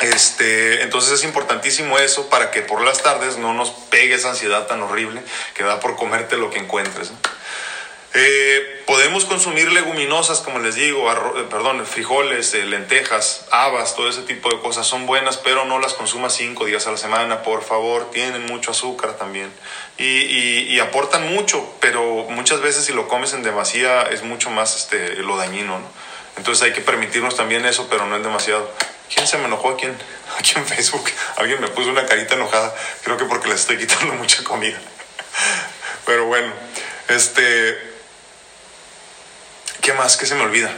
Este, 0.00 0.82
entonces 0.82 1.12
es 1.12 1.24
importantísimo 1.24 1.98
eso 1.98 2.30
para 2.30 2.50
que 2.50 2.62
por 2.62 2.82
las 2.82 3.02
tardes 3.02 3.36
no 3.36 3.52
nos 3.52 3.70
pegue 3.70 4.14
esa 4.14 4.30
ansiedad 4.30 4.66
tan 4.66 4.82
horrible 4.82 5.22
que 5.54 5.62
da 5.62 5.78
por 5.78 5.96
comerte 5.96 6.36
lo 6.38 6.50
que 6.50 6.58
encuentres. 6.58 7.12
Eh, 8.12 8.82
podemos 8.86 9.24
consumir 9.24 9.70
leguminosas, 9.70 10.40
como 10.40 10.58
les 10.58 10.74
digo, 10.74 11.08
eh, 11.12 11.44
perdón, 11.48 11.86
frijoles, 11.86 12.54
eh, 12.54 12.64
lentejas, 12.64 13.46
habas, 13.52 13.94
todo 13.94 14.08
ese 14.08 14.22
tipo 14.22 14.50
de 14.50 14.58
cosas 14.60 14.84
son 14.84 15.06
buenas, 15.06 15.36
pero 15.36 15.64
no 15.64 15.78
las 15.78 15.94
consumas 15.94 16.34
cinco 16.34 16.64
días 16.64 16.88
a 16.88 16.90
la 16.90 16.96
semana, 16.96 17.42
por 17.42 17.62
favor. 17.62 18.10
Tienen 18.10 18.46
mucho 18.46 18.72
azúcar 18.72 19.16
también 19.16 19.52
y, 19.96 20.78
aportan 20.80 21.32
mucho, 21.32 21.72
pero 21.80 22.26
muchas 22.30 22.60
veces 22.62 22.86
si 22.86 22.92
lo 22.92 23.06
comes 23.06 23.32
en 23.32 23.42
demasía 23.42 24.02
es 24.02 24.22
mucho 24.24 24.50
más 24.50 24.74
este, 24.76 25.16
lo 25.16 25.36
dañino, 25.36 25.78
¿no? 25.78 25.86
Entonces 26.36 26.64
hay 26.64 26.72
que 26.72 26.80
permitirnos 26.80 27.36
también 27.36 27.64
eso, 27.66 27.86
pero 27.88 28.06
no 28.06 28.16
es 28.16 28.22
demasiado. 28.22 28.72
¿Quién 29.12 29.26
se 29.26 29.36
me 29.38 29.44
enojó 29.44 29.70
aquí 29.70 29.86
en, 29.86 29.96
aquí 30.38 30.54
en 30.56 30.66
Facebook? 30.66 31.04
Alguien 31.36 31.60
me 31.60 31.68
puso 31.68 31.90
una 31.90 32.06
carita 32.06 32.34
enojada, 32.34 32.74
creo 33.04 33.16
que 33.16 33.26
porque 33.26 33.48
le 33.48 33.54
estoy 33.54 33.78
quitando 33.78 34.14
mucha 34.14 34.42
comida. 34.42 34.80
Pero 36.06 36.26
bueno, 36.26 36.52
este... 37.08 37.89
¿Qué 39.80 39.92
más? 39.94 40.16
¿Qué 40.16 40.26
se 40.26 40.34
me 40.34 40.42
olvida? 40.42 40.70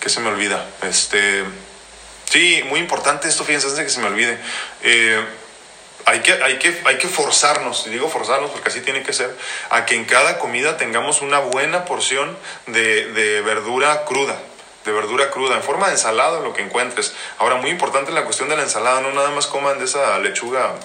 ¿Qué 0.00 0.08
se 0.08 0.20
me 0.20 0.28
olvida? 0.28 0.66
Este... 0.82 1.44
Sí, 2.24 2.62
muy 2.68 2.78
importante 2.78 3.28
esto, 3.28 3.42
fíjense, 3.42 3.66
antes 3.66 3.78
de 3.78 3.84
que 3.84 3.90
se 3.90 3.98
me 3.98 4.06
olvide. 4.06 4.38
Eh, 4.82 5.20
hay 6.06 6.20
que, 6.20 6.32
hay, 6.32 6.58
que, 6.58 6.80
hay 6.84 6.96
que 6.96 7.08
forzarnos, 7.08 7.86
y 7.86 7.90
digo 7.90 8.08
forzarnos 8.08 8.50
porque 8.52 8.68
así 8.68 8.80
tiene 8.80 9.02
que 9.02 9.12
ser, 9.12 9.36
a 9.70 9.84
que 9.84 9.96
en 9.96 10.04
cada 10.04 10.38
comida 10.38 10.76
tengamos 10.76 11.22
una 11.22 11.40
buena 11.40 11.84
porción 11.84 12.38
de, 12.66 13.12
de 13.12 13.40
verdura 13.42 14.04
cruda, 14.04 14.38
de 14.84 14.92
verdura 14.92 15.30
cruda, 15.30 15.56
en 15.56 15.62
forma 15.62 15.86
de 15.88 15.94
ensalada, 15.94 16.40
lo 16.40 16.52
que 16.52 16.62
encuentres. 16.62 17.12
Ahora, 17.38 17.56
muy 17.56 17.70
importante 17.70 18.12
la 18.12 18.24
cuestión 18.24 18.48
de 18.48 18.56
la 18.56 18.62
ensalada, 18.62 19.00
no 19.00 19.12
nada 19.12 19.30
más 19.30 19.46
coman 19.46 19.78
de 19.78 19.84
esa 19.86 20.18
lechuga, 20.20 20.76